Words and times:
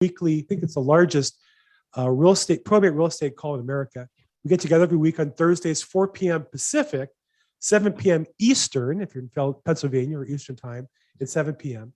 weekly, 0.00 0.38
I 0.38 0.42
think 0.42 0.62
it's 0.62 0.74
the 0.74 0.80
largest 0.80 1.38
uh, 1.96 2.08
real 2.08 2.32
estate, 2.32 2.64
probate 2.64 2.92
real 2.92 3.06
estate 3.06 3.36
call 3.36 3.54
in 3.54 3.60
America. 3.60 4.08
We 4.44 4.48
get 4.48 4.60
together 4.60 4.84
every 4.84 4.96
week 4.96 5.18
on 5.18 5.32
Thursdays, 5.32 5.82
4 5.82 6.08
p.m. 6.08 6.46
Pacific, 6.50 7.10
7 7.58 7.92
p.m. 7.92 8.24
Eastern, 8.38 9.00
if 9.00 9.14
you're 9.14 9.24
in 9.24 9.54
Pennsylvania 9.64 10.18
or 10.18 10.24
Eastern 10.24 10.54
time, 10.54 10.88
it's 11.18 11.32
7 11.32 11.54
p.m. 11.54 11.92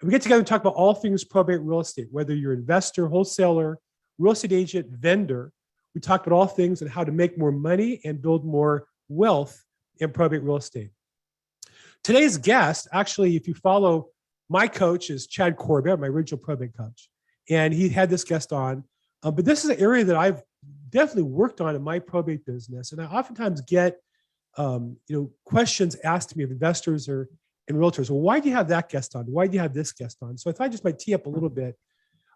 And 0.00 0.08
we 0.08 0.10
get 0.10 0.20
together 0.20 0.40
and 0.40 0.46
talk 0.46 0.60
about 0.60 0.74
all 0.74 0.92
things 0.92 1.24
probate 1.24 1.62
real 1.62 1.80
estate, 1.80 2.08
whether 2.10 2.34
you're 2.34 2.52
investor, 2.52 3.08
wholesaler, 3.08 3.78
real 4.18 4.32
estate 4.32 4.52
agent, 4.52 4.88
vendor. 4.90 5.52
We 5.94 6.02
talk 6.02 6.26
about 6.26 6.36
all 6.36 6.46
things 6.46 6.82
and 6.82 6.90
how 6.90 7.04
to 7.04 7.12
make 7.12 7.38
more 7.38 7.52
money 7.52 8.02
and 8.04 8.20
build 8.20 8.44
more 8.44 8.86
wealth 9.08 9.64
in 9.98 10.12
probate 10.12 10.42
real 10.42 10.56
estate. 10.56 10.90
Today's 12.04 12.36
guest, 12.36 12.86
actually, 12.92 13.34
if 13.34 13.48
you 13.48 13.54
follow 13.54 14.08
my 14.50 14.68
coach, 14.68 15.08
is 15.08 15.26
Chad 15.26 15.56
Corbett, 15.56 15.98
my 15.98 16.08
original 16.08 16.38
probate 16.38 16.76
coach, 16.76 17.08
and 17.48 17.72
he 17.72 17.88
had 17.88 18.10
this 18.10 18.24
guest 18.24 18.52
on. 18.52 18.84
Uh, 19.22 19.30
but 19.30 19.44
this 19.44 19.64
is 19.64 19.70
an 19.70 19.80
area 19.80 20.04
that 20.04 20.16
I've 20.16 20.42
definitely 20.90 21.24
worked 21.24 21.60
on 21.60 21.74
in 21.74 21.82
my 21.82 21.98
probate 21.98 22.44
business, 22.44 22.92
and 22.92 23.00
I 23.00 23.06
oftentimes 23.06 23.60
get 23.62 23.98
um, 24.58 24.96
you 25.08 25.16
know 25.16 25.30
questions 25.44 25.96
asked 26.04 26.30
to 26.30 26.38
me 26.38 26.44
of 26.44 26.50
investors 26.50 27.08
or 27.08 27.28
and 27.68 27.76
realtors. 27.76 28.10
Well, 28.10 28.20
why 28.20 28.40
do 28.40 28.48
you 28.48 28.54
have 28.54 28.68
that 28.68 28.88
guest 28.88 29.16
on? 29.16 29.24
Why 29.26 29.46
do 29.46 29.54
you 29.54 29.60
have 29.60 29.74
this 29.74 29.92
guest 29.92 30.18
on? 30.22 30.38
So 30.38 30.50
I 30.50 30.52
thought 30.52 30.64
I 30.64 30.68
just 30.68 30.84
might 30.84 30.98
tee 30.98 31.14
up 31.14 31.26
a 31.26 31.30
little 31.30 31.48
bit. 31.48 31.76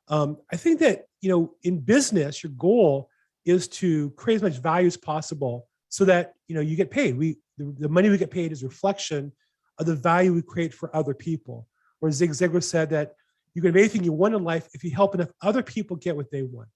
Um, 0.08 0.38
I 0.52 0.56
think 0.56 0.80
that 0.80 1.04
you 1.20 1.30
know 1.30 1.54
in 1.62 1.78
business, 1.78 2.42
your 2.42 2.52
goal 2.52 3.08
is 3.44 3.68
to 3.68 4.10
create 4.10 4.36
as 4.36 4.42
much 4.42 4.58
value 4.58 4.86
as 4.86 4.96
possible 4.96 5.68
so 5.88 6.04
that 6.04 6.34
you 6.48 6.54
know 6.54 6.60
you 6.60 6.76
get 6.76 6.90
paid. 6.90 7.16
We 7.16 7.38
the, 7.58 7.74
the 7.78 7.88
money 7.88 8.08
we 8.08 8.18
get 8.18 8.30
paid 8.30 8.52
is 8.52 8.62
reflection 8.62 9.32
of 9.78 9.86
the 9.86 9.94
value 9.94 10.34
we 10.34 10.42
create 10.42 10.74
for 10.74 10.94
other 10.94 11.14
people. 11.14 11.66
Or 12.00 12.10
Zig 12.10 12.30
Ziglar 12.30 12.62
said 12.62 12.90
that 12.90 13.14
you 13.54 13.62
can 13.62 13.70
have 13.70 13.76
anything 13.76 14.04
you 14.04 14.12
want 14.12 14.34
in 14.34 14.44
life 14.44 14.68
if 14.74 14.84
you 14.84 14.90
help 14.90 15.14
enough 15.14 15.30
other 15.42 15.62
people 15.62 15.96
get 15.96 16.16
what 16.16 16.30
they 16.30 16.42
want. 16.42 16.68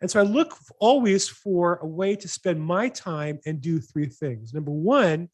And 0.00 0.10
so 0.10 0.20
I 0.20 0.22
look 0.22 0.56
always 0.78 1.28
for 1.28 1.76
a 1.82 1.86
way 1.86 2.16
to 2.16 2.28
spend 2.28 2.60
my 2.60 2.88
time 2.88 3.38
and 3.46 3.60
do 3.60 3.80
three 3.80 4.06
things. 4.06 4.54
Number 4.54 4.70
one 4.70 5.28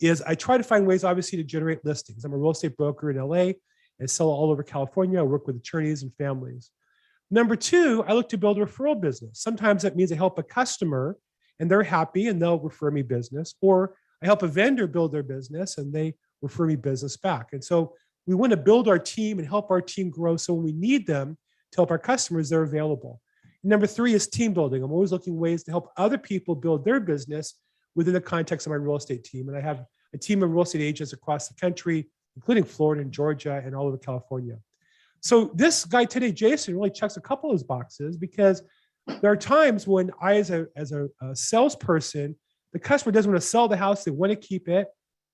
is 0.00 0.22
I 0.22 0.34
try 0.34 0.56
to 0.56 0.62
find 0.62 0.86
ways, 0.86 1.04
obviously, 1.04 1.38
to 1.38 1.44
generate 1.44 1.84
listings. 1.84 2.24
I'm 2.24 2.32
a 2.32 2.36
real 2.36 2.50
estate 2.50 2.76
broker 2.76 3.10
in 3.10 3.16
LA 3.16 3.52
and 3.98 4.10
sell 4.10 4.28
all 4.28 4.50
over 4.50 4.62
California. 4.62 5.18
I 5.18 5.22
work 5.22 5.46
with 5.46 5.56
attorneys 5.56 6.02
and 6.02 6.14
families. 6.16 6.70
Number 7.30 7.56
two, 7.56 8.04
I 8.06 8.12
look 8.12 8.28
to 8.30 8.38
build 8.38 8.58
a 8.58 8.64
referral 8.64 9.00
business. 9.00 9.40
Sometimes 9.40 9.82
that 9.82 9.96
means 9.96 10.12
I 10.12 10.16
help 10.16 10.38
a 10.38 10.42
customer 10.42 11.16
and 11.58 11.70
they're 11.70 11.82
happy 11.82 12.28
and 12.28 12.40
they'll 12.40 12.60
refer 12.60 12.90
me 12.90 13.02
business, 13.02 13.54
or 13.60 13.96
I 14.22 14.26
help 14.26 14.42
a 14.42 14.48
vendor 14.48 14.86
build 14.86 15.12
their 15.12 15.22
business 15.22 15.78
and 15.78 15.92
they 15.92 16.14
refer 16.42 16.66
me 16.66 16.76
business 16.76 17.16
back. 17.16 17.48
And 17.52 17.64
so 17.64 17.94
we 18.26 18.34
want 18.34 18.50
to 18.50 18.56
build 18.56 18.88
our 18.88 18.98
team 18.98 19.38
and 19.38 19.46
help 19.46 19.70
our 19.70 19.80
team 19.80 20.10
grow. 20.10 20.36
So 20.36 20.54
when 20.54 20.64
we 20.64 20.72
need 20.72 21.06
them 21.06 21.38
to 21.72 21.76
help 21.76 21.90
our 21.90 21.98
customers, 21.98 22.48
they're 22.48 22.62
available. 22.62 23.20
Number 23.62 23.86
three 23.86 24.14
is 24.14 24.28
team 24.28 24.52
building. 24.52 24.82
I'm 24.82 24.92
always 24.92 25.12
looking 25.12 25.36
ways 25.36 25.64
to 25.64 25.70
help 25.70 25.90
other 25.96 26.18
people 26.18 26.54
build 26.54 26.84
their 26.84 27.00
business 27.00 27.54
within 27.94 28.14
the 28.14 28.20
context 28.20 28.66
of 28.66 28.70
my 28.70 28.76
real 28.76 28.96
estate 28.96 29.24
team. 29.24 29.48
And 29.48 29.56
I 29.56 29.60
have 29.60 29.84
a 30.14 30.18
team 30.18 30.42
of 30.42 30.50
real 30.50 30.62
estate 30.62 30.82
agents 30.82 31.12
across 31.12 31.48
the 31.48 31.54
country, 31.54 32.08
including 32.36 32.64
Florida 32.64 33.02
and 33.02 33.10
Georgia 33.10 33.62
and 33.64 33.74
all 33.74 33.86
over 33.86 33.98
California. 33.98 34.58
So 35.20 35.50
this 35.54 35.84
guy 35.84 36.04
today, 36.04 36.30
Jason, 36.30 36.76
really 36.76 36.90
checks 36.90 37.16
a 37.16 37.20
couple 37.20 37.50
of 37.50 37.54
his 37.54 37.64
boxes 37.64 38.16
because 38.16 38.62
there 39.20 39.30
are 39.30 39.36
times 39.36 39.86
when 39.86 40.10
I, 40.20 40.36
as 40.36 40.50
a 40.50 40.66
as 40.76 40.92
a, 40.92 41.08
a 41.22 41.34
salesperson, 41.34 42.36
the 42.72 42.78
customer 42.78 43.12
doesn't 43.12 43.30
want 43.30 43.40
to 43.40 43.48
sell 43.48 43.68
the 43.68 43.76
house; 43.76 44.04
they 44.04 44.10
want 44.10 44.30
to 44.30 44.36
keep 44.36 44.68
it. 44.68 44.88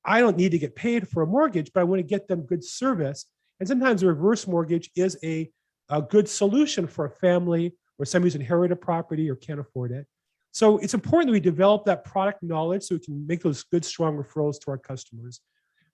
I 0.05 0.21
don't 0.21 0.37
need 0.37 0.53
to 0.53 0.59
get 0.59 0.75
paid 0.75 1.09
for 1.09 1.23
a 1.23 1.27
mortgage, 1.27 1.71
but 1.73 1.81
I 1.81 1.85
want 1.85 2.01
to 2.01 2.07
get 2.07 2.29
them 2.29 2.43
good 2.43 2.65
service. 2.65 3.27
And 3.61 3.69
sometimes 3.69 4.03
a 4.03 4.09
reverse 4.09 4.47
mortgage 4.47 4.91
is 4.97 5.17
a, 5.23 5.51
a 5.89 6.03
good 6.03 6.29
solution 6.29 6.87
for 6.87 7.05
a 7.05 7.11
family 7.11 7.77
or 7.99 8.05
somebody 8.05 8.29
who's 8.29 8.35
inherited 8.35 8.73
a 8.73 8.77
property 8.77 9.31
or 9.31 9.37
can't 9.37 9.61
afford 9.61 9.93
it. 9.93 10.07
So 10.51 10.79
it's 10.79 10.95
important 10.95 11.29
that 11.29 11.33
we 11.33 11.41
develop 11.41 11.85
that 11.87 12.05
product 12.05 12.43
knowledge 12.43 12.83
so 12.83 12.97
we 12.97 13.01
can 13.01 13.27
make 13.27 13.43
those 13.43 13.63
good, 13.63 13.85
strong 13.85 14.17
referrals 14.17 14.61
to 14.61 14.71
our 14.71 14.79
customers. 14.79 15.41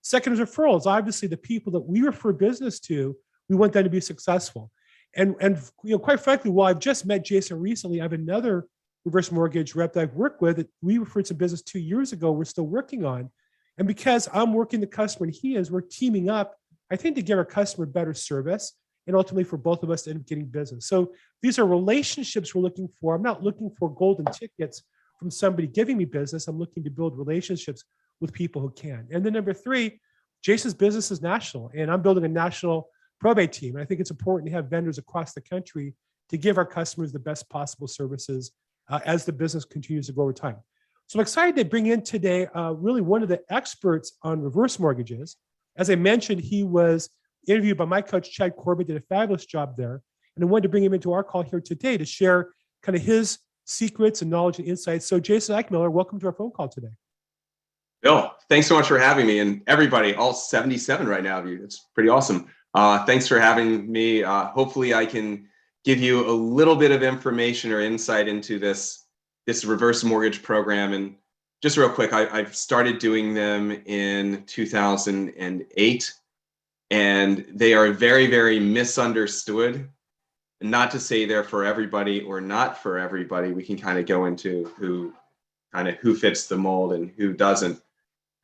Second 0.01 0.33
is 0.33 0.39
referrals. 0.39 0.85
Obviously, 0.85 1.27
the 1.27 1.37
people 1.37 1.71
that 1.73 1.81
we 1.81 2.01
refer 2.01 2.33
business 2.33 2.79
to, 2.81 3.15
we 3.47 3.55
want 3.55 3.73
them 3.73 3.83
to 3.83 3.89
be 3.89 4.01
successful. 4.01 4.71
And 5.15 5.35
and 5.39 5.57
you 5.83 5.91
know, 5.91 5.99
quite 5.99 6.19
frankly, 6.19 6.51
while 6.51 6.67
I've 6.67 6.79
just 6.79 7.05
met 7.05 7.25
Jason 7.25 7.59
recently, 7.59 7.99
I 7.99 8.03
have 8.03 8.13
another 8.13 8.67
reverse 9.05 9.31
mortgage 9.31 9.75
rep 9.75 9.93
that 9.93 10.01
I've 10.01 10.13
worked 10.13 10.41
with 10.41 10.57
that 10.57 10.69
we 10.81 10.97
referred 10.97 11.27
some 11.27 11.37
business 11.37 11.61
two 11.61 11.79
years 11.79 12.13
ago. 12.13 12.31
We're 12.31 12.45
still 12.45 12.67
working 12.67 13.05
on, 13.05 13.31
and 13.79 13.87
because 13.87 14.27
I'm 14.33 14.53
working 14.53 14.81
the 14.81 14.87
customer 14.87 15.25
and 15.25 15.33
he 15.33 15.55
is, 15.55 15.71
we're 15.71 15.81
teaming 15.81 16.29
up. 16.29 16.55
I 16.91 16.97
think 16.97 17.15
to 17.15 17.21
give 17.21 17.37
our 17.37 17.45
customer 17.45 17.85
better 17.85 18.13
service 18.13 18.73
and 19.07 19.15
ultimately 19.15 19.45
for 19.45 19.57
both 19.57 19.81
of 19.83 19.89
us 19.89 20.03
to 20.03 20.11
end 20.11 20.19
up 20.19 20.27
getting 20.27 20.45
business. 20.45 20.85
So 20.85 21.13
these 21.41 21.57
are 21.57 21.65
relationships 21.65 22.53
we're 22.53 22.61
looking 22.61 22.89
for. 22.99 23.15
I'm 23.15 23.23
not 23.23 23.41
looking 23.41 23.71
for 23.79 23.89
golden 23.89 24.25
tickets 24.25 24.83
from 25.17 25.31
somebody 25.31 25.67
giving 25.67 25.97
me 25.97 26.05
business. 26.05 26.47
I'm 26.47 26.59
looking 26.59 26.83
to 26.83 26.89
build 26.89 27.17
relationships 27.17 27.83
with 28.19 28.33
people 28.33 28.61
who 28.61 28.69
can. 28.69 29.07
And 29.11 29.25
then 29.25 29.33
number 29.33 29.53
three, 29.53 29.99
Jason's 30.43 30.73
business 30.73 31.09
is 31.09 31.21
national, 31.21 31.71
and 31.75 31.89
I'm 31.89 32.01
building 32.01 32.25
a 32.25 32.29
national 32.29 32.89
probate 33.19 33.51
team. 33.51 33.75
And 33.75 33.81
I 33.81 33.85
think 33.85 33.99
it's 33.99 34.11
important 34.11 34.49
to 34.49 34.55
have 34.55 34.69
vendors 34.69 34.97
across 34.97 35.33
the 35.33 35.41
country 35.41 35.93
to 36.29 36.37
give 36.37 36.57
our 36.57 36.65
customers 36.65 37.11
the 37.11 37.19
best 37.19 37.49
possible 37.49 37.87
services 37.87 38.51
uh, 38.89 38.99
as 39.05 39.25
the 39.25 39.33
business 39.33 39.65
continues 39.65 40.07
to 40.07 40.13
grow 40.13 40.25
over 40.25 40.33
time. 40.33 40.57
So 41.09 41.17
I'm 41.17 41.23
excited 41.23 41.55
to 41.55 41.65
bring 41.65 41.87
in 41.87 42.03
today 42.03 42.45
uh, 42.55 42.73
really 42.73 43.01
one 43.01 43.23
of 43.23 43.29
the 43.29 43.41
experts 43.49 44.11
on 44.21 44.41
reverse 44.41 44.77
mortgages. 44.77 45.37
As 45.75 45.89
I 45.89 45.95
mentioned, 45.95 46.39
he 46.39 46.61
was 46.61 47.09
interviewed 47.47 47.79
by 47.79 47.85
my 47.85 47.99
coach, 47.99 48.31
Chad 48.31 48.55
Corbett, 48.55 48.85
did 48.85 48.97
a 48.97 49.01
fabulous 49.01 49.47
job 49.47 49.75
there. 49.75 50.03
And 50.35 50.45
I 50.45 50.47
wanted 50.47 50.63
to 50.63 50.69
bring 50.69 50.83
him 50.83 50.93
into 50.93 51.11
our 51.11 51.23
call 51.23 51.41
here 51.41 51.61
today 51.61 51.97
to 51.97 52.05
share 52.05 52.51
kind 52.83 52.95
of 52.95 53.01
his 53.01 53.39
secrets 53.65 54.21
and 54.21 54.29
knowledge 54.29 54.59
and 54.59 54.67
insights. 54.67 55.07
So 55.07 55.19
Jason 55.19 55.55
Eichmiller, 55.55 55.91
welcome 55.91 56.19
to 56.19 56.27
our 56.27 56.33
phone 56.33 56.51
call 56.51 56.69
today. 56.69 56.93
Bill, 58.03 58.31
thanks 58.47 58.67
so 58.67 58.75
much 58.75 58.87
for 58.87 58.99
having 58.99 59.25
me 59.25 59.39
and 59.39 59.63
everybody, 59.65 60.13
all 60.13 60.33
77 60.33 61.07
right 61.07 61.23
now 61.23 61.39
of 61.39 61.47
you. 61.47 61.59
It's 61.63 61.87
pretty 61.95 62.09
awesome. 62.09 62.51
Uh, 62.75 63.03
thanks 63.05 63.27
for 63.27 63.39
having 63.39 63.91
me. 63.91 64.23
Uh, 64.23 64.45
hopefully 64.49 64.93
I 64.93 65.07
can 65.07 65.47
give 65.83 65.97
you 65.97 66.29
a 66.29 66.31
little 66.31 66.75
bit 66.75 66.91
of 66.91 67.01
information 67.01 67.71
or 67.71 67.81
insight 67.81 68.27
into 68.27 68.59
this, 68.59 69.07
this 69.49 69.65
reverse 69.65 70.03
mortgage 70.03 70.43
program. 70.43 70.93
And 70.93 71.15
just 71.63 71.75
real 71.75 71.89
quick, 71.89 72.13
I, 72.13 72.27
I've 72.29 72.55
started 72.55 72.99
doing 72.99 73.33
them 73.33 73.71
in 73.87 74.43
2008 74.45 76.13
and 76.91 77.45
they 77.51 77.73
are 77.73 77.91
very, 77.91 78.27
very 78.27 78.59
misunderstood. 78.59 79.89
Not 80.61 80.91
to 80.91 80.99
say 80.99 81.25
they're 81.25 81.43
for 81.43 81.65
everybody 81.65 82.21
or 82.21 82.39
not 82.39 82.77
for 82.77 82.99
everybody. 82.99 83.51
We 83.51 83.63
can 83.63 83.75
kind 83.75 83.97
of 83.97 84.05
go 84.05 84.25
into 84.25 84.65
who 84.77 85.13
kind 85.73 85.87
of 85.87 85.95
who 85.95 86.15
fits 86.15 86.45
the 86.45 86.57
mold 86.57 86.93
and 86.93 87.09
who 87.17 87.33
doesn't. 87.33 87.81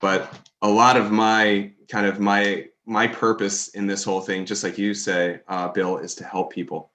But 0.01 0.49
a 0.63 0.69
lot 0.69 0.97
of 0.97 1.11
my 1.11 1.71
kind 1.87 2.07
of 2.07 2.19
my 2.19 2.69
my 2.87 3.05
purpose 3.05 3.67
in 3.69 3.85
this 3.85 4.03
whole 4.03 4.21
thing, 4.21 4.43
just 4.43 4.63
like 4.63 4.79
you 4.79 4.95
say, 4.95 5.41
uh, 5.47 5.67
Bill, 5.67 5.97
is 5.97 6.15
to 6.15 6.23
help 6.23 6.51
people. 6.51 6.91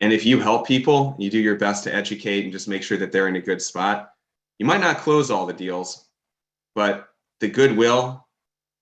And 0.00 0.12
if 0.12 0.24
you 0.24 0.40
help 0.40 0.66
people, 0.66 1.14
you 1.18 1.30
do 1.30 1.38
your 1.38 1.56
best 1.56 1.84
to 1.84 1.94
educate 1.94 2.44
and 2.44 2.52
just 2.52 2.68
make 2.68 2.82
sure 2.82 2.96
that 2.98 3.12
they're 3.12 3.28
in 3.28 3.36
a 3.36 3.40
good 3.40 3.60
spot. 3.60 4.10
You 4.58 4.66
might 4.66 4.80
not 4.80 4.98
close 4.98 5.30
all 5.30 5.46
the 5.46 5.52
deals, 5.52 6.08
but 6.74 7.08
the 7.40 7.48
goodwill 7.48 8.26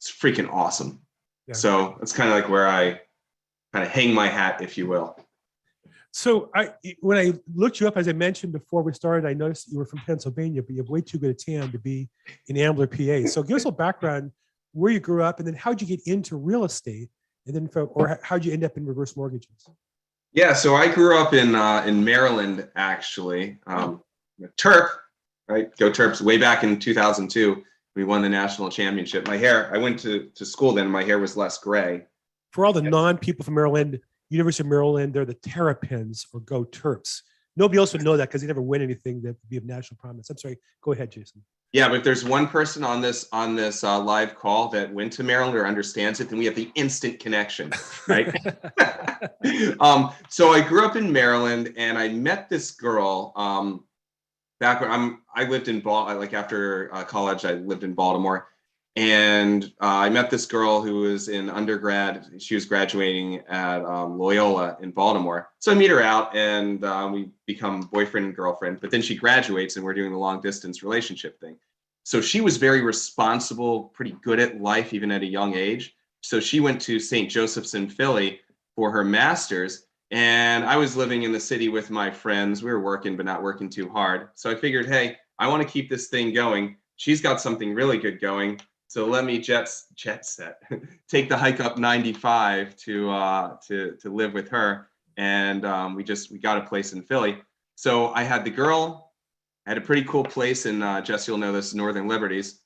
is 0.00 0.08
freaking 0.08 0.52
awesome. 0.52 1.00
Yeah. 1.46 1.54
So 1.54 1.96
that's 1.98 2.12
kind 2.12 2.30
of 2.30 2.36
like 2.36 2.48
where 2.48 2.68
I 2.68 3.00
kind 3.72 3.84
of 3.84 3.88
hang 3.88 4.14
my 4.14 4.28
hat, 4.28 4.62
if 4.62 4.78
you 4.78 4.86
will. 4.86 5.16
So 6.12 6.50
I, 6.54 6.72
when 7.00 7.18
I 7.18 7.32
looked 7.54 7.80
you 7.80 7.88
up, 7.88 7.96
as 7.96 8.08
I 8.08 8.12
mentioned 8.12 8.52
before 8.52 8.82
we 8.82 8.92
started, 8.92 9.28
I 9.28 9.34
noticed 9.34 9.70
you 9.70 9.78
were 9.78 9.86
from 9.86 10.00
Pennsylvania, 10.00 10.62
but 10.62 10.70
you 10.70 10.78
have 10.78 10.88
way 10.88 11.00
too 11.00 11.18
good 11.18 11.30
a 11.30 11.34
tan 11.34 11.70
to 11.70 11.78
be 11.78 12.08
in 12.46 12.56
Ambler, 12.56 12.86
PA. 12.86 13.28
So 13.28 13.42
give 13.42 13.56
us 13.56 13.64
a 13.64 13.68
little 13.68 13.72
background 13.72 14.32
where 14.72 14.92
you 14.92 15.00
grew 15.00 15.22
up, 15.22 15.38
and 15.38 15.46
then 15.46 15.54
how'd 15.54 15.80
you 15.80 15.86
get 15.86 16.00
into 16.06 16.36
real 16.36 16.64
estate, 16.64 17.08
and 17.46 17.54
then 17.54 17.68
from, 17.68 17.88
or 17.92 18.18
how'd 18.22 18.44
you 18.44 18.52
end 18.52 18.64
up 18.64 18.76
in 18.76 18.86
reverse 18.86 19.16
mortgages? 19.16 19.68
Yeah, 20.32 20.52
so 20.52 20.74
I 20.76 20.92
grew 20.92 21.18
up 21.18 21.32
in 21.34 21.54
uh, 21.54 21.82
in 21.86 22.04
Maryland, 22.04 22.68
actually. 22.76 23.58
Um, 23.66 24.02
Terp, 24.56 24.88
right? 25.48 25.74
Go 25.78 25.90
Terps! 25.90 26.20
Way 26.20 26.38
back 26.38 26.62
in 26.64 26.78
2002, 26.78 27.62
we 27.96 28.04
won 28.04 28.22
the 28.22 28.28
national 28.28 28.70
championship. 28.70 29.26
My 29.26 29.36
hair, 29.36 29.70
I 29.74 29.78
went 29.78 29.98
to 30.00 30.30
to 30.34 30.44
school 30.44 30.72
then. 30.72 30.88
My 30.90 31.02
hair 31.02 31.18
was 31.18 31.36
less 31.36 31.58
gray. 31.58 32.04
For 32.52 32.64
all 32.64 32.72
the 32.72 32.82
Yes. 32.82 32.90
non-people 32.90 33.44
from 33.44 33.54
Maryland, 33.54 34.00
University 34.30 34.62
of 34.62 34.68
Maryland, 34.68 35.12
they're 35.14 35.24
the 35.24 35.34
Terrapins 35.34 36.26
or 36.32 36.40
Go 36.40 36.64
Terps. 36.64 37.22
Nobody 37.56 37.78
else 37.78 37.92
would 37.92 38.02
know 38.02 38.16
that 38.16 38.28
because 38.28 38.40
they 38.40 38.46
never 38.46 38.62
win 38.62 38.82
anything 38.82 39.20
that 39.22 39.28
would 39.28 39.48
be 39.48 39.56
of 39.56 39.64
national 39.64 39.98
prominence. 39.98 40.30
I'm 40.30 40.38
sorry. 40.38 40.58
Go 40.82 40.92
ahead, 40.92 41.10
Jason. 41.10 41.42
Yeah, 41.72 41.88
but 41.88 41.98
if 41.98 42.04
there's 42.04 42.24
one 42.24 42.48
person 42.48 42.82
on 42.82 43.02
this 43.02 43.28
on 43.30 43.54
this 43.54 43.84
uh, 43.84 44.00
live 44.00 44.34
call 44.34 44.68
that 44.70 44.92
went 44.92 45.12
to 45.14 45.22
Maryland 45.22 45.54
or 45.54 45.66
understands 45.66 46.18
it, 46.18 46.30
then 46.30 46.38
we 46.38 46.46
have 46.46 46.54
the 46.54 46.70
instant 46.74 47.20
connection, 47.20 47.72
right? 48.06 48.34
um, 49.80 50.12
so 50.30 50.50
I 50.52 50.62
grew 50.62 50.86
up 50.86 50.96
in 50.96 51.12
Maryland, 51.12 51.74
and 51.76 51.98
I 51.98 52.08
met 52.08 52.48
this 52.48 52.70
girl 52.70 53.32
um, 53.36 53.84
back 54.60 54.80
when 54.80 54.90
I'm. 54.90 55.22
I 55.34 55.44
lived 55.44 55.68
in 55.68 55.80
Bal. 55.80 56.16
Like 56.16 56.32
after 56.32 56.88
uh, 56.94 57.04
college, 57.04 57.44
I 57.44 57.52
lived 57.52 57.84
in 57.84 57.92
Baltimore, 57.92 58.48
and 58.98 59.66
uh, 59.80 59.86
I 59.86 60.08
met 60.08 60.28
this 60.28 60.44
girl 60.44 60.82
who 60.82 61.02
was 61.02 61.28
in 61.28 61.48
undergrad. 61.48 62.26
She 62.38 62.56
was 62.56 62.64
graduating 62.64 63.44
at 63.48 63.84
um, 63.84 64.18
Loyola 64.18 64.76
in 64.82 64.90
Baltimore. 64.90 65.50
So 65.60 65.70
I 65.70 65.76
meet 65.76 65.90
her 65.90 66.02
out, 66.02 66.34
and 66.34 66.84
uh, 66.84 67.08
we 67.12 67.30
become 67.46 67.82
boyfriend 67.92 68.26
and 68.26 68.34
girlfriend. 68.34 68.80
But 68.80 68.90
then 68.90 69.00
she 69.00 69.14
graduates, 69.14 69.76
and 69.76 69.84
we're 69.84 69.94
doing 69.94 70.10
the 70.10 70.18
long 70.18 70.40
distance 70.40 70.82
relationship 70.82 71.38
thing. 71.38 71.56
So 72.02 72.20
she 72.20 72.40
was 72.40 72.56
very 72.56 72.82
responsible, 72.82 73.84
pretty 73.94 74.16
good 74.20 74.40
at 74.40 74.60
life, 74.60 74.92
even 74.92 75.12
at 75.12 75.22
a 75.22 75.26
young 75.26 75.54
age. 75.54 75.94
So 76.22 76.40
she 76.40 76.58
went 76.58 76.80
to 76.80 76.98
St. 76.98 77.30
Joseph's 77.30 77.74
in 77.74 77.88
Philly 77.88 78.40
for 78.74 78.90
her 78.90 79.04
master's, 79.04 79.86
and 80.10 80.64
I 80.64 80.76
was 80.76 80.96
living 80.96 81.22
in 81.22 81.30
the 81.30 81.38
city 81.38 81.68
with 81.68 81.88
my 81.88 82.10
friends. 82.10 82.64
We 82.64 82.72
were 82.72 82.82
working, 82.82 83.16
but 83.16 83.26
not 83.26 83.44
working 83.44 83.70
too 83.70 83.88
hard. 83.90 84.30
So 84.34 84.50
I 84.50 84.56
figured, 84.56 84.86
hey, 84.86 85.18
I 85.38 85.46
want 85.46 85.62
to 85.62 85.68
keep 85.68 85.88
this 85.88 86.08
thing 86.08 86.32
going. 86.32 86.78
She's 86.96 87.20
got 87.20 87.40
something 87.40 87.74
really 87.74 87.98
good 87.98 88.20
going. 88.20 88.60
So 88.88 89.06
let 89.06 89.24
me 89.24 89.38
jet 89.38 89.70
jet 89.94 90.24
set, 90.24 90.62
take 91.08 91.28
the 91.28 91.36
hike 91.36 91.60
up 91.60 91.76
95 91.76 92.74
to 92.76 93.10
uh, 93.10 93.56
to 93.66 93.96
to 94.00 94.10
live 94.12 94.32
with 94.32 94.48
her, 94.48 94.88
and 95.18 95.64
um, 95.66 95.94
we 95.94 96.02
just 96.02 96.32
we 96.32 96.38
got 96.38 96.56
a 96.56 96.62
place 96.62 96.94
in 96.94 97.02
Philly. 97.02 97.38
So 97.74 98.08
I 98.08 98.22
had 98.22 98.44
the 98.44 98.50
girl, 98.50 99.12
I 99.66 99.70
had 99.70 99.78
a 99.78 99.82
pretty 99.82 100.04
cool 100.04 100.24
place 100.24 100.64
in 100.64 100.82
uh, 100.82 101.02
Jesse 101.02 101.30
will 101.30 101.38
know 101.38 101.52
this 101.52 101.74
Northern 101.74 102.08
Liberties, 102.08 102.60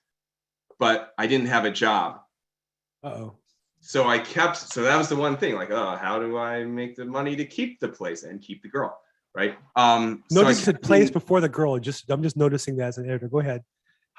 but 0.79 1.13
I 1.19 1.27
didn't 1.27 1.49
have 1.49 1.65
a 1.65 1.71
job. 1.71 2.21
Uh-oh. 3.03 3.35
So 3.81 4.09
I 4.09 4.19
kept 4.19 4.57
so 4.57 4.83
that 4.83 4.97
was 4.97 5.09
the 5.09 5.17
one 5.17 5.37
thing 5.37 5.57
like 5.57 5.73
oh 5.73 5.97
how 5.97 6.21
do 6.21 6.39
I 6.39 6.63
make 6.63 6.95
the 6.95 7.05
money 7.05 7.35
to 7.35 7.45
keep 7.45 7.81
the 7.81 7.89
place 7.89 8.23
and 8.23 8.41
keep 8.41 8.63
the 8.63 8.69
girl 8.69 8.97
right? 9.35 9.57
Um, 9.77 10.23
Notice 10.31 10.63
said 10.63 10.75
kept 10.75 10.85
place 10.85 11.11
before 11.11 11.41
the 11.41 11.49
girl. 11.49 11.79
Just 11.79 12.11
I'm 12.11 12.23
just 12.23 12.37
noticing 12.37 12.77
that 12.77 12.89
as 12.89 12.99
an 12.99 13.09
editor. 13.09 13.29
Go 13.29 13.41
ahead. 13.41 13.65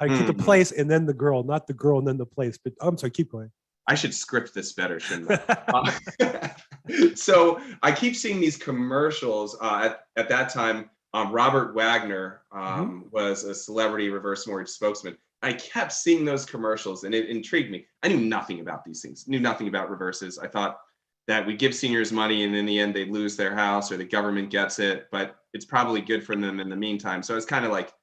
You 0.06 0.18
keep 0.18 0.28
the 0.28 0.34
Hmm. 0.34 0.42
place 0.42 0.72
and 0.72 0.90
then 0.90 1.06
the 1.06 1.14
girl, 1.14 1.44
not 1.44 1.68
the 1.68 1.74
girl 1.74 2.00
and 2.00 2.08
then 2.08 2.18
the 2.18 2.26
place. 2.26 2.58
But 2.58 2.74
I'm 2.82 2.98
sorry, 2.98 3.12
keep 3.12 3.32
going. 3.32 3.52
I 3.88 3.96
should 3.96 4.14
script 4.14 4.54
this 4.54 4.74
better, 4.74 5.00
shouldn't 5.00 5.32
I? 5.32 5.58
Uh, 6.20 6.48
so 7.16 7.60
I 7.82 7.92
keep 7.92 8.16
seeing 8.16 8.40
these 8.40 8.58
commercials. 8.58 9.58
Uh, 9.60 9.90
at, 9.92 10.02
at 10.22 10.30
that 10.30 10.50
time, 10.50 10.90
um, 11.14 11.32
Robert 11.32 11.74
Wagner 11.74 12.42
um, 12.52 13.10
was 13.12 13.44
a 13.44 13.56
celebrity 13.56 14.10
reverse 14.10 14.48
mortgage 14.48 14.70
spokesman. 14.70 15.18
I 15.42 15.54
kept 15.54 15.92
seeing 15.92 16.26
those 16.26 16.46
commercials 16.46 17.04
and 17.04 17.14
it 17.14 17.30
intrigued 17.30 17.72
me. 17.72 17.86
I 18.04 18.08
knew 18.08 18.20
nothing 18.20 18.62
about 18.62 18.86
these 18.86 19.02
things, 19.02 19.28
knew 19.28 19.40
nothing 19.40 19.68
about 19.68 19.90
reverses. 19.90 20.40
I 20.40 20.48
thought 20.48 20.80
that 21.28 21.46
we 21.46 21.56
give 21.56 21.74
seniors 21.76 22.12
money 22.12 22.44
and 22.44 22.56
in 22.56 22.66
the 22.66 22.80
end 22.80 22.94
they 22.96 23.06
lose 23.06 23.36
their 23.36 23.56
house 23.56 23.92
or 23.92 23.98
the 23.98 24.06
government 24.06 24.50
gets 24.50 24.80
it, 24.80 25.08
but 25.12 25.38
it's 25.54 25.66
probably 25.66 26.02
good 26.02 26.24
for 26.24 26.36
them 26.36 26.60
in 26.60 26.70
the 26.70 26.76
meantime. 26.76 27.22
So 27.24 27.36
it's 27.36 27.46
kind 27.46 27.66
of 27.66 27.72
like 27.72 27.94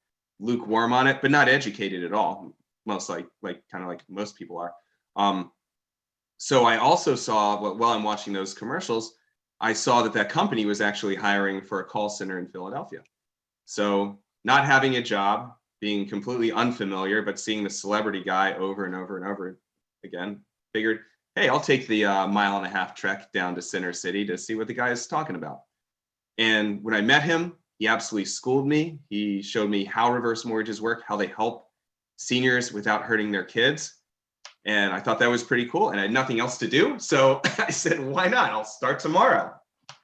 lukewarm 0.40 0.92
on 0.92 1.06
it, 1.06 1.20
but 1.22 1.30
not 1.30 1.48
educated 1.48 2.02
at 2.02 2.12
all. 2.12 2.54
Most 2.86 3.08
like 3.08 3.26
like 3.42 3.62
kind 3.70 3.84
of 3.84 3.88
like 3.88 4.02
most 4.08 4.36
people 4.36 4.58
are. 4.58 4.72
Um, 5.16 5.52
so 6.38 6.64
I 6.64 6.78
also 6.78 7.14
saw 7.14 7.56
wh- 7.58 7.78
while 7.78 7.90
I'm 7.90 8.02
watching 8.02 8.32
those 8.32 8.54
commercials, 8.54 9.14
I 9.60 9.74
saw 9.74 10.02
that 10.02 10.14
that 10.14 10.30
company 10.30 10.64
was 10.64 10.80
actually 10.80 11.14
hiring 11.14 11.60
for 11.60 11.80
a 11.80 11.84
call 11.84 12.08
center 12.08 12.38
in 12.38 12.48
Philadelphia. 12.48 13.02
So 13.66 14.18
not 14.44 14.64
having 14.64 14.96
a 14.96 15.02
job, 15.02 15.52
being 15.80 16.08
completely 16.08 16.50
unfamiliar, 16.52 17.22
but 17.22 17.38
seeing 17.38 17.62
the 17.62 17.70
celebrity 17.70 18.22
guy 18.24 18.54
over 18.54 18.86
and 18.86 18.94
over 18.94 19.18
and 19.18 19.26
over 19.26 19.58
again, 20.04 20.40
figured, 20.72 21.00
hey, 21.34 21.48
I'll 21.48 21.60
take 21.60 21.86
the 21.86 22.06
uh, 22.06 22.26
mile 22.26 22.56
and 22.56 22.66
a 22.66 22.70
half 22.70 22.94
trek 22.94 23.32
down 23.32 23.54
to 23.54 23.62
Center 23.62 23.92
City 23.92 24.24
to 24.26 24.38
see 24.38 24.54
what 24.54 24.66
the 24.66 24.74
guy 24.74 24.90
is 24.90 25.06
talking 25.06 25.36
about. 25.36 25.60
And 26.38 26.82
when 26.82 26.94
I 26.94 27.02
met 27.02 27.22
him, 27.22 27.54
he 27.80 27.88
absolutely 27.88 28.26
schooled 28.26 28.68
me. 28.68 28.98
He 29.08 29.40
showed 29.40 29.70
me 29.70 29.84
how 29.84 30.12
reverse 30.12 30.44
mortgages 30.44 30.82
work, 30.82 31.02
how 31.06 31.16
they 31.16 31.28
help 31.28 31.66
seniors 32.18 32.72
without 32.74 33.02
hurting 33.02 33.32
their 33.32 33.42
kids. 33.42 34.02
And 34.66 34.92
I 34.92 35.00
thought 35.00 35.18
that 35.20 35.30
was 35.30 35.42
pretty 35.42 35.64
cool. 35.64 35.88
And 35.88 35.98
I 35.98 36.02
had 36.02 36.12
nothing 36.12 36.40
else 36.40 36.58
to 36.58 36.68
do. 36.68 36.98
So 36.98 37.40
I 37.58 37.70
said, 37.70 37.98
why 37.98 38.28
not? 38.28 38.50
I'll 38.50 38.66
start 38.66 39.00
tomorrow. 39.00 39.54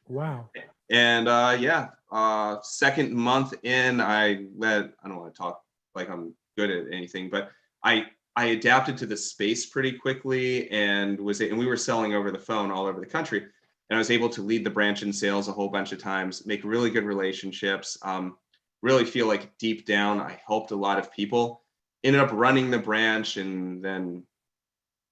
Wow. 0.08 0.48
And 0.90 1.28
uh, 1.28 1.58
yeah, 1.60 1.88
uh, 2.10 2.56
second 2.62 3.12
month 3.12 3.52
in, 3.62 4.00
I 4.00 4.46
let, 4.56 4.92
I 5.04 5.08
don't 5.08 5.18
want 5.18 5.34
to 5.34 5.38
talk 5.38 5.60
like 5.94 6.08
I'm 6.08 6.32
good 6.56 6.70
at 6.70 6.86
anything, 6.90 7.28
but 7.28 7.50
I, 7.84 8.06
I 8.36 8.46
adapted 8.46 8.96
to 8.98 9.06
the 9.06 9.18
space 9.18 9.66
pretty 9.66 9.92
quickly 9.92 10.70
and 10.70 11.20
was, 11.20 11.42
and 11.42 11.58
we 11.58 11.66
were 11.66 11.76
selling 11.76 12.14
over 12.14 12.30
the 12.30 12.38
phone 12.38 12.70
all 12.70 12.86
over 12.86 13.00
the 13.00 13.06
country. 13.06 13.48
And 13.88 13.96
I 13.96 13.98
was 13.98 14.10
able 14.10 14.28
to 14.30 14.42
lead 14.42 14.64
the 14.64 14.70
branch 14.70 15.02
in 15.02 15.12
sales 15.12 15.48
a 15.48 15.52
whole 15.52 15.68
bunch 15.68 15.92
of 15.92 16.00
times, 16.00 16.44
make 16.46 16.64
really 16.64 16.90
good 16.90 17.04
relationships, 17.04 17.96
um, 18.02 18.36
really 18.82 19.04
feel 19.04 19.26
like 19.26 19.56
deep 19.58 19.86
down 19.86 20.20
I 20.20 20.40
helped 20.46 20.70
a 20.72 20.76
lot 20.76 20.98
of 20.98 21.12
people. 21.12 21.62
Ended 22.04 22.20
up 22.20 22.30
running 22.32 22.70
the 22.70 22.78
branch 22.78 23.36
and 23.36 23.84
then 23.84 24.24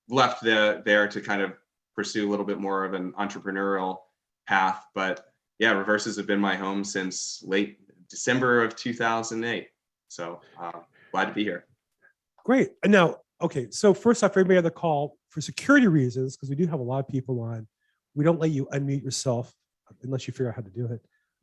left 0.09 0.43
the, 0.43 0.82
there 0.85 1.09
to 1.09 1.21
kind 1.21 1.43
of 1.43 1.53
pursue 1.94 2.29
a 2.29 2.31
little 2.31 2.44
bit 2.44 2.59
more 2.59 2.85
of 2.85 2.94
an 2.94 3.12
entrepreneurial 3.12 3.99
path. 4.47 4.85
But 4.94 5.27
yeah, 5.59 5.73
reverses 5.73 6.17
have 6.17 6.27
been 6.27 6.41
my 6.41 6.56
home 6.56 6.85
since 6.85 7.43
late 7.47 7.79
December 8.09 8.62
of 8.62 8.77
2008. 8.77 9.69
So 10.09 10.41
uh, 10.61 10.81
glad 11.12 11.27
to 11.27 11.32
be 11.32 11.44
here. 11.44 11.67
Great. 12.44 12.73
Now, 12.85 13.17
okay. 13.41 13.69
So 13.70 13.94
first 13.94 14.23
off, 14.23 14.35
for 14.35 14.41
everybody 14.41 14.59
on 14.59 14.65
the 14.65 14.70
call, 14.70 15.17
for 15.31 15.41
security 15.41 15.88
reasons, 15.88 16.37
because 16.37 16.50
we 16.50 16.56
do 16.56 16.67
have 16.67 16.81
a 16.81 16.82
lot 16.82 17.00
of 17.00 17.09
people 17.09 17.41
on, 17.41 17.67
we 18.14 18.25
don't 18.25 18.40
let 18.40 18.50
you 18.50 18.66
unmute 18.72 19.02
yourself 19.02 19.52
unless 20.02 20.26
you 20.26 20.32
figure 20.32 20.49
out 20.49 20.56
how 20.56 20.62
to 20.62 20.70
do 20.70 20.87
it. 20.87 21.00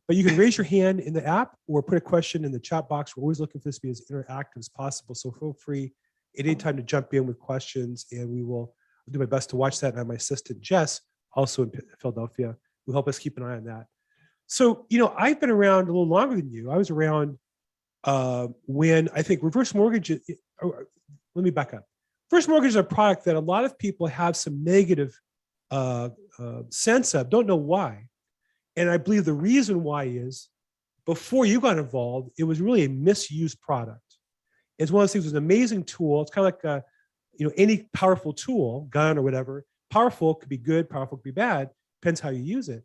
But 0.07 0.17
you 0.17 0.23
can 0.23 0.35
raise 0.35 0.57
your 0.57 0.65
hand 0.65 0.99
in 0.99 1.13
the 1.13 1.25
app 1.25 1.55
or 1.67 1.81
put 1.81 1.97
a 1.97 2.01
question 2.01 2.43
in 2.43 2.51
the 2.51 2.59
chat 2.59 2.89
box. 2.89 3.15
We're 3.15 3.21
always 3.21 3.39
looking 3.39 3.61
for 3.61 3.69
this 3.69 3.75
to 3.77 3.81
be 3.81 3.89
as 3.89 4.01
interactive 4.11 4.57
as 4.57 4.67
possible. 4.67 5.15
So 5.15 5.31
feel 5.31 5.53
free 5.53 5.93
at 6.37 6.45
any 6.45 6.55
time 6.55 6.75
to 6.77 6.83
jump 6.83 7.13
in 7.13 7.25
with 7.25 7.39
questions 7.39 8.05
and 8.11 8.29
we 8.29 8.43
will 8.43 8.73
do 9.09 9.19
my 9.19 9.25
best 9.25 9.49
to 9.51 9.55
watch 9.55 9.79
that. 9.79 9.89
And 9.89 9.97
I 9.97 9.99
have 9.99 10.07
my 10.07 10.15
assistant 10.15 10.59
Jess, 10.61 11.01
also 11.33 11.63
in 11.63 11.71
Philadelphia, 11.99 12.55
who 12.85 12.93
help 12.93 13.07
us 13.07 13.19
keep 13.19 13.37
an 13.37 13.43
eye 13.43 13.55
on 13.55 13.65
that. 13.65 13.85
So, 14.47 14.85
you 14.89 14.99
know, 14.99 15.13
I've 15.17 15.39
been 15.39 15.49
around 15.49 15.83
a 15.83 15.87
little 15.87 16.07
longer 16.07 16.35
than 16.35 16.51
you. 16.51 16.71
I 16.71 16.77
was 16.77 16.89
around 16.89 17.37
uh, 18.03 18.47
when 18.65 19.07
I 19.13 19.21
think 19.21 19.43
reverse 19.43 19.73
mortgage. 19.73 20.11
or- 20.61 20.87
Let 21.35 21.43
me 21.43 21.51
back 21.51 21.73
up. 21.73 21.85
Reverse 22.31 22.47
mortgage 22.47 22.69
is 22.69 22.75
a 22.75 22.83
product 22.83 23.25
that 23.25 23.35
a 23.35 23.39
lot 23.39 23.63
of 23.63 23.77
people 23.77 24.07
have 24.07 24.35
some 24.35 24.63
negative 24.63 25.17
uh, 25.69 26.09
uh, 26.39 26.63
sense 26.69 27.13
of. 27.13 27.29
Don't 27.29 27.47
know 27.47 27.55
why, 27.55 28.07
and 28.75 28.89
I 28.89 28.97
believe 28.97 29.25
the 29.25 29.33
reason 29.33 29.83
why 29.83 30.05
is 30.05 30.49
before 31.05 31.45
you 31.45 31.59
got 31.59 31.77
involved, 31.77 32.31
it 32.37 32.43
was 32.43 32.61
really 32.61 32.85
a 32.85 32.89
misused 32.89 33.59
product. 33.61 33.99
It's 34.77 34.91
one 34.91 35.03
of 35.03 35.09
those 35.09 35.13
things. 35.13 35.25
It 35.25 35.29
was 35.29 35.33
an 35.33 35.37
amazing 35.43 35.83
tool. 35.83 36.21
It's 36.21 36.31
kind 36.31 36.47
of 36.47 36.53
like 36.53 36.63
a, 36.63 36.83
you 37.33 37.45
know, 37.45 37.53
any 37.57 37.89
powerful 37.93 38.33
tool, 38.33 38.87
gun 38.89 39.17
or 39.17 39.21
whatever. 39.21 39.65
Powerful 39.89 40.35
could 40.35 40.49
be 40.49 40.57
good. 40.57 40.89
Powerful 40.89 41.17
could 41.17 41.23
be 41.23 41.31
bad. 41.31 41.69
Depends 42.01 42.19
how 42.19 42.29
you 42.29 42.41
use 42.41 42.69
it. 42.69 42.83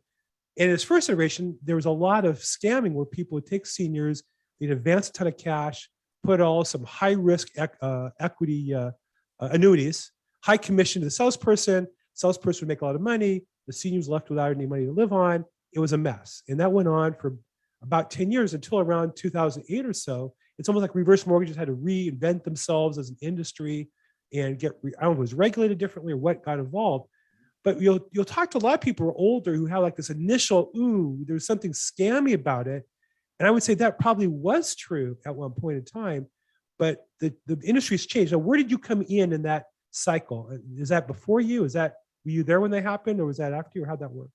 In 0.56 0.70
its 0.70 0.82
first 0.82 1.08
iteration, 1.08 1.58
there 1.62 1.76
was 1.76 1.84
a 1.84 1.90
lot 1.90 2.24
of 2.24 2.38
scamming 2.38 2.92
where 2.92 3.04
people 3.04 3.36
would 3.36 3.46
take 3.46 3.66
seniors, 3.66 4.22
they'd 4.58 4.70
advance 4.70 5.08
a 5.10 5.12
ton 5.12 5.26
of 5.26 5.36
cash, 5.36 5.88
put 6.22 6.40
all 6.40 6.64
some 6.64 6.84
high 6.84 7.12
risk 7.12 7.48
uh, 7.58 8.08
equity 8.18 8.74
uh, 8.74 8.90
uh, 9.38 9.48
annuities, 9.52 10.12
high 10.42 10.56
commission 10.56 11.02
to 11.02 11.06
the 11.06 11.10
salesperson. 11.10 11.86
Salesperson 12.16 12.66
would 12.66 12.68
make 12.68 12.80
a 12.80 12.84
lot 12.84 12.94
of 12.94 13.00
money. 13.00 13.42
The 13.66 13.72
senior 13.72 13.98
was 13.98 14.08
left 14.08 14.30
without 14.30 14.50
any 14.50 14.66
money 14.66 14.86
to 14.86 14.92
live 14.92 15.12
on. 15.12 15.44
It 15.72 15.78
was 15.78 15.92
a 15.92 15.98
mess. 15.98 16.42
And 16.48 16.58
that 16.60 16.72
went 16.72 16.88
on 16.88 17.14
for 17.14 17.36
about 17.82 18.10
10 18.10 18.32
years 18.32 18.54
until 18.54 18.80
around 18.80 19.14
2008 19.16 19.86
or 19.86 19.92
so. 19.92 20.34
It's 20.58 20.68
almost 20.68 20.82
like 20.82 20.94
reverse 20.94 21.26
mortgages 21.26 21.56
had 21.56 21.68
to 21.68 21.76
reinvent 21.76 22.42
themselves 22.42 22.98
as 22.98 23.10
an 23.10 23.16
industry 23.20 23.90
and 24.32 24.58
get, 24.58 24.72
I 24.98 25.04
don't 25.04 25.12
know 25.12 25.18
it 25.18 25.18
was 25.18 25.34
regulated 25.34 25.78
differently 25.78 26.14
or 26.14 26.16
what 26.16 26.44
got 26.44 26.58
involved. 26.58 27.08
But 27.62 27.80
you'll 27.80 28.00
you'll 28.12 28.24
talk 28.24 28.52
to 28.52 28.58
a 28.58 28.60
lot 28.60 28.74
of 28.74 28.80
people 28.80 29.04
who 29.04 29.10
are 29.10 29.16
older 29.16 29.54
who 29.54 29.66
have 29.66 29.82
like 29.82 29.96
this 29.96 30.10
initial, 30.10 30.70
ooh, 30.76 31.18
there's 31.26 31.46
something 31.46 31.72
scammy 31.72 32.32
about 32.32 32.68
it. 32.68 32.84
And 33.38 33.46
I 33.46 33.50
would 33.50 33.62
say 33.62 33.74
that 33.74 33.98
probably 33.98 34.28
was 34.28 34.74
true 34.74 35.18
at 35.26 35.34
one 35.34 35.52
point 35.52 35.76
in 35.76 35.84
time, 35.84 36.26
but 36.78 37.06
the, 37.20 37.34
the 37.46 37.60
industry's 37.64 38.06
changed. 38.06 38.32
Now, 38.32 38.38
where 38.38 38.56
did 38.56 38.70
you 38.70 38.78
come 38.78 39.02
in 39.02 39.32
in 39.32 39.42
that 39.42 39.64
cycle? 39.90 40.50
Is 40.76 40.88
that 40.90 41.06
before 41.06 41.40
you? 41.40 41.64
Is 41.64 41.74
that, 41.74 41.94
were 42.26 42.32
you 42.32 42.42
there 42.42 42.60
when 42.60 42.72
they 42.72 42.82
happened 42.82 43.20
or 43.20 43.24
was 43.24 43.38
that 43.38 43.54
after 43.54 43.78
you 43.78 43.84
or 43.84 43.86
how'd 43.86 44.00
that 44.00 44.10
work? 44.10 44.28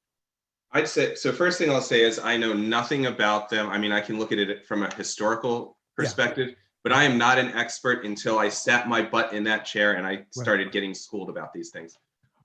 I'd 0.72 0.88
say 0.88 1.14
so. 1.16 1.34
First 1.34 1.58
thing 1.58 1.70
I'll 1.70 1.82
say 1.82 2.02
is 2.02 2.18
I 2.18 2.38
know 2.38 2.54
nothing 2.54 3.08
about 3.08 3.50
them. 3.50 3.70
I 3.70 3.78
mean, 3.78 3.92
I 3.92 4.00
can 4.00 4.18
look 4.18 4.32
at 4.32 4.40
it 4.40 4.66
from 4.66 4.84
a 4.84 4.96
historical 4.96 5.78
Yeah. 6.00 6.06
perspective, 6.06 6.56
but 6.84 6.94
I 6.94 7.04
am 7.04 7.18
not 7.18 7.38
an 7.38 7.50
expert 7.50 8.06
until 8.06 8.40
I 8.40 8.48
sat 8.48 8.88
my 8.88 9.02
butt 9.02 9.34
in 9.34 9.44
that 9.44 9.66
chair 9.66 9.96
and 9.96 10.08
I 10.08 10.26
started 10.32 10.72
getting 10.72 10.94
schooled 10.94 11.30
about 11.30 11.52
these 11.52 11.70
things. 11.70 11.98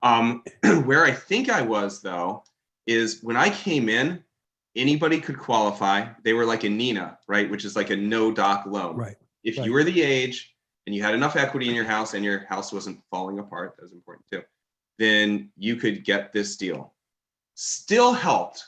Um, 0.03 0.43
where 0.83 1.05
I 1.05 1.11
think 1.11 1.49
I 1.49 1.61
was 1.61 2.01
though 2.01 2.43
is 2.85 3.23
when 3.23 3.37
I 3.37 3.49
came 3.49 3.87
in, 3.87 4.21
anybody 4.75 5.21
could 5.21 5.39
qualify. 5.39 6.09
They 6.23 6.33
were 6.33 6.45
like 6.45 6.65
a 6.65 6.69
Nina, 6.69 7.17
right, 7.29 7.49
which 7.49 7.63
is 7.63 7.77
like 7.77 7.89
a 7.89 7.95
no 7.95 8.33
doc 8.33 8.65
loan. 8.65 8.97
Right. 8.97 9.15
If 9.45 9.57
right. 9.57 9.65
you 9.65 9.71
were 9.71 9.85
the 9.85 10.01
age 10.01 10.53
and 10.85 10.93
you 10.93 11.01
had 11.01 11.15
enough 11.15 11.37
equity 11.37 11.69
in 11.69 11.75
your 11.75 11.85
house 11.85 12.13
and 12.13 12.25
your 12.25 12.45
house 12.47 12.73
wasn't 12.73 12.99
falling 13.09 13.39
apart, 13.39 13.75
that 13.77 13.83
was 13.83 13.93
important 13.93 14.25
too, 14.29 14.43
then 14.97 15.51
you 15.57 15.75
could 15.75 16.03
get 16.03 16.33
this 16.33 16.57
deal. 16.57 16.93
Still 17.55 18.13
helped 18.13 18.63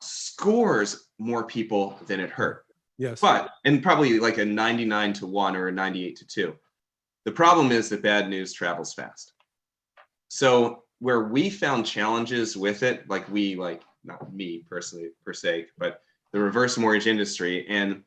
scores 0.00 1.08
more 1.18 1.44
people 1.44 1.98
than 2.06 2.20
it 2.20 2.30
hurt 2.30 2.66
Yes. 2.98 3.20
but 3.20 3.50
and 3.64 3.82
probably 3.82 4.18
like 4.20 4.38
a 4.38 4.44
99 4.44 5.12
to 5.14 5.26
1 5.26 5.56
or 5.56 5.68
a 5.68 5.72
98 5.72 6.16
to 6.16 6.26
2 6.26 6.56
The 7.24 7.32
problem 7.32 7.72
is 7.72 7.88
that 7.88 8.02
bad 8.02 8.28
news 8.28 8.52
travels 8.52 8.94
fast. 8.94 9.32
So 10.28 10.84
where 10.98 11.24
we 11.24 11.50
found 11.50 11.86
challenges 11.86 12.56
with 12.56 12.82
it, 12.82 13.08
like 13.08 13.28
we, 13.28 13.54
like, 13.56 13.82
not 14.04 14.32
me 14.32 14.64
personally 14.68 15.10
per 15.24 15.32
se, 15.32 15.66
but 15.78 16.02
the 16.32 16.40
reverse 16.40 16.76
mortgage 16.78 17.06
industry. 17.06 17.66
And 17.68 18.02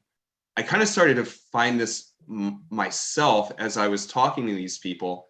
I 0.57 0.61
kind 0.63 0.81
of 0.81 0.89
started 0.89 1.15
to 1.15 1.25
find 1.25 1.79
this 1.79 2.13
m- 2.29 2.63
myself 2.69 3.51
as 3.57 3.77
I 3.77 3.87
was 3.87 4.07
talking 4.07 4.47
to 4.47 4.53
these 4.55 4.77
people. 4.79 5.28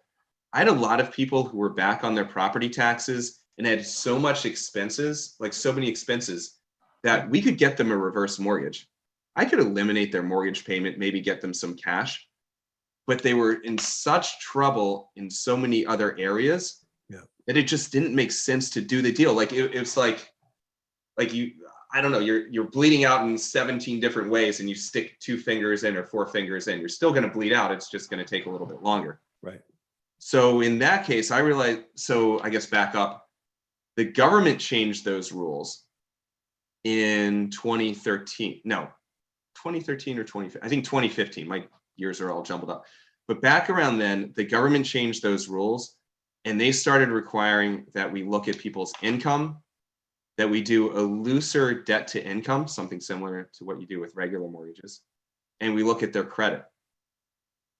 I 0.52 0.58
had 0.58 0.68
a 0.68 0.72
lot 0.72 1.00
of 1.00 1.12
people 1.12 1.44
who 1.44 1.58
were 1.58 1.70
back 1.70 2.02
on 2.04 2.14
their 2.14 2.24
property 2.24 2.68
taxes 2.68 3.40
and 3.58 3.66
had 3.66 3.86
so 3.86 4.18
much 4.18 4.46
expenses, 4.46 5.36
like 5.38 5.52
so 5.52 5.72
many 5.72 5.88
expenses, 5.88 6.58
that 7.04 7.28
we 7.30 7.40
could 7.40 7.56
get 7.58 7.76
them 7.76 7.92
a 7.92 7.96
reverse 7.96 8.38
mortgage. 8.38 8.88
I 9.36 9.44
could 9.44 9.60
eliminate 9.60 10.10
their 10.12 10.22
mortgage 10.22 10.64
payment, 10.64 10.98
maybe 10.98 11.20
get 11.20 11.40
them 11.40 11.54
some 11.54 11.76
cash, 11.76 12.26
but 13.06 13.22
they 13.22 13.34
were 13.34 13.54
in 13.62 13.78
such 13.78 14.40
trouble 14.40 15.12
in 15.16 15.30
so 15.30 15.56
many 15.56 15.86
other 15.86 16.18
areas 16.18 16.84
Yeah. 17.08 17.20
that 17.46 17.56
it 17.56 17.64
just 17.68 17.92
didn't 17.92 18.14
make 18.14 18.32
sense 18.32 18.70
to 18.70 18.80
do 18.80 19.02
the 19.02 19.12
deal. 19.12 19.34
Like 19.34 19.52
it, 19.52 19.74
it 19.74 19.78
was 19.78 19.96
like, 19.96 20.30
like 21.16 21.32
you, 21.32 21.52
I 21.92 22.00
don't 22.00 22.12
know, 22.12 22.18
you're 22.20 22.46
you're 22.48 22.70
bleeding 22.70 23.04
out 23.04 23.26
in 23.26 23.36
17 23.36 23.98
different 24.00 24.30
ways, 24.30 24.60
and 24.60 24.68
you 24.68 24.74
stick 24.76 25.18
two 25.20 25.36
fingers 25.38 25.82
in 25.84 25.96
or 25.96 26.04
four 26.04 26.26
fingers 26.26 26.68
in, 26.68 26.78
you're 26.78 26.88
still 26.88 27.10
going 27.10 27.24
to 27.24 27.28
bleed 27.28 27.52
out. 27.52 27.72
It's 27.72 27.90
just 27.90 28.10
going 28.10 28.24
to 28.24 28.28
take 28.28 28.46
a 28.46 28.50
little 28.50 28.66
bit 28.66 28.82
longer. 28.82 29.20
Right. 29.42 29.60
So 30.20 30.60
in 30.60 30.78
that 30.80 31.06
case, 31.06 31.30
I 31.30 31.38
realized. 31.38 31.80
So 31.96 32.40
I 32.42 32.50
guess 32.50 32.66
back 32.66 32.94
up, 32.94 33.26
the 33.96 34.04
government 34.04 34.60
changed 34.60 35.04
those 35.04 35.32
rules 35.32 35.84
in 36.84 37.50
2013. 37.50 38.60
No, 38.64 38.88
2013 39.56 40.18
or 40.18 40.24
20. 40.24 40.58
I 40.62 40.68
think 40.68 40.84
2015. 40.84 41.48
My 41.48 41.66
years 41.96 42.20
are 42.20 42.30
all 42.30 42.42
jumbled 42.42 42.70
up. 42.70 42.84
But 43.28 43.40
back 43.40 43.70
around 43.70 43.98
then, 43.98 44.32
the 44.36 44.44
government 44.44 44.84
changed 44.84 45.22
those 45.22 45.48
rules, 45.48 45.96
and 46.44 46.60
they 46.60 46.72
started 46.72 47.08
requiring 47.08 47.86
that 47.94 48.12
we 48.12 48.22
look 48.22 48.46
at 48.46 48.58
people's 48.58 48.92
income, 49.02 49.58
that 50.36 50.50
we 50.50 50.60
do 50.60 50.92
a 50.98 51.00
looser 51.00 51.82
debt 51.82 52.08
to 52.08 52.24
income, 52.24 52.68
something 52.68 53.00
similar 53.00 53.50
to 53.54 53.64
what 53.64 53.80
you 53.80 53.86
do 53.86 54.00
with 54.00 54.14
regular 54.14 54.48
mortgages, 54.48 55.00
and 55.60 55.74
we 55.74 55.82
look 55.82 56.02
at 56.02 56.12
their 56.12 56.24
credit. 56.24 56.64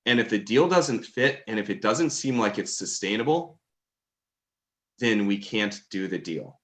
And 0.06 0.18
if 0.18 0.30
the 0.30 0.38
deal 0.38 0.68
doesn't 0.68 1.04
fit 1.04 1.42
and 1.46 1.58
if 1.58 1.70
it 1.70 1.82
doesn't 1.82 2.10
seem 2.10 2.38
like 2.38 2.58
it's 2.58 2.76
sustainable, 2.76 3.58
then 4.98 5.26
we 5.26 5.38
can't 5.38 5.80
do 5.90 6.08
the 6.08 6.18
deal. 6.18 6.58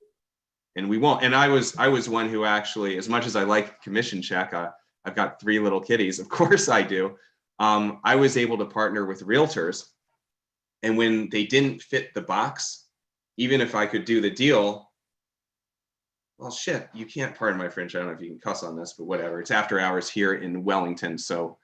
And 0.76 0.88
we 0.88 0.98
won't. 0.98 1.22
And 1.22 1.34
I 1.34 1.48
was 1.48 1.76
I 1.76 1.88
was 1.88 2.08
one 2.08 2.28
who 2.28 2.44
actually, 2.44 2.98
as 2.98 3.08
much 3.08 3.26
as 3.26 3.34
I 3.34 3.44
like 3.44 3.82
commission 3.82 4.20
check, 4.20 4.52
uh, 4.52 4.70
I've 5.04 5.16
got 5.16 5.40
three 5.40 5.58
little 5.58 5.80
kitties. 5.80 6.18
Of 6.18 6.28
course 6.40 6.68
I 6.68 6.82
do. 6.82 7.16
Um, 7.58 8.00
I 8.04 8.16
was 8.16 8.36
able 8.36 8.58
to 8.58 8.66
partner 8.66 9.06
with 9.06 9.26
realtors, 9.26 9.86
and 10.82 10.98
when 10.98 11.30
they 11.30 11.46
didn't 11.46 11.80
fit 11.80 12.12
the 12.12 12.20
box, 12.20 12.86
even 13.38 13.62
if 13.62 13.74
I 13.74 13.86
could 13.86 14.04
do 14.04 14.20
the 14.20 14.30
deal, 14.30 14.90
well, 16.38 16.50
shit, 16.50 16.90
you 16.92 17.06
can't 17.06 17.34
pardon 17.34 17.58
my 17.58 17.70
French. 17.70 17.94
I 17.94 17.98
don't 17.98 18.08
know 18.08 18.14
if 18.14 18.20
you 18.20 18.28
can 18.28 18.38
cuss 18.38 18.62
on 18.62 18.76
this, 18.76 18.92
but 18.98 19.06
whatever. 19.06 19.40
It's 19.40 19.50
after 19.50 19.80
hours 19.80 20.10
here 20.10 20.34
in 20.34 20.64
Wellington, 20.64 21.16
so 21.16 21.56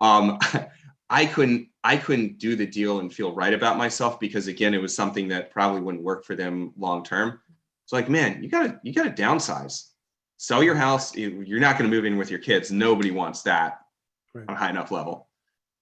um, 0.00 0.38
I 1.10 1.26
couldn't 1.26 1.68
I 1.82 1.96
couldn't 1.96 2.38
do 2.38 2.54
the 2.56 2.66
deal 2.66 3.00
and 3.00 3.12
feel 3.12 3.32
right 3.34 3.52
about 3.52 3.76
myself 3.76 4.20
because 4.20 4.46
again, 4.46 4.74
it 4.74 4.80
was 4.82 4.94
something 4.94 5.28
that 5.28 5.50
probably 5.50 5.80
wouldn't 5.80 6.04
work 6.04 6.24
for 6.24 6.36
them 6.36 6.72
long 6.78 7.02
term. 7.04 7.40
It's 7.84 7.92
like, 7.92 8.08
man, 8.08 8.42
you 8.42 8.48
gotta 8.48 8.80
you 8.84 8.92
gotta 8.92 9.10
downsize. 9.10 9.88
Sell 10.36 10.62
your 10.62 10.74
house. 10.76 11.14
You- 11.16 11.42
You're 11.46 11.60
not 11.60 11.76
going 11.76 11.90
to 11.90 11.94
move 11.94 12.06
in 12.06 12.16
with 12.16 12.30
your 12.30 12.38
kids. 12.38 12.70
Nobody 12.70 13.10
wants 13.10 13.42
that 13.42 13.80
Right. 14.34 14.44
on 14.48 14.54
a 14.54 14.58
high 14.58 14.70
enough 14.70 14.90
level. 14.90 15.28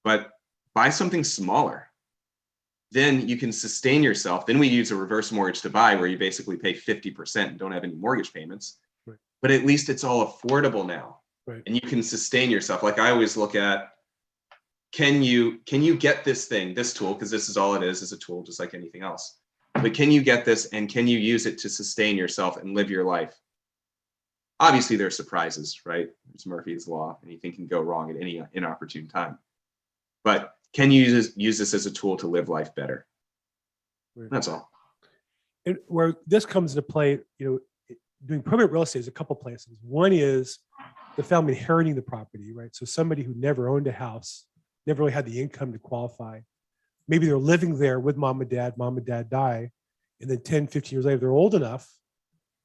But 0.03 0.31
buy 0.75 0.89
something 0.91 1.23
smaller. 1.23 1.89
Then 2.91 3.29
you 3.29 3.37
can 3.37 3.53
sustain 3.53 4.03
yourself. 4.03 4.47
Then 4.47 4.59
we 4.59 4.67
use 4.67 4.91
a 4.91 4.97
reverse 4.97 5.31
mortgage 5.31 5.61
to 5.61 5.71
buy, 5.71 5.95
where 5.95 6.07
you 6.09 6.17
basically 6.19 6.57
pay 6.57 6.73
50% 6.75 7.51
and 7.51 7.59
don't 7.59 7.71
have 7.73 7.85
any 7.85 7.95
mortgage 7.95 8.33
payments. 8.33 8.79
Right. 9.07 9.19
But 9.43 9.51
at 9.51 9.67
least 9.67 9.91
it's 9.91 10.03
all 10.05 10.27
affordable 10.27 10.87
now. 10.87 11.21
Right. 11.47 11.63
And 11.67 11.75
you 11.75 11.83
can 11.83 12.03
sustain 12.03 12.51
yourself. 12.51 12.83
Like 12.83 12.99
I 12.99 13.11
always 13.11 13.37
look 13.37 13.55
at 13.55 13.91
can 14.93 15.23
you 15.23 15.59
can 15.67 15.83
you 15.83 15.97
get 15.97 16.25
this 16.25 16.47
thing, 16.47 16.75
this 16.75 16.95
tool, 16.95 17.15
because 17.15 17.31
this 17.31 17.49
is 17.49 17.57
all 17.57 17.75
it 17.75 17.83
is, 17.83 18.03
is 18.03 18.13
a 18.13 18.19
tool, 18.19 18.43
just 18.43 18.61
like 18.61 18.75
anything 18.75 19.03
else. 19.03 19.39
But 19.75 19.95
can 19.95 20.11
you 20.11 20.23
get 20.23 20.45
this 20.45 20.67
and 20.67 20.89
can 20.89 21.07
you 21.07 21.19
use 21.19 21.47
it 21.47 21.59
to 21.59 21.69
sustain 21.69 22.17
yourself 22.17 22.57
and 22.57 22.75
live 22.75 22.91
your 22.91 23.05
life? 23.05 23.35
Obviously, 24.61 24.97
there's 24.97 25.17
surprises, 25.17 25.83
right? 25.85 26.09
It's 26.35 26.47
Murphy's 26.47 26.89
law. 26.89 27.19
Anything 27.25 27.53
can 27.53 27.67
go 27.69 27.81
wrong 27.81 28.11
at 28.11 28.17
any 28.17 28.43
inopportune 28.55 29.07
time. 29.07 29.39
But 30.25 30.55
can 30.73 30.91
you 30.91 31.05
use 31.05 31.13
this, 31.13 31.37
use 31.37 31.59
this 31.59 31.75
as 31.75 31.87
a 31.87 31.93
tool 31.93 32.17
to 32.17 32.27
live 32.27 32.49
life 32.49 32.75
better? 32.75 33.07
That's 34.17 34.49
all. 34.49 34.69
And 35.65 35.79
where 35.87 36.17
this 36.27 36.45
comes 36.45 36.73
into 36.73 36.83
play, 36.83 37.21
you 37.39 37.47
know, 37.47 37.97
doing 38.27 38.43
permanent 38.43 38.73
real 38.73 38.83
estate 38.83 39.01
is 39.01 39.09
a 39.09 39.13
couple 39.13 39.37
places. 39.37 39.77
One 39.83 40.13
is 40.13 40.59
the 41.17 41.23
family 41.23 41.57
inheriting 41.57 41.95
the 41.95 42.03
property, 42.03 42.53
right? 42.53 42.75
So 42.75 42.85
somebody 42.85 43.23
who 43.23 43.35
never 43.35 43.69
owned 43.69 43.87
a 43.87 43.93
house, 43.93 44.47
never 44.89 45.03
really 45.03 45.13
had 45.13 45.27
the 45.27 45.41
income 45.41 45.73
to 45.73 45.79
qualify. 45.79 46.41
Maybe 47.07 47.27
they're 47.27 47.39
living 47.39 47.79
there 47.79 48.01
with 48.01 48.17
mom 48.17 48.41
and 48.41 48.51
dad, 48.51 48.77
mom 48.77 48.97
and 48.97 49.07
dad 49.07 49.31
die. 49.31 49.71
And 50.21 50.29
then 50.29 50.41
10, 50.43 50.67
15 50.67 50.97
years 50.97 51.05
later, 51.07 51.19
they're 51.19 51.31
old 51.31 51.55
enough 51.55 51.89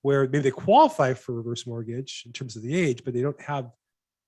where 0.01 0.23
maybe 0.23 0.39
they 0.39 0.51
qualify 0.51 1.13
for 1.13 1.33
reverse 1.33 1.65
mortgage 1.67 2.23
in 2.25 2.33
terms 2.33 2.55
of 2.55 2.63
the 2.63 2.75
age, 2.75 3.03
but 3.05 3.13
they 3.13 3.21
don't 3.21 3.39
have 3.41 3.69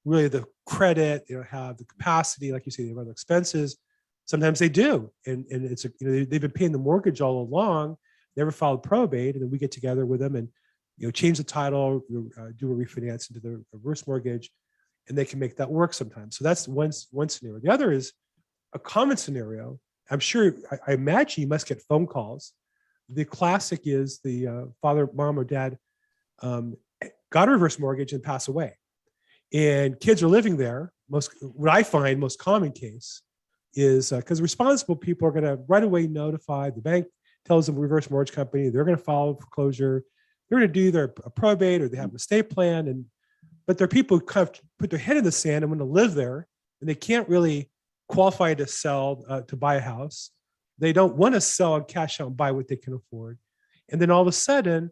really 0.05 0.27
the 0.27 0.45
credit, 0.65 1.25
they 1.27 1.33
don't 1.33 1.47
have 1.47 1.77
the 1.77 1.85
capacity, 1.85 2.51
like 2.51 2.65
you 2.65 2.71
say, 2.71 2.85
they 2.85 2.93
run 2.93 3.09
expenses. 3.09 3.77
Sometimes 4.25 4.59
they 4.59 4.69
do. 4.69 5.11
And, 5.25 5.45
and 5.51 5.65
it's, 5.65 5.85
a 5.85 5.89
you 5.99 6.07
know, 6.07 6.13
they- 6.13 6.25
they've 6.25 6.41
been 6.41 6.51
paying 6.51 6.71
the 6.71 6.77
mortgage 6.77 7.19
all 7.21 7.41
along 7.41 7.97
never 8.35 8.51
filed 8.51 8.83
probate, 8.83 9.35
and 9.35 9.43
then 9.43 9.49
we 9.49 9.57
get 9.57 9.71
together 9.71 10.05
with 10.05 10.19
them 10.19 10.35
and 10.35 10.49
you 10.97 11.07
know 11.07 11.11
change 11.11 11.37
the 11.37 11.43
title, 11.43 12.01
uh, 12.39 12.47
do 12.57 12.71
a 12.71 12.75
refinance 12.75 13.29
into 13.29 13.39
the 13.41 13.63
reverse 13.73 14.05
mortgage, 14.07 14.49
and 15.07 15.17
they 15.17 15.25
can 15.25 15.39
make 15.39 15.55
that 15.57 15.69
work 15.69 15.93
sometimes. 15.93 16.37
So 16.37 16.43
that's 16.43 16.67
one 16.67 16.91
one 17.11 17.29
scenario. 17.29 17.59
The 17.59 17.71
other 17.71 17.91
is 17.91 18.13
a 18.73 18.79
common 18.79 19.17
scenario. 19.17 19.79
I'm 20.09 20.19
sure 20.19 20.53
I, 20.71 20.77
I 20.87 20.93
imagine 20.93 21.41
you 21.41 21.47
must 21.47 21.67
get 21.67 21.81
phone 21.81 22.07
calls. 22.07 22.53
The 23.09 23.25
classic 23.25 23.81
is 23.85 24.19
the 24.23 24.47
uh, 24.47 24.61
father, 24.81 25.09
mom, 25.13 25.39
or 25.39 25.43
dad 25.43 25.77
um, 26.41 26.75
got 27.31 27.47
a 27.47 27.51
reverse 27.51 27.77
mortgage 27.79 28.13
and 28.13 28.23
pass 28.23 28.47
away, 28.47 28.77
and 29.53 29.99
kids 29.99 30.23
are 30.23 30.27
living 30.27 30.57
there. 30.57 30.91
Most 31.09 31.31
what 31.41 31.69
I 31.69 31.83
find 31.83 32.19
most 32.19 32.39
common 32.39 32.71
case 32.71 33.21
is 33.75 34.09
because 34.09 34.41
responsible 34.41 34.95
people 34.95 35.27
are 35.27 35.31
going 35.31 35.43
to 35.43 35.59
right 35.67 35.83
away 35.83 36.07
notify 36.07 36.69
the 36.69 36.81
bank 36.81 37.05
tells 37.45 37.67
the 37.67 37.73
reverse 37.73 38.09
mortgage 38.09 38.33
company 38.33 38.69
they're 38.69 38.85
going 38.85 38.97
to 38.97 39.03
file 39.03 39.35
foreclosure. 39.35 40.03
They're 40.49 40.59
going 40.59 40.69
to 40.69 40.73
do 40.73 40.91
their 40.91 41.07
probate 41.07 41.81
or 41.81 41.89
they 41.89 41.97
have 41.97 42.09
an 42.09 42.15
estate 42.15 42.49
plan, 42.49 42.87
and 42.87 43.05
but 43.67 43.77
they're 43.77 43.87
people 43.87 44.17
who 44.17 44.25
kind 44.25 44.47
of 44.47 44.61
put 44.79 44.89
their 44.89 44.99
head 44.99 45.17
in 45.17 45.23
the 45.23 45.31
sand 45.31 45.63
and 45.63 45.71
want 45.71 45.79
to 45.79 45.85
live 45.85 46.13
there, 46.13 46.47
and 46.81 46.89
they 46.89 46.95
can't 46.95 47.27
really 47.29 47.69
qualify 48.07 48.53
to 48.53 48.67
sell 48.67 49.23
uh, 49.27 49.41
to 49.41 49.55
buy 49.55 49.75
a 49.75 49.81
house. 49.81 50.31
They 50.77 50.93
don't 50.93 51.15
want 51.15 51.35
to 51.35 51.41
sell 51.41 51.75
and 51.75 51.87
cash 51.87 52.19
out 52.19 52.27
and 52.27 52.37
buy 52.37 52.51
what 52.51 52.67
they 52.67 52.75
can 52.75 52.93
afford, 52.93 53.39
and 53.89 54.01
then 54.01 54.11
all 54.11 54.21
of 54.21 54.27
a 54.27 54.31
sudden, 54.31 54.91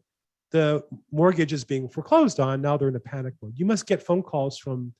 the 0.51 0.83
mortgage 1.11 1.51
is 1.51 1.63
being 1.63 1.89
foreclosed 1.89 2.39
on. 2.39 2.61
Now 2.61 2.77
they're 2.77 2.87
in 2.87 2.95
a 2.95 2.99
panic 2.99 3.33
mode. 3.41 3.53
You 3.57 3.65
must 3.65 3.87
get 3.87 4.03
phone 4.03 4.21
calls 4.21 4.57
from 4.57 4.93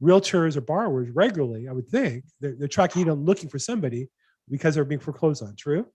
realtors 0.00 0.56
or 0.56 0.60
borrowers 0.60 1.10
regularly. 1.10 1.68
I 1.68 1.72
would 1.72 1.88
think 1.88 2.24
they're, 2.40 2.54
they're 2.56 2.68
tracking 2.68 3.06
you 3.06 3.12
looking 3.12 3.48
for 3.48 3.58
somebody 3.58 4.08
because 4.48 4.74
they're 4.74 4.84
being 4.84 5.00
foreclosed 5.00 5.42
on. 5.42 5.56
True. 5.56 5.86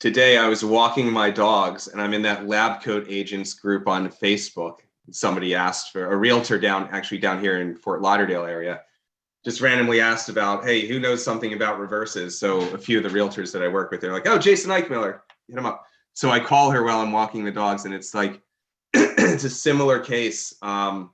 Today 0.00 0.36
I 0.36 0.48
was 0.48 0.64
walking 0.64 1.10
my 1.10 1.30
dogs 1.30 1.88
and 1.88 2.00
I'm 2.00 2.12
in 2.12 2.22
that 2.22 2.46
lab 2.46 2.82
coat 2.82 3.06
agents 3.08 3.54
group 3.54 3.88
on 3.88 4.08
Facebook. 4.10 4.80
Somebody 5.10 5.54
asked 5.54 5.92
for 5.92 6.12
a 6.12 6.16
realtor 6.16 6.58
down 6.58 6.88
actually 6.92 7.18
down 7.18 7.40
here 7.40 7.60
in 7.60 7.76
Fort 7.76 8.00
Lauderdale 8.00 8.44
area. 8.44 8.82
Just 9.44 9.60
randomly 9.60 10.00
asked 10.00 10.30
about, 10.30 10.64
hey, 10.64 10.86
who 10.86 10.98
knows 10.98 11.22
something 11.22 11.52
about 11.52 11.78
reverses? 11.78 12.38
So 12.38 12.60
a 12.72 12.78
few 12.78 12.96
of 12.96 13.04
the 13.04 13.10
realtors 13.10 13.52
that 13.52 13.62
I 13.62 13.68
work 13.68 13.90
with, 13.90 14.00
they're 14.00 14.12
like, 14.12 14.26
oh, 14.26 14.38
Jason 14.38 14.70
Eichmiller, 14.70 15.20
hit 15.48 15.58
him 15.58 15.66
up. 15.66 15.84
So 16.14 16.30
I 16.30 16.40
call 16.40 16.70
her 16.70 16.82
while 16.82 17.00
I'm 17.00 17.12
walking 17.12 17.44
the 17.44 17.52
dogs, 17.52 17.84
and 17.84 17.92
it's 17.92 18.14
like 18.14 18.40
it's 18.94 19.44
a 19.44 19.50
similar 19.50 19.98
case. 19.98 20.54
Um, 20.62 21.10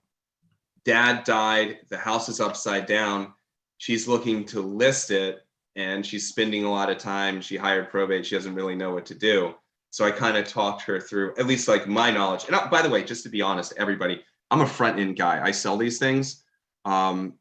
dad 0.85 1.25
died, 1.25 1.79
the 1.89 1.97
house 1.97 2.29
is 2.29 2.41
upside 2.41 2.87
down. 2.87 3.33
She's 3.79 4.07
looking 4.07 4.45
to 4.47 4.61
list 4.61 5.11
it 5.11 5.41
and 5.77 6.05
she's 6.05 6.29
spending 6.29 6.65
a 6.65 6.71
lot 6.71 6.91
of 6.91 6.99
time. 6.99 7.41
She 7.41 7.57
hired 7.57 7.91
probate. 7.91 8.27
She 8.27 8.35
doesn't 8.35 8.55
really 8.55 8.75
know 8.75 8.93
what 8.93 9.07
to 9.07 9.15
do. 9.15 9.55
So 9.91 10.05
I 10.05 10.11
kind 10.11 10.37
of 10.37 10.47
talked 10.47 10.83
her 10.83 11.01
through, 11.01 11.35
at 11.37 11.47
least 11.47 11.69
like 11.69 11.89
my 11.89 12.11
knowledge. 12.11 12.45
And 12.47 12.55
uh, 12.55 12.69
by 12.71 12.81
the 12.81 12.89
way, 12.89 13.03
just 13.03 13.25
to 13.25 13.29
be 13.29 13.43
honest, 13.43 13.75
everybody, 13.77 14.23
I'm 14.51 14.61
a 14.61 14.67
front 14.67 14.99
end 14.99 15.17
guy. 15.17 15.45
I 15.45 15.51
sell 15.51 15.77
these 15.77 15.99
things. 15.99 16.45
Um, 16.85 17.35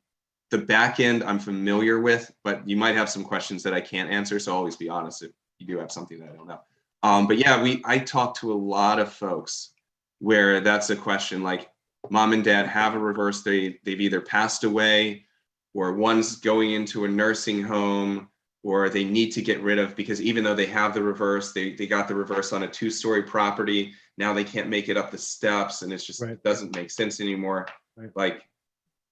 the 0.49 0.57
back 0.57 0.99
end 0.99 1.23
I'm 1.23 1.39
familiar 1.39 1.99
with, 1.99 2.31
but 2.43 2.67
you 2.67 2.75
might 2.75 2.95
have 2.95 3.09
some 3.09 3.23
questions 3.23 3.61
that 3.63 3.73
I 3.73 3.81
can't 3.81 4.09
answer. 4.09 4.39
So 4.39 4.55
always 4.55 4.75
be 4.75 4.89
honest 4.89 5.21
if 5.21 5.31
you 5.59 5.67
do 5.67 5.77
have 5.77 5.91
something 5.91 6.19
that 6.19 6.29
I 6.29 6.35
don't 6.35 6.47
know. 6.47 6.61
Um, 7.03 7.27
but 7.27 7.37
yeah, 7.37 7.61
we 7.61 7.81
I 7.85 7.99
talk 7.99 8.35
to 8.39 8.51
a 8.51 8.55
lot 8.55 8.99
of 8.99 9.13
folks 9.13 9.71
where 10.19 10.59
that's 10.59 10.89
a 10.89 10.95
question 10.95 11.43
like 11.43 11.69
mom 12.09 12.33
and 12.33 12.43
dad 12.43 12.67
have 12.67 12.95
a 12.95 12.99
reverse. 12.99 13.43
They 13.43 13.79
they've 13.83 14.01
either 14.01 14.21
passed 14.21 14.63
away 14.63 15.25
or 15.73 15.93
one's 15.93 16.37
going 16.37 16.71
into 16.71 17.05
a 17.05 17.07
nursing 17.07 17.63
home 17.63 18.27
or 18.63 18.89
they 18.89 19.03
need 19.03 19.31
to 19.31 19.41
get 19.41 19.61
rid 19.61 19.79
of 19.79 19.95
because 19.95 20.21
even 20.21 20.43
though 20.43 20.55
they 20.55 20.65
have 20.65 20.93
the 20.93 21.01
reverse, 21.01 21.53
they, 21.53 21.73
they 21.73 21.87
got 21.87 22.07
the 22.07 22.15
reverse 22.15 22.51
on 22.51 22.63
a 22.63 22.67
two 22.67 22.89
story 22.89 23.23
property. 23.23 23.93
Now 24.17 24.33
they 24.33 24.43
can't 24.43 24.67
make 24.67 24.89
it 24.89 24.97
up 24.97 25.11
the 25.11 25.17
steps 25.17 25.81
and 25.81 25.93
it's 25.93 26.05
just, 26.05 26.21
Right. 26.21 26.31
it 26.31 26.43
doesn't 26.43 26.75
make 26.75 26.91
sense 26.91 27.21
anymore. 27.21 27.67
Right. 27.95 28.09
Like, 28.15 28.43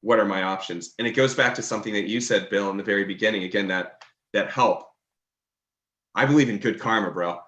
what 0.01 0.19
are 0.19 0.25
my 0.25 0.43
options? 0.43 0.93
And 0.99 1.07
it 1.07 1.13
goes 1.13 1.33
back 1.33 1.55
to 1.55 1.61
something 1.61 1.93
that 1.93 2.07
you 2.07 2.19
said, 2.19 2.49
Bill, 2.49 2.69
in 2.69 2.77
the 2.77 2.83
very 2.83 3.05
beginning, 3.05 3.43
again, 3.43 3.67
that, 3.69 4.03
that 4.33 4.51
help. 4.51 4.83
I 6.13 6.25
believe 6.25 6.49
in 6.49 6.57
good 6.57 6.79
karma, 6.79 7.11
bro. 7.11 7.39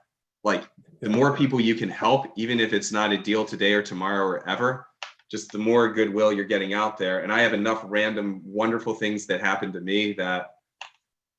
Like, 0.44 0.64
the 1.02 1.10
more 1.10 1.36
people 1.36 1.60
you 1.60 1.76
can 1.76 1.90
help, 1.90 2.28
even 2.38 2.60
if 2.60 2.74
it's 2.74 2.92
not 2.92 3.12
a 3.12 3.18
deal 3.18 3.46
today 3.46 3.74
or 3.74 3.82
tomorrow 3.82 4.26
or 4.26 4.48
ever, 4.50 4.88
just 5.30 5.52
the 5.52 5.58
more 5.58 5.94
goodwill 5.94 6.34
you're 6.34 6.46
getting 6.46 6.74
out 6.74 6.98
there. 6.98 7.20
And 7.20 7.32
I 7.32 7.42
have 7.42 7.54
enough 7.54 7.82
random 7.86 8.42
wonderful 8.44 8.94
things 8.94 9.26
that 9.28 9.42
happen 9.42 9.72
to 9.74 9.82
me 9.82 10.14
that 10.14 10.56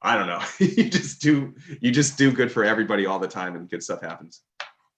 I 0.03 0.17
don't 0.17 0.27
know. 0.27 0.43
you 0.59 0.89
just 0.91 1.21
do 1.21 1.55
you 1.81 1.91
just 1.91 2.17
do 2.17 2.33
good 2.33 2.51
for 2.51 2.65
everybody 2.65 3.07
all 3.07 3.19
the 3.19 3.29
time 3.29 3.57
and 3.57 3.69
good 3.69 3.83
stuff 3.83 4.01
happens. 4.03 4.43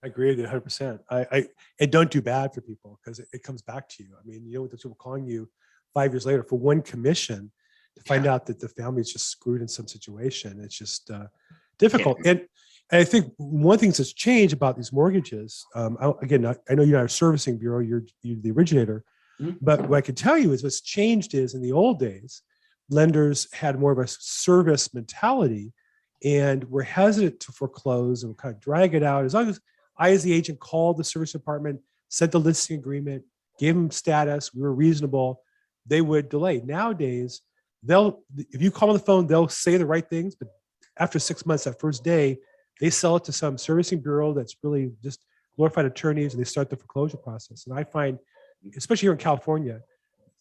I 0.04 0.08
agree 0.08 0.28
with 0.28 0.38
you 0.38 0.44
100. 0.44 0.60
percent 0.60 1.00
I, 1.10 1.26
I 1.30 1.46
and 1.80 1.90
don't 1.90 2.10
do 2.10 2.20
bad 2.20 2.54
for 2.54 2.60
people 2.60 2.98
because 3.04 3.18
it, 3.18 3.28
it 3.32 3.42
comes 3.42 3.62
back 3.62 3.88
to 3.90 4.02
you. 4.02 4.10
I 4.20 4.26
mean, 4.26 4.46
you 4.46 4.54
know 4.54 4.62
what 4.62 4.70
the 4.70 4.76
people 4.76 4.96
calling 4.96 5.26
you 5.26 5.48
five 5.94 6.12
years 6.12 6.26
later 6.26 6.42
for 6.42 6.58
one 6.58 6.82
commission 6.82 7.52
to 7.96 8.02
find 8.04 8.26
out 8.26 8.46
that 8.46 8.58
the 8.58 8.68
family's 8.68 9.12
just 9.12 9.28
screwed 9.28 9.60
in 9.60 9.68
some 9.68 9.86
situation. 9.86 10.60
It's 10.60 10.76
just 10.76 11.10
uh, 11.10 11.26
difficult. 11.78 12.18
And, 12.24 12.40
and 12.90 13.00
I 13.00 13.04
think 13.04 13.32
one 13.36 13.78
thing 13.78 13.90
that's 13.90 14.12
changed 14.12 14.54
about 14.54 14.76
these 14.76 14.92
mortgages, 14.92 15.64
um, 15.74 15.98
I, 16.00 16.12
again, 16.22 16.46
I, 16.46 16.56
I 16.70 16.74
know 16.74 16.82
you're 16.84 16.98
not 16.98 17.06
a 17.06 17.08
servicing 17.10 17.58
bureau, 17.58 17.80
you're, 17.80 18.04
you're 18.22 18.40
the 18.40 18.50
originator, 18.50 19.04
Mhm. 19.40 19.58
but 19.60 19.88
what 19.88 19.96
I 19.96 20.00
can 20.02 20.14
tell 20.14 20.36
you 20.38 20.52
is 20.52 20.62
what's 20.62 20.80
changed 20.80 21.34
is 21.34 21.54
in 21.54 21.62
the 21.62 21.72
old 21.72 21.98
days, 21.98 22.42
lenders 22.92 23.52
had 23.52 23.78
more 23.78 23.92
of 23.92 23.98
a 23.98 24.06
service 24.06 24.92
mentality 24.94 25.72
and 26.24 26.64
were 26.70 26.82
hesitant 26.82 27.40
to 27.40 27.52
foreclose 27.52 28.22
and 28.22 28.36
kind 28.36 28.54
of 28.54 28.60
drag 28.60 28.94
it 28.94 29.02
out 29.02 29.24
as 29.24 29.34
long 29.34 29.48
as 29.48 29.60
I, 29.98 30.10
as 30.10 30.22
the 30.22 30.32
agent, 30.32 30.60
called 30.60 30.96
the 30.96 31.04
service 31.04 31.32
department, 31.32 31.80
sent 32.08 32.32
the 32.32 32.40
listing 32.40 32.78
agreement, 32.78 33.24
gave 33.58 33.74
them 33.74 33.90
status, 33.90 34.54
we 34.54 34.62
were 34.62 34.72
reasonable, 34.72 35.42
they 35.86 36.00
would 36.00 36.28
delay. 36.28 36.60
Nowadays, 36.64 37.42
they'll, 37.82 38.20
if 38.36 38.62
you 38.62 38.70
call 38.70 38.90
on 38.90 38.96
the 38.96 39.02
phone, 39.02 39.26
they'll 39.26 39.48
say 39.48 39.76
the 39.76 39.86
right 39.86 40.08
things, 40.08 40.34
but 40.34 40.48
after 40.98 41.18
six 41.18 41.44
months, 41.44 41.64
that 41.64 41.80
first 41.80 42.04
day, 42.04 42.38
they 42.80 42.90
sell 42.90 43.16
it 43.16 43.24
to 43.24 43.32
some 43.32 43.58
servicing 43.58 44.00
bureau 44.00 44.32
that's 44.32 44.56
really 44.62 44.92
just 45.02 45.24
glorified 45.56 45.84
attorneys 45.84 46.34
and 46.34 46.40
they 46.40 46.48
start 46.48 46.70
the 46.70 46.76
foreclosure 46.76 47.16
process. 47.16 47.66
And 47.66 47.78
I 47.78 47.84
find, 47.84 48.18
especially 48.76 49.06
here 49.06 49.12
in 49.12 49.18
California, 49.18 49.80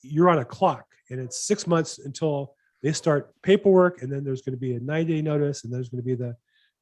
you're 0.02 0.30
on 0.30 0.40
a 0.40 0.46
clock 0.46 0.86
and 1.10 1.20
it's 1.20 1.46
six 1.46 1.68
months 1.68 2.00
until 2.00 2.56
they 2.82 2.92
start 2.92 3.34
paperwork 3.44 4.02
and 4.02 4.12
then 4.12 4.24
there's 4.24 4.42
going 4.42 4.56
to 4.56 4.60
be 4.60 4.74
a 4.74 4.80
90 4.80 5.14
day 5.14 5.22
notice 5.22 5.64
and 5.64 5.74
there's 5.74 5.90
going 5.90 6.02
to 6.02 6.06
be 6.06 6.16
the 6.16 6.36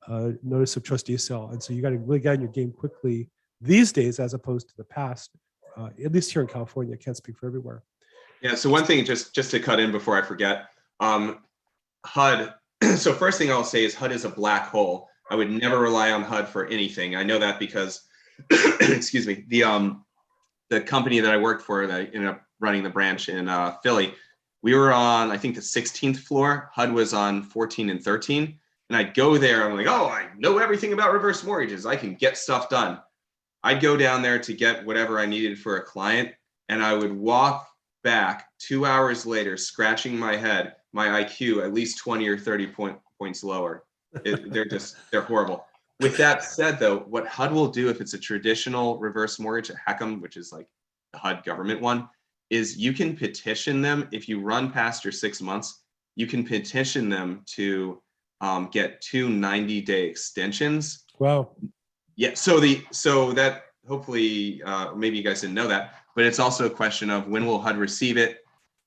uh, 0.08 0.32
notice 0.44 0.76
of 0.78 0.84
trustee 0.84 1.18
sale. 1.18 1.50
And 1.52 1.62
so 1.62 1.74
you 1.74 1.82
got 1.82 1.90
to 1.90 1.98
really 1.98 2.20
get 2.20 2.34
on 2.34 2.42
your 2.42 2.52
game 2.52 2.72
quickly 2.72 3.30
these 3.62 3.92
days 3.92 4.20
as 4.20 4.34
opposed 4.34 4.70
to 4.70 4.78
the 4.78 4.84
past, 4.86 5.32
uh, 5.78 5.90
at 6.04 6.12
least 6.12 6.32
here 6.32 6.42
in 6.42 6.48
California. 6.48 6.94
I 6.94 6.98
can't 6.98 7.18
speak 7.18 7.38
for 7.38 7.48
everywhere. 7.48 7.84
Yeah. 8.42 8.56
So 8.56 8.70
one 8.70 8.86
thing, 8.86 9.04
just 9.04 9.36
just 9.36 9.52
to 9.52 9.60
cut 9.60 9.80
in 9.80 9.92
before 9.92 10.18
I 10.18 10.26
forget, 10.26 10.68
um, 11.00 11.40
HUD. 12.06 12.54
So 12.96 13.14
first 13.14 13.38
thing 13.38 13.52
I'll 13.52 13.66
say 13.66 13.84
is 13.84 13.94
HUD 13.94 14.14
is 14.14 14.24
a 14.24 14.30
black 14.30 14.68
hole. 14.68 15.10
I 15.30 15.36
would 15.36 15.52
never 15.52 15.80
rely 15.80 16.12
on 16.12 16.24
HUD 16.24 16.48
for 16.48 16.66
anything. 16.68 17.16
I 17.16 17.24
know 17.24 17.38
that 17.38 17.60
because, 17.60 18.02
excuse 18.80 19.28
me, 19.28 19.44
the 19.50 19.64
um, 19.64 20.06
the 20.70 20.80
company 20.80 21.20
that 21.20 21.32
I 21.34 21.38
worked 21.38 21.64
for 21.64 21.86
that 21.86 21.94
I 21.94 22.04
ended 22.06 22.28
up 22.28 22.42
running 22.60 22.84
the 22.84 22.90
branch 22.90 23.30
in 23.30 23.48
uh, 23.48 23.78
Philly, 23.84 24.14
we 24.62 24.76
were 24.76 24.92
on 24.92 25.32
I 25.32 25.38
think 25.38 25.56
the 25.56 25.62
16th 25.62 26.18
floor. 26.18 26.70
HUD 26.74 26.92
was 26.92 27.14
on 27.14 27.44
14 27.44 27.90
and 27.90 28.04
13, 28.04 28.58
and 28.90 28.98
I'd 28.98 29.14
go 29.14 29.38
there. 29.38 29.66
I'm 29.70 29.78
like, 29.78 29.88
oh, 29.88 30.08
I 30.08 30.28
know 30.38 30.58
everything 30.58 30.94
about 30.94 31.14
reverse 31.14 31.44
mortgages. 31.44 31.86
I 31.86 31.96
can 31.96 32.16
get 32.16 32.38
stuff 32.38 32.70
done. 32.70 33.00
I'd 33.64 33.82
go 33.82 33.98
down 33.98 34.22
there 34.22 34.40
to 34.40 34.54
get 34.54 34.86
whatever 34.86 35.20
I 35.20 35.26
needed 35.26 35.60
for 35.60 35.78
a 35.78 35.84
client, 35.84 36.34
and 36.70 36.84
I 36.84 36.94
would 36.94 37.14
walk 37.14 37.68
back 38.04 38.48
two 38.58 38.86
hours 38.86 39.26
later, 39.26 39.58
scratching 39.58 40.18
my 40.18 40.36
head, 40.36 40.76
my 40.94 41.24
IQ 41.24 41.64
at 41.64 41.74
least 41.74 41.98
20 42.00 42.28
or 42.28 42.38
30 42.38 42.68
point, 42.68 42.98
points 43.18 43.44
lower. 43.44 43.84
It, 44.24 44.52
they're 44.52 44.66
just, 44.66 44.96
they're 45.12 45.22
horrible. 45.22 45.66
With 46.00 46.16
that 46.18 46.44
said, 46.44 46.80
though, 46.80 47.00
what 47.00 47.28
HUD 47.28 47.52
will 47.52 47.68
do 47.68 47.90
if 47.90 48.00
it's 48.00 48.14
a 48.14 48.18
traditional 48.18 48.98
reverse 48.98 49.38
mortgage, 49.38 49.70
a 49.70 49.92
HECM, 49.92 50.22
which 50.22 50.38
is 50.38 50.54
like 50.54 50.68
the 51.12 51.20
HUD 51.20 51.44
government 51.44 51.82
one, 51.82 52.08
is 52.50 52.78
you 52.78 52.94
can 52.94 53.16
petition 53.16 53.82
them 53.82 54.08
if 54.12 54.28
you 54.28 54.40
run 54.40 54.72
past 54.72 55.04
your 55.04 55.12
six 55.12 55.42
months, 55.42 55.84
you 56.16 56.28
can 56.28 56.44
petition 56.44 57.10
them 57.10 57.44
to 57.46 58.02
um, 58.42 58.70
get 58.72 59.02
two 59.02 59.30
90 59.30 59.82
day 59.82 60.06
extensions 60.06 61.06
Wow. 61.20 61.52
yeah, 62.16 62.34
so 62.34 62.60
the 62.60 62.82
so 62.92 63.34
that 63.34 63.64
hopefully 63.88 64.62
uh, 64.64 64.94
maybe 64.96 65.18
you 65.18 65.24
guys 65.24 65.42
didn't 65.42 65.56
know 65.56 65.68
that, 65.68 65.96
but 66.16 66.26
it's 66.26 66.40
also 66.40 66.66
a 66.66 66.70
question 66.70 67.10
of 67.10 67.28
when 67.28 67.46
will 67.46 67.60
HUD 67.62 67.78
receive 67.78 68.18
it, 68.18 68.40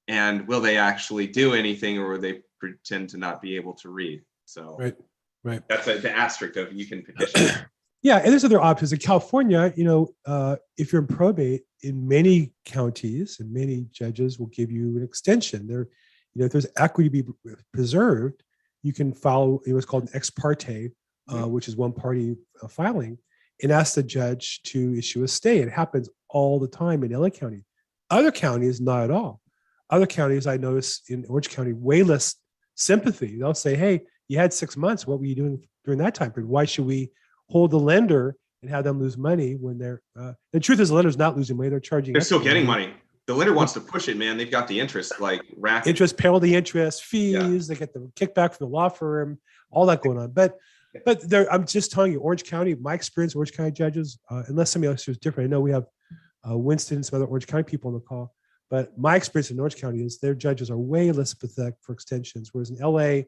and 0.09 0.47
will 0.49 0.61
they 0.61 0.79
actually 0.79 1.27
do 1.27 1.53
anything, 1.53 1.99
or 1.99 2.09
will 2.09 2.21
they 2.21 2.41
pretend 2.59 3.11
to 3.11 3.19
not 3.19 3.43
be 3.43 3.57
able 3.57 3.75
to 3.75 3.91
read? 3.91 4.23
So 4.47 4.77
Right. 4.79 4.97
Right. 5.45 5.63
that's 5.69 5.89
a, 5.89 5.99
the 5.99 6.11
asterisk 6.11 6.57
of 6.57 6.73
you 6.73 6.87
can 6.87 7.03
petition. 7.03 7.67
Yeah, 8.03 8.19
and 8.19 8.33
there's 8.33 8.45
other 8.45 8.61
options 8.61 8.93
in 8.93 8.99
California. 8.99 9.73
You 9.77 9.85
know, 9.85 10.09
uh, 10.27 10.57
if 10.77 10.93
you're 10.93 11.03
in 11.03 11.07
probate, 11.07 11.63
in 11.83 12.07
many 12.07 12.53
counties 12.65 13.39
and 13.39 13.53
many 13.53 13.87
judges 13.93 14.39
will 14.39 14.49
give 14.49 14.71
you 14.73 14.97
an 14.97 15.05
extension. 15.05 15.69
There, 15.69 15.89
you 16.35 16.41
know, 16.41 16.47
if 16.47 16.53
there's 16.53 16.67
equity 16.77 17.23
to 17.23 17.25
be 17.25 17.55
preserved, 17.73 18.43
you 18.83 18.93
can 18.93 19.13
follow 19.13 19.61
it 19.67 19.73
was 19.73 19.85
called 19.85 20.05
an 20.05 20.09
ex 20.15 20.31
parte, 20.31 20.91
uh, 21.29 21.49
which 21.49 21.69
is 21.69 21.77
one 21.77 21.93
party 21.93 22.37
uh, 22.61 22.67
filing, 22.67 23.19
and 23.63 23.71
ask 23.71 23.95
the 23.95 24.03
judge 24.03 24.63
to 24.65 24.97
issue 24.99 25.23
a 25.23 25.29
stay. 25.29 25.59
It 25.59 25.71
happens 25.71 26.09
all 26.29 26.59
the 26.59 26.69
time 26.69 27.05
in 27.05 27.13
LA 27.13 27.31
County. 27.31 27.65
Other 28.11 28.33
counties, 28.33 28.81
not 28.81 29.05
at 29.05 29.11
all. 29.13 29.41
Other 29.91 30.07
counties, 30.07 30.49
I 30.49 30.57
notice 30.57 31.03
in 31.09 31.25
Orange 31.29 31.51
County, 31.51 31.73
way 31.73 32.03
less 32.03 32.35
sympathy. 32.75 33.39
They'll 33.39 33.55
say, 33.55 33.77
"Hey, 33.77 34.07
you 34.27 34.39
had 34.39 34.53
six 34.53 34.77
months. 34.77 35.07
What 35.07 35.21
were 35.21 35.27
you 35.27 35.37
doing 35.37 35.63
during 35.85 36.01
that 36.01 36.17
time 36.17 36.33
period? 36.33 36.51
Why 36.51 36.65
should 36.65 36.87
we 36.87 37.13
hold 37.53 37.71
the 37.71 37.79
lender 37.79 38.37
and 38.63 38.71
have 38.71 38.85
them 38.85 39.01
lose 39.01 39.17
money 39.17 39.55
when 39.55 39.79
they're?" 39.79 40.03
Uh, 40.19 40.33
the 40.53 40.61
truth 40.61 40.81
is, 40.81 40.89
the 40.89 40.95
lender's 40.95 41.17
not 41.17 41.37
losing 41.37 41.57
money; 41.57 41.69
they're 41.69 41.81
charging. 41.81 42.13
They're 42.13 42.23
still 42.23 42.41
getting 42.41 42.67
money. 42.67 42.95
The 43.27 43.35
lender 43.35 43.55
wants 43.55 43.73
to 43.75 43.81
push 43.81 44.09
it, 44.09 44.17
man. 44.17 44.37
They've 44.37 44.51
got 44.51 44.67
the 44.67 44.81
interest 44.81 45.21
like 45.21 45.43
rack. 45.57 45.87
interest, 45.87 46.19
penalty, 46.19 46.57
interest, 46.57 47.05
fees. 47.05 47.69
They 47.69 47.77
get 47.77 47.93
the 47.93 48.11
kickback 48.17 48.55
from 48.55 48.67
the 48.69 48.73
law 48.73 48.89
firm, 48.89 49.39
all 49.71 49.87
that 49.87 50.03
going 50.03 50.19
on. 50.19 50.33
But 50.33 50.59
but 51.05 51.29
there, 51.29 51.51
I'm 51.53 51.67
just 51.67 51.93
telling 51.93 52.13
you, 52.13 52.21
Orange 52.21 52.45
County, 52.45 52.75
my 52.75 52.95
experience, 52.95 53.35
Orange 53.35 53.53
County 53.53 53.71
judges, 53.71 54.19
uh, 54.31 54.43
unless 54.49 54.71
somebody 54.71 54.91
else 54.91 55.07
is 55.09 55.19
different. 55.19 55.49
I 55.49 55.51
know 55.51 55.61
we 55.61 55.71
have 55.71 55.87
uh, 56.49 56.59
Winston 56.59 56.97
and 56.97 57.07
some 57.07 57.17
other 57.17 57.27
Orange 57.27 57.47
County 57.47 57.65
people 57.65 57.89
on 57.89 57.95
the 57.95 58.01
call, 58.01 58.35
but 58.71 58.97
my 58.99 59.17
experience 59.17 59.51
in 59.51 59.59
Orange 59.59 59.77
County 59.77 60.05
is 60.05 60.19
their 60.19 60.35
judges 60.35 60.71
are 60.71 60.77
way 60.77 61.13
less 61.13 61.33
pathetic 61.33 61.75
for 61.81 61.93
extensions. 61.93 62.51
Whereas 62.53 62.71
in 62.71 62.79
LA, 62.79 63.23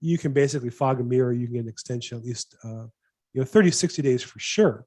you 0.00 0.18
can 0.18 0.32
basically 0.32 0.70
fog 0.70 1.00
a 1.00 1.04
mirror, 1.04 1.32
you 1.32 1.46
can 1.46 1.54
get 1.54 1.62
an 1.62 1.68
extension 1.68 2.18
at 2.18 2.24
least 2.24 2.56
uh, 2.64 2.86
you 3.32 3.40
know 3.40 3.44
30, 3.44 3.70
60 3.70 4.02
days 4.02 4.22
for 4.22 4.38
sure. 4.38 4.86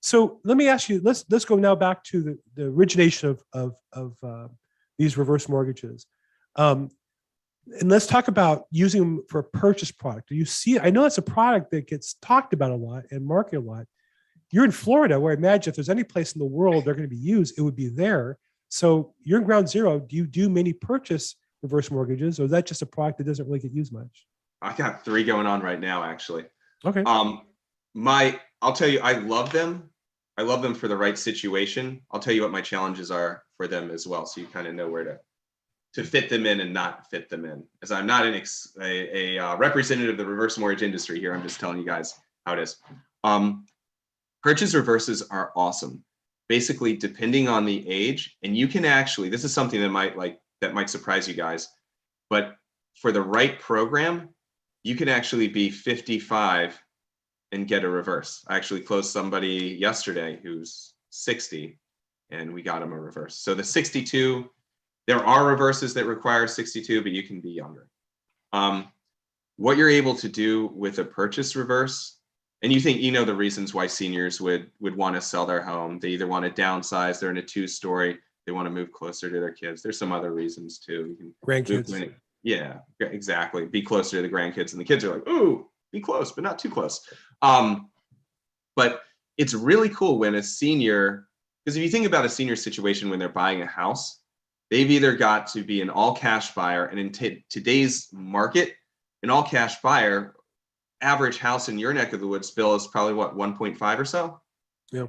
So 0.00 0.40
let 0.44 0.56
me 0.56 0.68
ask 0.68 0.88
you, 0.88 1.00
let's 1.02 1.24
let's 1.30 1.44
go 1.44 1.56
now 1.56 1.74
back 1.74 2.04
to 2.04 2.22
the, 2.22 2.38
the 2.54 2.66
origination 2.66 3.28
of 3.30 3.42
of, 3.52 3.74
of 3.92 4.16
uh, 4.22 4.48
these 4.98 5.16
reverse 5.16 5.48
mortgages. 5.48 6.06
Um, 6.56 6.90
and 7.80 7.90
let's 7.90 8.06
talk 8.06 8.28
about 8.28 8.64
using 8.70 9.00
them 9.00 9.24
for 9.28 9.40
a 9.40 9.44
purchase 9.44 9.90
product. 9.90 10.28
Do 10.28 10.36
you 10.36 10.44
see? 10.44 10.78
I 10.78 10.90
know 10.90 11.04
it's 11.04 11.18
a 11.18 11.22
product 11.22 11.70
that 11.72 11.88
gets 11.88 12.14
talked 12.22 12.52
about 12.52 12.70
a 12.70 12.76
lot 12.76 13.04
and 13.10 13.26
marketed 13.26 13.64
a 13.64 13.68
lot. 13.68 13.86
You're 14.52 14.64
in 14.64 14.70
Florida, 14.70 15.18
where 15.18 15.32
I 15.32 15.36
imagine 15.36 15.70
if 15.70 15.74
there's 15.74 15.88
any 15.88 16.04
place 16.04 16.34
in 16.34 16.38
the 16.38 16.46
world 16.46 16.84
they're 16.84 16.94
going 16.94 17.08
to 17.08 17.14
be 17.14 17.20
used, 17.20 17.58
it 17.58 17.62
would 17.62 17.74
be 17.74 17.88
there. 17.88 18.38
So 18.68 19.14
you're 19.22 19.40
in 19.40 19.44
ground 19.44 19.68
zero. 19.68 19.98
Do 19.98 20.14
you 20.16 20.26
do 20.26 20.48
many 20.48 20.72
purchase 20.72 21.34
reverse 21.62 21.90
mortgages, 21.90 22.38
or 22.38 22.44
is 22.44 22.52
that 22.52 22.66
just 22.66 22.82
a 22.82 22.86
product 22.86 23.18
that 23.18 23.24
doesn't 23.24 23.46
really 23.46 23.58
get 23.58 23.72
used 23.72 23.92
much? 23.92 24.26
I 24.62 24.72
got 24.72 25.04
three 25.04 25.24
going 25.24 25.46
on 25.46 25.60
right 25.60 25.80
now, 25.80 26.04
actually. 26.04 26.44
Okay. 26.84 27.02
Um, 27.02 27.42
my, 27.96 28.38
I'll 28.60 28.74
tell 28.74 28.88
you, 28.88 29.00
I 29.00 29.12
love 29.12 29.50
them. 29.52 29.88
I 30.36 30.42
love 30.42 30.60
them 30.60 30.74
for 30.74 30.86
the 30.86 30.96
right 30.96 31.16
situation. 31.16 32.02
I'll 32.10 32.20
tell 32.20 32.34
you 32.34 32.42
what 32.42 32.50
my 32.50 32.60
challenges 32.60 33.10
are 33.10 33.42
for 33.56 33.66
them 33.66 33.90
as 33.90 34.06
well, 34.06 34.26
so 34.26 34.40
you 34.40 34.46
kind 34.46 34.66
of 34.66 34.74
know 34.74 34.88
where 34.88 35.04
to 35.04 35.18
to 35.94 36.04
fit 36.04 36.28
them 36.28 36.44
in 36.44 36.60
and 36.60 36.74
not 36.74 37.08
fit 37.08 37.30
them 37.30 37.46
in. 37.46 37.64
As 37.82 37.90
I'm 37.90 38.04
not 38.04 38.26
an 38.26 38.34
ex, 38.34 38.76
a, 38.82 39.16
a 39.16 39.38
uh, 39.38 39.56
representative 39.56 40.10
of 40.10 40.18
the 40.18 40.26
reverse 40.26 40.58
mortgage 40.58 40.82
industry 40.82 41.18
here, 41.18 41.32
I'm 41.32 41.42
just 41.42 41.58
telling 41.58 41.78
you 41.78 41.86
guys 41.86 42.12
how 42.44 42.52
it 42.52 42.58
is. 42.58 42.76
Um, 43.24 43.64
purchase 44.42 44.74
reverses 44.74 45.22
are 45.30 45.52
awesome. 45.56 46.04
Basically, 46.50 46.94
depending 46.94 47.48
on 47.48 47.64
the 47.64 47.88
age, 47.88 48.36
and 48.42 48.54
you 48.54 48.68
can 48.68 48.84
actually, 48.84 49.30
this 49.30 49.42
is 49.42 49.54
something 49.54 49.80
that 49.80 49.88
might 49.88 50.18
like 50.18 50.38
that 50.60 50.74
might 50.74 50.90
surprise 50.90 51.26
you 51.26 51.32
guys, 51.32 51.66
but 52.28 52.56
for 53.00 53.10
the 53.10 53.22
right 53.22 53.58
program, 53.58 54.28
you 54.82 54.96
can 54.96 55.08
actually 55.08 55.48
be 55.48 55.70
55 55.70 56.78
and 57.52 57.68
get 57.68 57.84
a 57.84 57.88
reverse. 57.88 58.44
I 58.48 58.56
actually 58.56 58.80
closed 58.80 59.10
somebody 59.10 59.76
yesterday 59.80 60.38
who's 60.42 60.94
60 61.10 61.78
and 62.30 62.52
we 62.52 62.62
got 62.62 62.82
him 62.82 62.92
a 62.92 63.00
reverse. 63.00 63.36
So 63.36 63.54
the 63.54 63.64
62, 63.64 64.50
there 65.06 65.24
are 65.24 65.46
reverses 65.46 65.94
that 65.94 66.06
require 66.06 66.46
62, 66.46 67.02
but 67.02 67.12
you 67.12 67.22
can 67.22 67.40
be 67.40 67.50
younger. 67.50 67.88
Um, 68.52 68.88
what 69.56 69.76
you're 69.76 69.90
able 69.90 70.14
to 70.16 70.28
do 70.28 70.68
with 70.74 70.98
a 70.98 71.04
purchase 71.04 71.56
reverse, 71.56 72.18
and 72.62 72.72
you 72.72 72.80
think 72.80 73.00
you 73.00 73.12
know 73.12 73.24
the 73.24 73.34
reasons 73.34 73.74
why 73.74 73.86
seniors 73.86 74.40
would 74.40 74.70
would 74.80 74.96
want 74.96 75.14
to 75.14 75.20
sell 75.20 75.46
their 75.46 75.62
home. 75.62 75.98
They 75.98 76.08
either 76.08 76.26
want 76.26 76.44
to 76.44 76.62
downsize, 76.62 77.20
they're 77.20 77.30
in 77.30 77.36
a 77.36 77.42
two-story, 77.42 78.18
they 78.46 78.52
want 78.52 78.66
to 78.66 78.70
move 78.70 78.92
closer 78.92 79.30
to 79.30 79.40
their 79.40 79.52
kids. 79.52 79.82
There's 79.82 79.98
some 79.98 80.12
other 80.12 80.32
reasons 80.32 80.78
too. 80.78 81.06
You 81.08 81.16
can 81.16 81.34
Grandkids. 81.46 82.12
yeah, 82.42 82.78
exactly. 83.00 83.66
Be 83.66 83.82
closer 83.82 84.16
to 84.16 84.22
the 84.22 84.34
grandkids, 84.34 84.72
and 84.72 84.80
the 84.80 84.84
kids 84.84 85.04
are 85.04 85.14
like, 85.14 85.28
"Ooh, 85.28 85.68
be 85.92 86.00
close, 86.00 86.32
but 86.32 86.44
not 86.44 86.58
too 86.58 86.70
close." 86.70 87.00
Um, 87.42 87.90
but 88.74 89.02
it's 89.38 89.54
really 89.54 89.88
cool 89.88 90.18
when 90.18 90.34
a 90.34 90.42
senior, 90.42 91.28
because 91.64 91.76
if 91.76 91.82
you 91.82 91.88
think 91.88 92.06
about 92.06 92.24
a 92.24 92.28
senior 92.28 92.56
situation 92.56 93.10
when 93.10 93.18
they're 93.18 93.28
buying 93.28 93.62
a 93.62 93.66
house, 93.66 94.20
they've 94.70 94.90
either 94.90 95.14
got 95.16 95.46
to 95.48 95.62
be 95.62 95.80
an 95.80 95.90
all-cash 95.90 96.54
buyer, 96.54 96.86
and 96.86 96.98
in 96.98 97.12
t- 97.12 97.44
today's 97.48 98.08
market, 98.12 98.74
an 99.22 99.30
all-cash 99.30 99.80
buyer, 99.80 100.34
average 101.00 101.38
house 101.38 101.68
in 101.68 101.78
your 101.78 101.92
neck 101.92 102.12
of 102.12 102.20
the 102.20 102.26
woods, 102.26 102.50
Bill, 102.50 102.74
is 102.74 102.86
probably 102.86 103.14
what 103.14 103.36
1.5 103.36 103.98
or 103.98 104.04
so. 104.04 104.40
Yeah. 104.92 105.06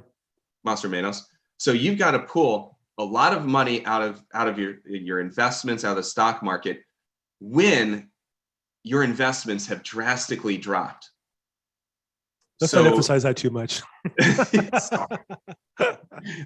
Mas 0.64 0.84
Manos. 0.84 1.26
So 1.56 1.72
you've 1.72 1.98
got 1.98 2.12
to 2.12 2.20
pull 2.20 2.78
a 2.98 3.04
lot 3.04 3.32
of 3.32 3.46
money 3.46 3.84
out 3.86 4.02
of 4.02 4.22
out 4.34 4.48
of 4.48 4.58
your 4.58 4.76
your 4.84 5.20
investments 5.20 5.84
out 5.84 5.92
of 5.92 5.96
the 5.96 6.02
stock 6.02 6.42
market 6.42 6.82
when 7.40 8.10
your 8.82 9.02
investments 9.02 9.66
have 9.66 9.82
drastically 9.82 10.56
dropped. 10.56 11.10
Let's 12.60 12.72
So- 12.72 12.82
not 12.82 12.90
emphasize 12.90 13.22
that 13.22 13.36
too 13.36 13.50
much. 13.50 13.82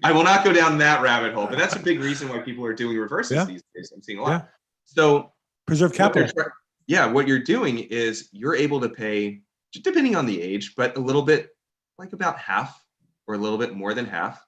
I 0.05 0.12
will 0.12 0.25
not 0.25 0.44
go 0.44 0.53
down 0.53 0.77
that 0.79 1.01
rabbit 1.03 1.33
hole, 1.33 1.46
but 1.46 1.59
that's 1.59 1.75
a 1.77 1.79
big 1.79 2.01
reason 2.01 2.29
why 2.29 2.38
people 2.40 2.64
are 2.66 2.75
doing 2.75 2.98
reverses 2.98 3.37
Yeah. 3.37 3.44
these 3.44 3.62
days. 3.75 3.92
I'm 3.94 4.03
seeing 4.03 4.18
a 4.18 4.22
lot. 4.22 4.51
So 4.85 5.33
Preserve 5.66 5.94
capital. 5.94 6.29
try- 6.29 6.46
yeah, 6.87 7.07
what 7.07 7.27
you're 7.27 7.38
doing 7.38 7.79
is 7.79 8.29
you're 8.33 8.55
able 8.57 8.81
to 8.81 8.88
pay, 8.90 9.40
depending 9.72 10.14
on 10.16 10.27
the 10.27 10.40
age, 10.42 10.75
but 10.77 10.96
a 10.96 11.01
little 11.01 11.22
bit, 11.22 11.51
like 11.98 12.12
about 12.12 12.38
half 12.38 12.79
or 13.27 13.35
a 13.35 13.38
little 13.38 13.57
bit 13.59 13.75
more 13.75 13.94
than 13.94 14.05
half. 14.05 14.44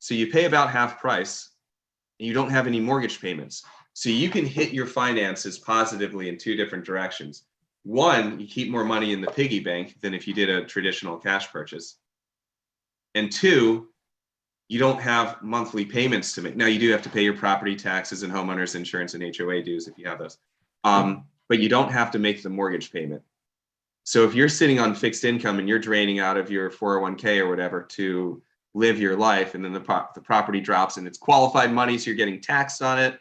So 0.00 0.14
you 0.14 0.28
pay 0.32 0.46
about 0.46 0.70
half 0.70 0.98
price 1.00 1.50
and 2.18 2.26
you 2.26 2.32
don't 2.34 2.50
have 2.50 2.66
any 2.66 2.80
mortgage 2.80 3.20
payments. 3.20 3.62
So 3.92 4.08
you 4.08 4.28
can 4.30 4.44
hit 4.44 4.72
your 4.72 4.86
finances 4.86 5.58
positively 5.58 6.28
in 6.28 6.38
two 6.38 6.56
different 6.56 6.84
directions. 6.84 7.44
One, 7.86 8.40
you 8.40 8.48
keep 8.48 8.68
more 8.68 8.82
money 8.82 9.12
in 9.12 9.20
the 9.20 9.28
piggy 9.30 9.60
bank 9.60 10.00
than 10.00 10.12
if 10.12 10.26
you 10.26 10.34
did 10.34 10.50
a 10.50 10.64
traditional 10.64 11.16
cash 11.16 11.52
purchase. 11.52 11.98
And 13.14 13.30
two, 13.30 13.90
you 14.66 14.80
don't 14.80 15.00
have 15.00 15.40
monthly 15.40 15.84
payments 15.84 16.34
to 16.34 16.42
make. 16.42 16.56
Now 16.56 16.66
you 16.66 16.80
do 16.80 16.90
have 16.90 17.02
to 17.02 17.08
pay 17.08 17.22
your 17.22 17.36
property 17.36 17.76
taxes 17.76 18.24
and 18.24 18.32
homeowners 18.32 18.74
insurance 18.74 19.14
and 19.14 19.22
HOA 19.22 19.62
dues 19.62 19.86
if 19.86 19.96
you 19.96 20.08
have 20.08 20.18
those. 20.18 20.38
Um, 20.82 21.26
but 21.48 21.60
you 21.60 21.68
don't 21.68 21.92
have 21.92 22.10
to 22.10 22.18
make 22.18 22.42
the 22.42 22.50
mortgage 22.50 22.90
payment. 22.90 23.22
So 24.02 24.24
if 24.24 24.34
you're 24.34 24.48
sitting 24.48 24.80
on 24.80 24.92
fixed 24.92 25.22
income 25.22 25.60
and 25.60 25.68
you're 25.68 25.78
draining 25.78 26.18
out 26.18 26.36
of 26.36 26.50
your 26.50 26.70
401k 26.72 27.38
or 27.38 27.48
whatever 27.48 27.82
to 27.82 28.42
live 28.74 28.98
your 28.98 29.16
life, 29.16 29.54
and 29.54 29.64
then 29.64 29.72
the, 29.72 29.80
pro- 29.80 30.06
the 30.12 30.20
property 30.20 30.60
drops 30.60 30.96
and 30.96 31.06
it's 31.06 31.18
qualified 31.18 31.72
money, 31.72 31.98
so 31.98 32.10
you're 32.10 32.16
getting 32.16 32.40
taxed 32.40 32.82
on 32.82 32.98
it. 32.98 33.20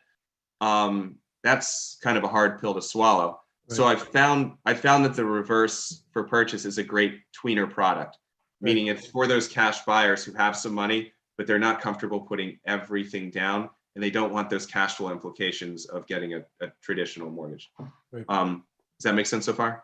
Um, 0.60 1.17
that's 1.43 1.99
kind 2.01 2.17
of 2.17 2.23
a 2.23 2.28
hard 2.28 2.60
pill 2.60 2.73
to 2.73 2.82
swallow. 2.82 3.41
So 3.67 3.86
I 3.86 3.95
found 3.95 4.54
I 4.65 4.73
found 4.73 5.04
that 5.06 5.15
the 5.15 5.25
reverse 5.25 6.04
for 6.12 6.23
purchase 6.23 6.65
is 6.65 6.78
a 6.78 6.84
great 6.84 7.21
tweener 7.34 7.69
product, 7.69 8.17
Right. 8.62 8.73
meaning 8.73 8.88
it's 8.88 9.08
for 9.08 9.28
those 9.28 9.47
cash 9.47 9.84
buyers 9.86 10.23
who 10.23 10.32
have 10.34 10.56
some 10.56 10.73
money, 10.73 11.12
but 11.38 11.47
they're 11.47 11.60
not 11.60 11.82
comfortable 11.82 12.21
putting 12.21 12.60
everything 12.65 13.32
down, 13.32 13.69
and 13.95 14.04
they 14.04 14.12
don't 14.12 14.32
want 14.32 14.49
those 14.49 14.65
cash 14.65 14.95
flow 14.95 15.12
implications 15.12 15.86
of 15.86 16.06
getting 16.08 16.36
a, 16.36 16.45
a 16.62 16.71
traditional 16.82 17.30
mortgage. 17.32 17.71
Right. 18.12 18.25
Um, 18.30 18.63
does 18.99 19.04
that 19.06 19.15
make 19.15 19.25
sense 19.25 19.45
so 19.45 19.54
far? 19.54 19.84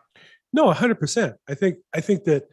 No, 0.52 0.70
hundred 0.72 1.00
percent. 1.00 1.36
I 1.48 1.54
think, 1.54 1.78
I 1.94 2.00
think 2.00 2.24
that 2.24 2.44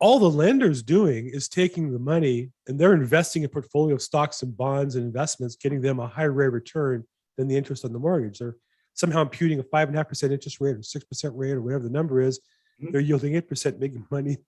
all 0.00 0.18
the 0.18 0.30
lender's 0.30 0.82
doing 0.82 1.28
is 1.28 1.48
taking 1.48 1.92
the 1.92 1.98
money 1.98 2.50
and 2.66 2.78
they're 2.78 2.94
investing 2.94 3.42
in 3.42 3.46
a 3.46 3.48
portfolio 3.48 3.94
of 3.94 4.02
stocks 4.02 4.42
and 4.42 4.56
bonds 4.56 4.96
and 4.96 5.04
investments, 5.04 5.56
getting 5.56 5.80
them 5.80 6.00
a 6.00 6.06
higher 6.06 6.32
rate 6.32 6.48
of 6.48 6.52
return 6.52 7.04
than 7.38 7.48
the 7.48 7.56
interest 7.56 7.84
on 7.84 7.92
the 7.92 7.98
mortgage. 7.98 8.38
They're 8.38 8.56
somehow 8.94 9.22
imputing 9.22 9.58
a 9.58 9.62
five 9.62 9.88
and 9.88 9.96
a 9.96 10.00
half 10.00 10.08
percent 10.08 10.32
interest 10.32 10.60
rate 10.60 10.76
or 10.76 10.82
six 10.82 11.04
percent 11.04 11.34
rate 11.36 11.52
or 11.52 11.62
whatever 11.62 11.84
the 11.84 11.90
number 11.90 12.20
is. 12.20 12.40
Mhm. 12.82 12.92
They're 12.92 13.00
yielding 13.00 13.34
eight 13.34 13.48
percent, 13.48 13.80
making 13.80 14.06
money 14.10 14.38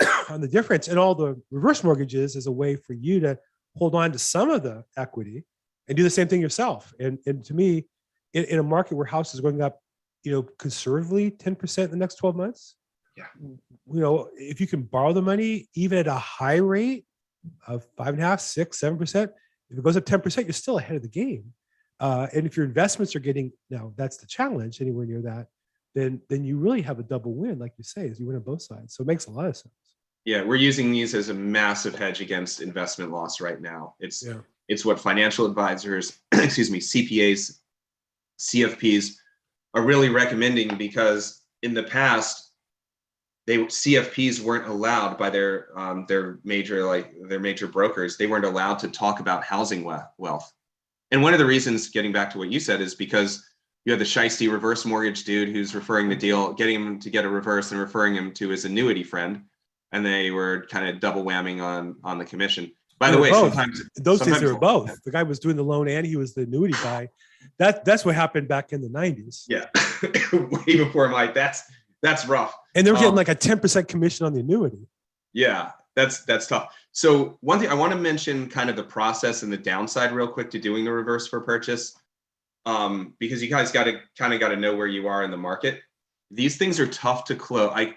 on 0.30 0.40
the 0.40 0.48
difference. 0.48 0.88
And 0.88 0.98
all 0.98 1.14
the 1.14 1.40
reverse 1.50 1.84
mortgages 1.84 2.36
is 2.36 2.46
a 2.46 2.52
way 2.52 2.76
for 2.76 2.94
you 2.94 3.20
to 3.20 3.38
hold 3.76 3.94
on 3.94 4.12
to 4.12 4.18
some 4.18 4.50
of 4.50 4.62
the 4.62 4.84
equity 4.96 5.44
and 5.88 5.96
do 5.96 6.02
the 6.02 6.10
same 6.10 6.28
thing 6.28 6.40
yourself. 6.40 6.94
And, 6.98 7.18
and 7.26 7.44
to 7.44 7.54
me, 7.54 7.86
in, 8.32 8.44
in 8.44 8.58
a 8.58 8.62
market 8.62 8.96
where 8.96 9.06
houses 9.06 9.38
are 9.38 9.42
going 9.42 9.60
up 9.60 9.80
you 10.24 10.32
know, 10.32 10.42
conservatively 10.58 11.30
ten 11.30 11.54
percent 11.54 11.92
in 11.92 11.98
the 11.98 12.02
next 12.02 12.16
twelve 12.16 12.34
months. 12.34 12.76
Yeah. 13.16 13.26
You 13.38 13.60
know, 14.00 14.28
if 14.34 14.60
you 14.60 14.66
can 14.66 14.82
borrow 14.82 15.12
the 15.12 15.22
money 15.22 15.68
even 15.74 15.98
at 15.98 16.08
a 16.08 16.14
high 16.14 16.56
rate 16.56 17.04
of 17.68 17.84
five 17.96 18.08
and 18.08 18.20
a 18.20 18.26
half, 18.26 18.40
six, 18.40 18.80
seven 18.80 18.98
percent, 18.98 19.30
if 19.70 19.78
it 19.78 19.84
goes 19.84 19.96
up 19.96 20.04
ten 20.04 20.20
percent, 20.20 20.46
you're 20.46 20.54
still 20.54 20.78
ahead 20.78 20.96
of 20.96 21.02
the 21.02 21.08
game. 21.08 21.52
Uh, 22.00 22.26
and 22.34 22.46
if 22.46 22.56
your 22.56 22.66
investments 22.66 23.14
are 23.14 23.20
getting 23.20 23.52
now, 23.70 23.92
that's 23.96 24.16
the 24.16 24.26
challenge 24.26 24.80
anywhere 24.80 25.06
near 25.06 25.22
that, 25.22 25.46
then 25.94 26.20
then 26.28 26.44
you 26.44 26.58
really 26.58 26.82
have 26.82 26.98
a 26.98 27.04
double 27.04 27.34
win, 27.34 27.58
like 27.58 27.72
you 27.78 27.84
say, 27.84 28.06
is 28.06 28.18
you 28.18 28.26
win 28.26 28.36
on 28.36 28.42
both 28.42 28.62
sides. 28.62 28.94
So 28.94 29.02
it 29.02 29.06
makes 29.06 29.26
a 29.26 29.30
lot 29.30 29.46
of 29.46 29.56
sense. 29.56 29.74
Yeah, 30.24 30.42
we're 30.42 30.56
using 30.56 30.90
these 30.90 31.14
as 31.14 31.28
a 31.28 31.34
massive 31.34 31.94
hedge 31.94 32.20
against 32.20 32.60
investment 32.62 33.12
loss 33.12 33.40
right 33.40 33.60
now. 33.60 33.94
It's 34.00 34.24
Yeah. 34.26 34.40
it's 34.68 34.84
what 34.84 34.98
financial 34.98 35.46
advisors, 35.46 36.18
excuse 36.32 36.70
me, 36.70 36.80
CPAs, 36.80 37.60
CFPs 38.40 39.14
are 39.74 39.82
really 39.82 40.08
recommending 40.08 40.76
because 40.76 41.42
in 41.62 41.74
the 41.74 41.82
past 41.82 42.52
they 43.46 43.58
CFPs 43.58 44.40
weren't 44.40 44.66
allowed 44.66 45.18
by 45.18 45.30
their 45.30 45.78
um, 45.78 46.06
their 46.08 46.40
major 46.44 46.84
like 46.84 47.12
their 47.28 47.40
major 47.40 47.66
brokers 47.66 48.16
they 48.16 48.26
weren't 48.26 48.44
allowed 48.44 48.78
to 48.80 48.88
talk 48.88 49.20
about 49.20 49.44
housing 49.44 49.84
we- 49.84 49.94
wealth. 50.18 50.50
And 51.14 51.22
one 51.22 51.32
of 51.32 51.38
the 51.38 51.46
reasons, 51.46 51.90
getting 51.90 52.10
back 52.10 52.28
to 52.32 52.38
what 52.38 52.50
you 52.50 52.58
said, 52.58 52.80
is 52.80 52.96
because 52.96 53.48
you 53.84 53.92
had 53.92 54.00
the 54.00 54.04
shisty 54.04 54.50
reverse 54.50 54.84
mortgage 54.84 55.22
dude 55.22 55.48
who's 55.50 55.72
referring 55.72 56.08
the 56.08 56.16
deal, 56.16 56.52
getting 56.54 56.74
him 56.74 56.98
to 56.98 57.08
get 57.08 57.24
a 57.24 57.28
reverse 57.28 57.70
and 57.70 57.80
referring 57.80 58.16
him 58.16 58.32
to 58.32 58.48
his 58.48 58.64
annuity 58.64 59.04
friend, 59.04 59.44
and 59.92 60.04
they 60.04 60.32
were 60.32 60.66
kind 60.68 60.88
of 60.88 60.98
double 60.98 61.22
whamming 61.22 61.62
on 61.62 61.94
on 62.02 62.18
the 62.18 62.24
commission. 62.24 62.68
By 62.98 63.10
They 63.10 63.16
the 63.16 63.22
way, 63.22 63.30
both. 63.30 63.54
sometimes 63.54 63.80
those 63.94 64.22
days, 64.22 64.40
they 64.40 64.46
were 64.46 64.58
both. 64.58 65.00
The 65.04 65.12
guy 65.12 65.22
was 65.22 65.38
doing 65.38 65.54
the 65.54 65.62
loan 65.62 65.86
and 65.86 66.04
he 66.04 66.16
was 66.16 66.34
the 66.34 66.40
annuity 66.42 66.74
guy. 66.82 67.08
That 67.60 67.84
that's 67.84 68.04
what 68.04 68.16
happened 68.16 68.48
back 68.48 68.72
in 68.72 68.82
the 68.82 68.88
'90s. 68.88 69.44
yeah, 69.46 69.66
way 70.66 70.78
before 70.78 71.06
my 71.10 71.28
that's 71.28 71.62
that's 72.02 72.26
rough. 72.26 72.56
And 72.74 72.84
they 72.84 72.90
were 72.90 72.96
getting 72.96 73.10
Um, 73.10 73.14
like 73.14 73.28
a 73.28 73.36
10% 73.36 73.86
commission 73.86 74.26
on 74.26 74.32
the 74.34 74.40
annuity. 74.40 74.88
Yeah, 75.32 75.70
that's 75.96 76.24
that's 76.24 76.46
tough. 76.46 76.74
So 76.92 77.38
one 77.40 77.58
thing 77.58 77.68
I 77.68 77.74
want 77.74 77.92
to 77.92 77.98
mention 77.98 78.48
kind 78.48 78.70
of 78.70 78.76
the 78.76 78.84
process 78.84 79.42
and 79.42 79.52
the 79.52 79.56
downside 79.56 80.12
real 80.12 80.28
quick 80.28 80.50
to 80.50 80.58
doing 80.58 80.84
the 80.84 80.92
reverse 80.92 81.26
for 81.26 81.40
purchase. 81.40 81.96
Um, 82.66 83.14
because 83.18 83.42
you 83.42 83.50
guys 83.50 83.70
got 83.70 83.84
to 83.84 84.00
kind 84.18 84.32
of 84.32 84.40
got 84.40 84.48
to 84.48 84.56
know 84.56 84.74
where 84.74 84.86
you 84.86 85.06
are 85.06 85.22
in 85.22 85.30
the 85.30 85.36
market. 85.36 85.80
These 86.30 86.56
things 86.56 86.80
are 86.80 86.86
tough 86.86 87.24
to 87.26 87.36
close. 87.36 87.72
I 87.74 87.94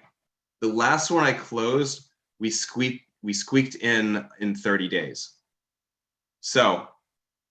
the 0.62 0.68
last 0.68 1.10
one 1.10 1.24
I 1.24 1.34
closed, 1.34 2.10
we 2.40 2.50
squeaked 2.50 3.06
we 3.22 3.34
squeaked 3.34 3.76
in 3.76 4.26
in 4.40 4.56
30 4.56 4.90
days. 4.90 5.34
So 6.42 6.88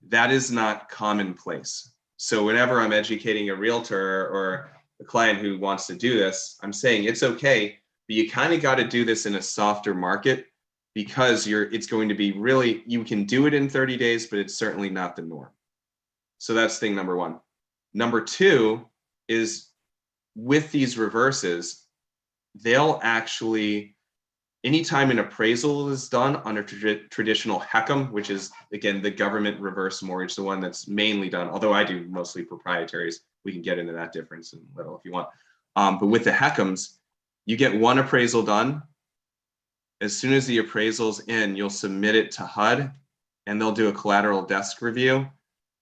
that 0.09 0.31
is 0.31 0.51
not 0.51 0.89
commonplace. 0.89 1.93
So 2.19 2.45
whenever 2.45 2.81
I'm 2.81 2.93
educating 2.93 3.51
a 3.51 3.55
realtor 3.55 4.29
or 4.29 4.71
a 5.01 5.05
client 5.05 5.39
who 5.39 5.59
wants 5.59 5.87
to 5.89 5.95
do 5.95 6.19
this, 6.19 6.59
I'm 6.63 6.73
saying 6.73 7.05
it's 7.05 7.23
okay 7.23 7.79
but 8.09 8.17
you 8.17 8.31
kind 8.31 8.53
of 8.53 8.61
got 8.63 8.77
to 8.77 8.87
do 8.87 9.05
this 9.05 9.27
in 9.27 9.35
a 9.35 9.43
softer 9.43 9.95
market 9.95 10.47
because 10.95 11.47
you're 11.47 11.65
it's 11.73 11.87
going 11.87 12.09
to 12.09 12.15
be 12.15 12.33
really 12.33 12.83
you 12.87 13.05
can 13.05 13.25
do 13.25 13.47
it 13.47 13.55
in 13.55 13.69
30 13.69 13.97
days 13.97 14.27
but 14.27 14.39
it's 14.39 14.55
certainly 14.57 14.91
not 14.91 15.17
the 15.17 15.23
norm. 15.23 15.51
So 16.39 16.55
that's 16.55 16.79
thing 16.79 16.95
number 16.95 17.17
one. 17.17 17.41
Number 17.95 18.21
two 18.21 18.87
is 19.29 19.69
with 20.35 20.71
these 20.71 20.99
reverses 20.99 21.85
they'll 22.63 23.01
actually 23.03 23.97
anytime 24.65 25.11
an 25.11 25.19
appraisal 25.19 25.91
is 25.91 26.09
done 26.09 26.37
on 26.37 26.59
a 26.59 26.63
traditional 26.63 27.61
HECM, 27.61 28.11
which 28.11 28.31
is 28.31 28.51
again 28.73 29.03
the 29.03 29.11
government 29.11 29.61
reverse 29.61 30.03
mortgage 30.03 30.37
the 30.37 30.43
one 30.43 30.61
that's 30.61 30.89
mainly 30.89 31.29
done 31.29 31.49
although 31.49 31.73
i 31.73 31.85
do 31.85 32.07
mostly 32.09 32.45
proprietaries 32.45 33.21
we 33.47 33.53
can 33.53 33.63
get 33.63 33.79
into 33.79 33.93
that 33.93 34.13
difference 34.13 34.53
in 34.53 34.59
a 34.59 34.77
little 34.77 34.99
if 34.99 35.05
you 35.05 35.13
want. 35.13 35.29
Um, 35.77 35.99
but 35.99 36.09
with 36.09 36.25
the 36.25 36.33
HECMs 36.33 36.97
you 37.47 37.57
get 37.57 37.79
one 37.79 37.99
appraisal 37.99 38.43
done. 38.43 38.83
As 40.01 40.15
soon 40.17 40.35
as 40.35 40.47
the 40.47 40.59
appraisal's 40.59 41.21
in, 41.21 41.57
you'll 41.57 41.71
submit 41.71 42.15
it 42.15 42.31
to 42.33 42.43
HUD 42.43 42.93
and 43.47 43.61
they'll 43.61 43.73
do 43.73 43.89
a 43.89 43.93
collateral 43.93 44.43
desk 44.43 44.83
review, 44.83 45.27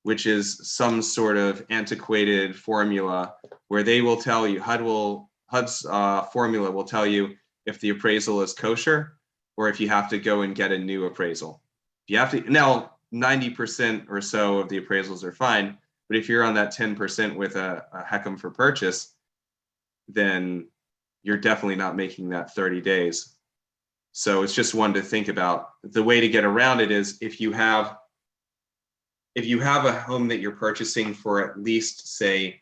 which 0.02 0.26
is 0.26 0.70
some 0.70 1.02
sort 1.02 1.36
of 1.36 1.64
antiquated 1.70 2.54
formula 2.54 3.34
where 3.68 3.82
they 3.82 4.02
will 4.02 4.16
tell 4.16 4.46
you, 4.46 4.60
HUD 4.60 4.82
will, 4.82 5.30
HUD's 5.46 5.84
uh, 5.86 6.22
formula 6.24 6.70
will 6.70 6.84
tell 6.84 7.06
you 7.06 7.34
if 7.66 7.80
the 7.80 7.90
appraisal 7.90 8.42
is 8.42 8.52
kosher 8.52 9.18
or 9.56 9.68
if 9.68 9.80
you 9.80 9.88
have 9.88 10.08
to 10.10 10.18
go 10.18 10.42
and 10.42 10.54
get 10.54 10.70
a 10.70 10.78
new 10.78 11.06
appraisal. 11.06 11.62
If 12.06 12.12
you 12.12 12.18
have 12.18 12.30
to, 12.32 12.40
now 12.50 12.92
90% 13.12 14.06
or 14.10 14.20
so 14.20 14.58
of 14.58 14.68
the 14.68 14.80
appraisals 14.80 15.24
are 15.24 15.32
fine, 15.32 15.78
but 16.08 16.18
if 16.18 16.28
you're 16.28 16.44
on 16.44 16.54
that 16.54 16.76
10% 16.76 17.34
with 17.34 17.56
a, 17.56 17.84
a 17.92 18.02
HECM 18.02 18.38
for 18.38 18.50
purchase, 18.50 19.14
then 20.08 20.68
you're 21.24 21.38
definitely 21.38 21.74
not 21.74 21.96
making 21.96 22.28
that 22.28 22.54
30 22.54 22.80
days. 22.80 23.34
So 24.12 24.44
it's 24.44 24.54
just 24.54 24.74
one 24.74 24.94
to 24.94 25.02
think 25.02 25.26
about. 25.26 25.70
The 25.82 26.02
way 26.02 26.20
to 26.20 26.28
get 26.28 26.44
around 26.44 26.80
it 26.80 26.92
is 26.92 27.18
if 27.20 27.40
you 27.40 27.50
have 27.50 27.96
if 29.34 29.46
you 29.46 29.58
have 29.58 29.84
a 29.84 29.92
home 29.92 30.28
that 30.28 30.38
you're 30.38 30.52
purchasing 30.52 31.12
for 31.12 31.50
at 31.50 31.60
least 31.60 32.16
say 32.16 32.60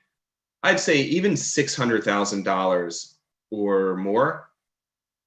I'd 0.63 0.81
say 0.81 0.99
even 1.03 1.33
$600,000 1.33 3.15
or 3.51 3.97
more, 3.97 4.49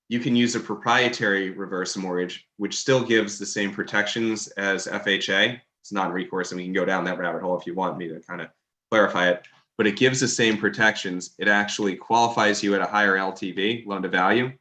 you 0.07 0.19
can 0.19 0.35
use 0.35 0.55
a 0.55 0.59
proprietary 0.59 1.49
reverse 1.49 1.97
mortgage, 1.97 2.47
which 2.57 2.77
still 2.77 3.03
gives 3.03 3.37
the 3.37 3.45
same 3.45 3.71
protections 3.71 4.47
as 4.49 4.87
FHA. 4.87 5.59
It's 5.81 5.91
non-recourse, 5.91 6.51
and 6.51 6.57
we 6.57 6.63
can 6.63 6.73
go 6.73 6.85
down 6.85 7.03
that 7.05 7.19
rabbit 7.19 7.41
hole 7.41 7.59
if 7.59 7.67
you 7.67 7.75
want 7.75 7.97
me 7.97 8.07
to 8.07 8.19
kind 8.21 8.41
of 8.41 8.47
clarify 8.89 9.29
it. 9.29 9.45
But 9.77 9.87
it 9.87 9.97
gives 9.97 10.19
the 10.19 10.27
same 10.27 10.57
protections. 10.57 11.35
It 11.37 11.47
actually 11.47 11.95
qualifies 11.95 12.63
you 12.63 12.75
at 12.75 12.81
a 12.81 12.85
higher 12.85 13.17
LTV, 13.17 13.85
loan 13.85 14.03
to 14.03 14.09
value, 14.09 14.53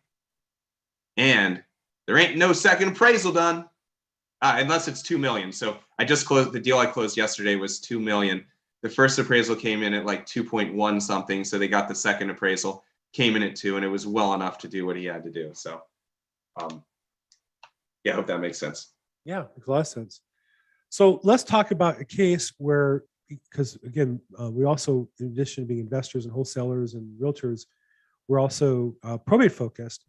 and 1.16 1.62
there 2.06 2.18
ain't 2.18 2.36
no 2.36 2.52
second 2.52 2.88
appraisal 2.88 3.32
done, 3.32 3.68
uh, 4.42 4.56
unless 4.58 4.88
it's 4.88 5.02
two 5.02 5.18
million. 5.18 5.52
So 5.52 5.78
I 5.98 6.04
just 6.04 6.26
closed 6.26 6.52
the 6.52 6.60
deal 6.60 6.78
I 6.78 6.86
closed 6.86 7.16
yesterday 7.16 7.56
was 7.56 7.80
two 7.80 8.00
million. 8.00 8.44
The 8.82 8.90
first 8.90 9.18
appraisal 9.18 9.56
came 9.56 9.82
in 9.82 9.94
at 9.94 10.04
like 10.04 10.26
2.1 10.26 11.00
something, 11.00 11.44
so 11.44 11.58
they 11.58 11.68
got 11.68 11.88
the 11.88 11.94
second 11.94 12.30
appraisal 12.30 12.84
came 13.14 13.36
in 13.36 13.42
at 13.42 13.56
two, 13.56 13.76
and 13.76 13.84
it 13.84 13.88
was 13.88 14.06
well 14.06 14.34
enough 14.34 14.58
to 14.58 14.68
do 14.68 14.84
what 14.84 14.96
he 14.96 15.04
had 15.04 15.22
to 15.22 15.30
do. 15.30 15.50
So, 15.54 15.80
um, 16.60 16.84
yeah, 18.02 18.12
I 18.12 18.16
hope 18.16 18.26
that 18.26 18.40
makes 18.40 18.58
sense. 18.58 18.88
Yeah, 19.24 19.44
makes 19.56 19.66
a 19.66 19.70
lot 19.70 19.80
of 19.80 19.86
sense. 19.86 20.20
So 20.90 21.20
let's 21.22 21.44
talk 21.44 21.70
about 21.70 22.00
a 22.00 22.04
case 22.04 22.52
where, 22.58 23.04
because 23.28 23.76
again, 23.84 24.20
uh, 24.40 24.50
we 24.50 24.64
also, 24.64 25.08
in 25.20 25.26
addition 25.26 25.64
to 25.64 25.68
being 25.68 25.80
investors 25.80 26.24
and 26.24 26.32
wholesalers 26.32 26.94
and 26.94 27.20
realtors, 27.20 27.62
we're 28.28 28.40
also 28.40 28.94
uh, 29.02 29.18
probate 29.18 29.52
focused. 29.52 30.04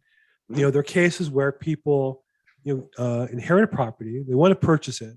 You 0.48 0.62
know, 0.62 0.70
there 0.70 0.80
are 0.80 0.84
cases 0.84 1.30
where 1.30 1.52
people, 1.52 2.22
you 2.62 2.88
know, 2.98 3.04
uh, 3.04 3.26
inherit 3.32 3.64
a 3.64 3.66
property, 3.66 4.24
they 4.26 4.34
want 4.34 4.52
to 4.52 4.66
purchase 4.66 5.00
it, 5.00 5.16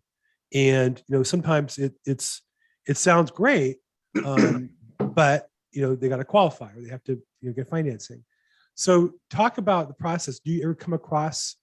and 0.53 1.01
you 1.07 1.17
know, 1.17 1.23
sometimes 1.23 1.77
it 1.77 1.93
it's 2.05 2.41
it 2.87 2.97
sounds 2.97 3.31
great, 3.31 3.77
um, 4.25 4.69
but 4.99 5.49
you 5.71 5.81
know, 5.81 5.95
they 5.95 6.09
got 6.09 6.17
to 6.17 6.25
qualify 6.25 6.71
or 6.71 6.81
they 6.81 6.89
have 6.89 7.03
to 7.03 7.13
you 7.41 7.49
know 7.49 7.53
get 7.53 7.69
financing. 7.69 8.23
So 8.75 9.11
talk 9.29 9.57
about 9.57 9.87
the 9.87 9.93
process. 9.93 10.39
Do 10.39 10.51
you 10.51 10.63
ever 10.63 10.73
come 10.73 10.93
across 10.93 11.57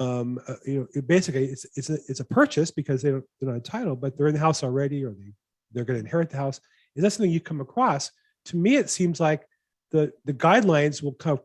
um, 0.00 0.40
uh, 0.48 0.54
you 0.64 0.80
know, 0.80 0.86
it 0.94 1.06
basically 1.06 1.44
it's 1.44 1.66
it's 1.76 1.90
a 1.90 1.98
it's 2.08 2.20
a 2.20 2.24
purchase 2.24 2.70
because 2.70 3.02
they 3.02 3.10
don't 3.10 3.24
they're 3.40 3.50
not 3.50 3.56
entitled, 3.56 4.00
but 4.00 4.16
they're 4.16 4.26
in 4.26 4.34
the 4.34 4.40
house 4.40 4.62
already, 4.62 5.04
or 5.04 5.10
they 5.10 5.32
they're 5.74 5.84
going 5.84 5.98
to 5.98 6.04
inherit 6.04 6.30
the 6.30 6.36
house. 6.36 6.60
Is 6.96 7.02
that 7.02 7.10
something 7.10 7.30
you 7.30 7.40
come 7.40 7.60
across? 7.60 8.10
To 8.46 8.56
me, 8.56 8.76
it 8.76 8.90
seems 8.90 9.20
like 9.20 9.46
the 9.90 10.12
the 10.24 10.32
guidelines 10.32 11.02
will 11.02 11.14
kind 11.14 11.38
of 11.38 11.44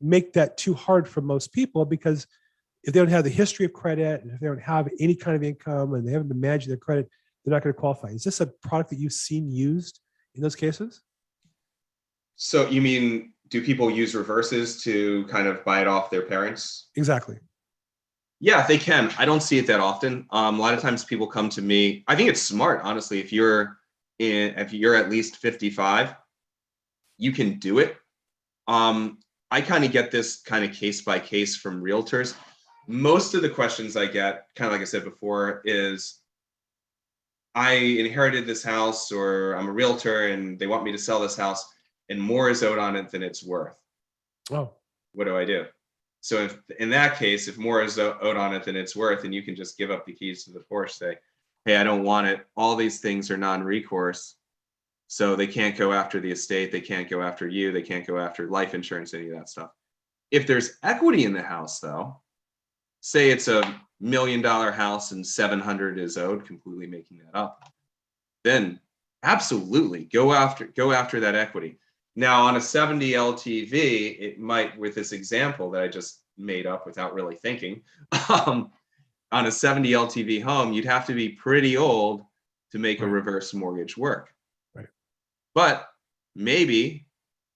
make 0.00 0.32
that 0.32 0.56
too 0.56 0.74
hard 0.74 1.08
for 1.08 1.20
most 1.20 1.52
people 1.52 1.84
because 1.84 2.26
if 2.84 2.94
they 2.94 3.00
don't 3.00 3.08
have 3.08 3.24
the 3.24 3.30
history 3.30 3.66
of 3.66 3.72
credit 3.72 4.22
and 4.22 4.32
if 4.32 4.40
they 4.40 4.46
don't 4.46 4.60
have 4.60 4.88
any 4.98 5.14
kind 5.14 5.36
of 5.36 5.42
income 5.42 5.94
and 5.94 6.06
they 6.06 6.12
haven't 6.12 6.28
been 6.28 6.40
managing 6.40 6.68
their 6.68 6.78
credit, 6.78 7.08
they're 7.44 7.52
not 7.52 7.62
going 7.62 7.74
to 7.74 7.78
qualify. 7.78 8.08
Is 8.08 8.24
this 8.24 8.40
a 8.40 8.46
product 8.46 8.90
that 8.90 8.98
you've 8.98 9.12
seen 9.12 9.50
used 9.50 10.00
in 10.34 10.42
those 10.42 10.56
cases? 10.56 11.02
So 12.36 12.68
you 12.68 12.80
mean 12.80 13.34
do 13.50 13.62
people 13.62 13.90
use 13.90 14.14
reverses 14.14 14.82
to 14.82 15.26
kind 15.26 15.46
of 15.48 15.64
buy 15.64 15.80
it 15.80 15.88
off 15.88 16.08
their 16.08 16.22
parents? 16.22 16.88
Exactly. 16.96 17.36
Yeah, 18.40 18.66
they 18.66 18.78
can. 18.78 19.12
I 19.18 19.26
don't 19.26 19.42
see 19.42 19.58
it 19.58 19.66
that 19.66 19.80
often. 19.80 20.26
Um, 20.30 20.58
a 20.58 20.62
lot 20.62 20.72
of 20.72 20.80
times 20.80 21.04
people 21.04 21.26
come 21.26 21.50
to 21.50 21.62
me. 21.62 22.04
I 22.08 22.16
think 22.16 22.30
it's 22.30 22.40
smart, 22.40 22.80
honestly. 22.82 23.20
If 23.20 23.32
you're 23.32 23.78
in, 24.18 24.54
if 24.58 24.72
you're 24.72 24.94
at 24.94 25.10
least 25.10 25.36
55, 25.36 26.14
you 27.18 27.32
can 27.32 27.58
do 27.58 27.78
it. 27.78 27.96
Um, 28.66 29.18
I 29.50 29.60
kind 29.60 29.84
of 29.84 29.92
get 29.92 30.10
this 30.10 30.40
kind 30.40 30.64
of 30.64 30.72
case 30.74 31.02
by 31.02 31.18
case 31.18 31.56
from 31.56 31.82
realtors. 31.82 32.34
Most 32.86 33.34
of 33.34 33.42
the 33.42 33.50
questions 33.50 33.96
I 33.96 34.06
get, 34.06 34.46
kind 34.56 34.66
of 34.66 34.72
like 34.72 34.80
I 34.80 34.84
said 34.84 35.04
before, 35.04 35.60
is 35.66 36.20
I 37.54 37.72
inherited 37.72 38.46
this 38.46 38.62
house 38.62 39.12
or 39.12 39.54
I'm 39.54 39.68
a 39.68 39.72
realtor 39.72 40.28
and 40.28 40.58
they 40.58 40.66
want 40.66 40.84
me 40.84 40.92
to 40.92 40.98
sell 40.98 41.20
this 41.20 41.36
house 41.36 41.68
and 42.08 42.20
more 42.20 42.48
is 42.48 42.62
owed 42.62 42.78
on 42.78 42.96
it 42.96 43.10
than 43.10 43.22
it's 43.22 43.44
worth. 43.44 43.76
Oh, 44.50 44.72
What 45.12 45.24
do 45.24 45.36
I 45.36 45.44
do? 45.44 45.66
So 46.20 46.44
if 46.44 46.58
in 46.78 46.90
that 46.90 47.18
case, 47.18 47.48
if 47.48 47.56
more 47.58 47.82
is 47.82 47.98
owed 47.98 48.36
on 48.36 48.54
it 48.54 48.64
than 48.64 48.76
it's 48.76 48.94
worth, 48.96 49.24
and 49.24 49.34
you 49.34 49.42
can 49.42 49.56
just 49.56 49.78
give 49.78 49.90
up 49.90 50.04
the 50.04 50.12
keys 50.12 50.44
to 50.44 50.52
the 50.52 50.64
Porsche, 50.70 50.90
say, 50.90 51.18
"Hey, 51.64 51.76
I 51.76 51.84
don't 51.84 52.04
want 52.04 52.26
it." 52.26 52.46
All 52.56 52.76
these 52.76 53.00
things 53.00 53.30
are 53.30 53.36
non-recourse, 53.36 54.36
so 55.06 55.34
they 55.34 55.46
can't 55.46 55.76
go 55.76 55.92
after 55.92 56.20
the 56.20 56.30
estate. 56.30 56.72
They 56.72 56.80
can't 56.80 57.08
go 57.08 57.22
after 57.22 57.48
you. 57.48 57.72
They 57.72 57.82
can't 57.82 58.06
go 58.06 58.18
after 58.18 58.48
life 58.48 58.74
insurance, 58.74 59.14
any 59.14 59.28
of 59.30 59.36
that 59.36 59.48
stuff. 59.48 59.70
If 60.30 60.46
there's 60.46 60.78
equity 60.82 61.24
in 61.24 61.32
the 61.32 61.42
house, 61.42 61.80
though, 61.80 62.20
say 63.00 63.30
it's 63.30 63.48
a 63.48 63.80
million 63.98 64.42
dollar 64.42 64.70
house 64.70 65.12
and 65.12 65.26
700 65.26 65.98
is 65.98 66.16
owed, 66.16 66.46
completely 66.46 66.86
making 66.86 67.18
that 67.18 67.34
up, 67.34 67.72
then 68.44 68.78
absolutely 69.22 70.04
go 70.04 70.32
after 70.32 70.66
go 70.66 70.92
after 70.92 71.20
that 71.20 71.34
equity. 71.34 71.78
Now, 72.16 72.42
on 72.42 72.56
a 72.56 72.60
70 72.60 73.12
LTV, 73.12 74.20
it 74.20 74.38
might, 74.38 74.78
with 74.78 74.94
this 74.94 75.12
example 75.12 75.70
that 75.70 75.82
I 75.82 75.88
just 75.88 76.22
made 76.36 76.66
up 76.66 76.86
without 76.86 77.14
really 77.14 77.36
thinking, 77.36 77.82
um, 78.28 78.70
on 79.32 79.46
a 79.46 79.52
70 79.52 79.90
LTV 79.90 80.42
home, 80.42 80.72
you'd 80.72 80.84
have 80.84 81.06
to 81.06 81.14
be 81.14 81.30
pretty 81.30 81.76
old 81.76 82.22
to 82.72 82.78
make 82.78 83.00
a 83.00 83.06
reverse 83.06 83.54
mortgage 83.54 83.96
work. 83.96 84.32
Right. 84.74 84.88
But 85.54 85.88
maybe 86.34 87.06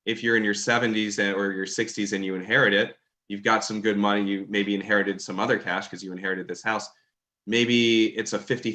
if 0.07 0.23
you're 0.23 0.37
in 0.37 0.45
your 0.45 0.55
70s 0.55 1.19
and- 1.19 1.35
or 1.35 1.53
your 1.53 1.67
60s 1.67 2.13
and 2.13 2.25
you 2.25 2.35
inherit 2.35 2.75
it, 2.75 2.97
you've 3.29 3.43
got 3.43 3.65
some 3.65 3.81
good 3.81 3.97
money. 3.97 4.23
You 4.23 4.47
maybe 4.49 4.75
inherited 4.75 5.21
some 5.21 5.41
other 5.41 5.59
cash 5.59 5.87
because 5.87 6.03
you 6.05 6.13
inherited 6.13 6.47
this 6.47 6.63
house. 6.63 6.89
Maybe 7.47 8.07
it's 8.17 8.33
a 8.33 8.39
$50,000 8.39 8.75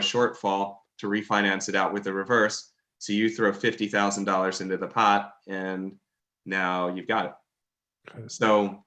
shortfall 0.00 0.76
to 0.98 1.06
refinance 1.08 1.68
it 1.68 1.74
out 1.74 1.92
with 1.92 2.06
a 2.06 2.12
reverse. 2.12 2.72
So 3.04 3.12
you 3.12 3.28
throw 3.28 3.52
fifty 3.52 3.86
thousand 3.86 4.24
dollars 4.24 4.62
into 4.62 4.78
the 4.78 4.86
pot, 4.86 5.34
and 5.46 5.96
now 6.46 6.88
you've 6.88 7.06
got 7.06 7.26
it. 7.26 7.32
Okay. 8.08 8.28
So 8.28 8.82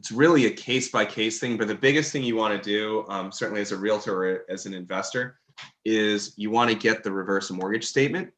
it's 0.00 0.10
really 0.10 0.46
a 0.46 0.50
case 0.50 0.90
by 0.90 1.04
case 1.04 1.38
thing. 1.38 1.56
But 1.56 1.68
the 1.68 1.76
biggest 1.76 2.10
thing 2.10 2.24
you 2.24 2.34
want 2.34 2.60
to 2.60 2.68
do, 2.68 3.06
um, 3.08 3.30
certainly 3.30 3.60
as 3.60 3.70
a 3.70 3.76
realtor 3.76 4.20
or 4.20 4.44
as 4.48 4.66
an 4.66 4.74
investor, 4.74 5.38
is 5.84 6.34
you 6.36 6.50
want 6.50 6.70
to 6.70 6.76
get 6.76 7.04
the 7.04 7.12
reverse 7.12 7.48
mortgage 7.52 7.84
statement. 7.84 8.30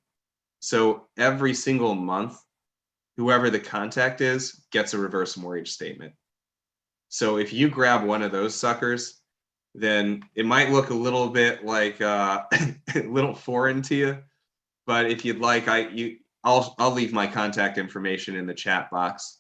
So 0.60 1.06
every 1.16 1.54
single 1.54 1.94
month, 1.94 2.36
whoever 3.16 3.48
the 3.48 3.60
contact 3.60 4.20
is 4.20 4.66
gets 4.72 4.92
a 4.92 4.98
reverse 4.98 5.38
mortgage 5.38 5.70
statement. 5.70 6.12
So 7.08 7.38
if 7.38 7.50
you 7.50 7.70
grab 7.70 8.04
one 8.04 8.20
of 8.20 8.30
those 8.30 8.54
suckers, 8.54 9.22
then 9.74 10.22
it 10.34 10.44
might 10.44 10.70
look 10.70 10.90
a 10.90 10.94
little 10.94 11.30
bit 11.30 11.64
like 11.64 11.98
uh, 12.02 12.42
a 12.94 13.04
little 13.04 13.34
foreign 13.34 13.80
to 13.84 13.94
you 13.94 14.18
but 14.88 15.10
if 15.10 15.22
you'd 15.24 15.38
like 15.38 15.68
i 15.68 15.86
you 15.90 16.16
i'll 16.42 16.74
i'll 16.80 16.90
leave 16.90 17.12
my 17.12 17.26
contact 17.26 17.78
information 17.78 18.34
in 18.34 18.46
the 18.46 18.54
chat 18.54 18.90
box. 18.90 19.38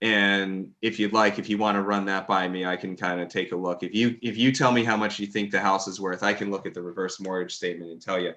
And 0.00 0.70
if 0.80 1.00
you'd 1.00 1.12
like 1.12 1.38
if 1.38 1.48
you 1.48 1.58
want 1.58 1.76
to 1.76 1.82
run 1.82 2.04
that 2.06 2.28
by 2.28 2.46
me 2.46 2.66
i 2.66 2.76
can 2.76 2.94
kind 2.94 3.20
of 3.20 3.28
take 3.28 3.52
a 3.52 3.56
look. 3.56 3.82
If 3.82 3.94
you 3.94 4.16
if 4.20 4.36
you 4.36 4.52
tell 4.52 4.72
me 4.72 4.84
how 4.84 4.96
much 4.96 5.18
you 5.18 5.26
think 5.26 5.50
the 5.50 5.60
house 5.60 5.88
is 5.88 6.00
worth 6.00 6.22
i 6.22 6.34
can 6.34 6.50
look 6.50 6.66
at 6.66 6.74
the 6.74 6.82
reverse 6.82 7.18
mortgage 7.18 7.54
statement 7.54 7.90
and 7.90 8.02
tell 8.02 8.20
you 8.20 8.32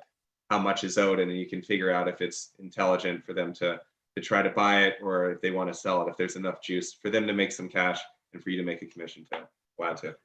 how 0.50 0.60
much 0.60 0.84
is 0.84 0.98
owed 0.98 1.20
and 1.20 1.30
then 1.30 1.38
you 1.38 1.50
can 1.50 1.62
figure 1.62 1.92
out 1.92 2.08
if 2.08 2.22
it's 2.22 2.52
intelligent 2.60 3.24
for 3.26 3.34
them 3.34 3.52
to 3.54 3.80
to 4.16 4.22
try 4.22 4.42
to 4.42 4.50
buy 4.50 4.84
it 4.84 4.96
or 5.02 5.32
if 5.32 5.42
they 5.42 5.52
want 5.52 5.70
to 5.72 5.74
sell 5.74 6.02
it 6.02 6.10
if 6.10 6.18
there's 6.18 6.36
enough 6.36 6.62
juice 6.62 6.94
for 6.94 7.10
them 7.10 7.26
to 7.26 7.34
make 7.34 7.52
some 7.52 7.70
cash 7.70 8.00
and 8.34 8.44
for 8.44 8.50
you 8.50 8.58
to 8.58 8.64
make 8.64 8.82
a 8.82 8.86
commission 8.86 9.26
too 9.32 9.44
glad 9.78 9.98
to 9.98 10.16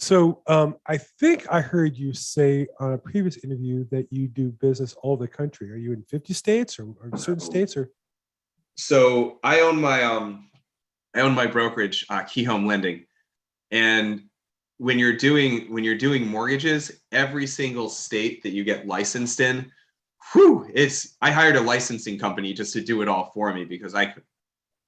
So 0.00 0.42
um, 0.46 0.76
I 0.86 0.96
think 0.96 1.46
I 1.50 1.60
heard 1.60 1.96
you 1.96 2.12
say 2.12 2.68
on 2.78 2.92
a 2.92 2.98
previous 2.98 3.36
interview 3.38 3.84
that 3.90 4.06
you 4.12 4.28
do 4.28 4.50
business 4.50 4.94
all 5.02 5.14
over 5.14 5.24
the 5.24 5.28
country. 5.28 5.72
Are 5.72 5.76
you 5.76 5.92
in 5.92 6.02
50 6.04 6.32
states 6.34 6.78
or, 6.78 6.84
or 7.02 7.18
certain 7.18 7.40
states 7.40 7.76
or? 7.76 7.90
so 8.78 9.40
I 9.42 9.60
own 9.60 9.80
my 9.80 10.04
um 10.04 10.48
I 11.14 11.20
own 11.20 11.34
my 11.34 11.46
brokerage, 11.46 12.06
uh, 12.10 12.22
Key 12.22 12.44
Home 12.44 12.64
Lending, 12.64 13.04
and 13.72 14.22
when 14.76 15.00
you're 15.00 15.16
doing 15.16 15.72
when 15.72 15.82
you're 15.82 15.98
doing 15.98 16.26
mortgages, 16.26 17.00
every 17.10 17.46
single 17.46 17.88
state 17.88 18.42
that 18.44 18.50
you 18.50 18.62
get 18.62 18.86
licensed 18.86 19.40
in, 19.40 19.70
whew, 20.32 20.70
it's 20.72 21.16
I 21.20 21.32
hired 21.32 21.56
a 21.56 21.60
licensing 21.60 22.20
company 22.20 22.52
just 22.52 22.72
to 22.74 22.80
do 22.80 23.02
it 23.02 23.08
all 23.08 23.32
for 23.34 23.52
me 23.52 23.64
because 23.64 23.96
I 23.96 24.06
could 24.06 24.22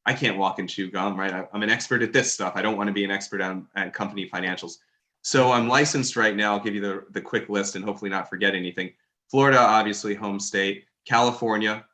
I 0.07 0.15
can't 0.15 0.39
walk 0.39 0.61
and 0.61 0.71
chew 0.71 0.89
gum, 0.89 1.19
right? 1.19 1.33
I, 1.33 1.49
I'm 1.53 1.65
an 1.65 1.71
expert 1.71 2.03
at 2.03 2.13
this 2.13 2.33
stuff. 2.33 2.53
I 2.55 2.63
don't 2.63 2.77
want 2.77 2.87
to 2.87 2.95
be 2.95 3.05
an 3.05 3.11
expert 3.11 3.41
on, 3.41 3.67
on 3.75 3.91
company 3.91 4.31
financials. 4.33 4.77
So 5.23 5.53
I'm 5.53 5.69
licensed 5.69 6.17
right 6.17 6.35
now. 6.35 6.55
I'll 6.55 6.65
give 6.65 6.75
you 6.75 6.81
the, 6.81 7.05
the 7.11 7.21
quick 7.21 7.49
list 7.49 7.77
and 7.77 7.85
hopefully 7.85 8.11
not 8.11 8.29
forget 8.29 8.55
anything. 8.55 8.93
Florida, 9.31 9.59
obviously, 9.59 10.15
home 10.15 10.41
state. 10.41 10.85
California, 11.07 11.85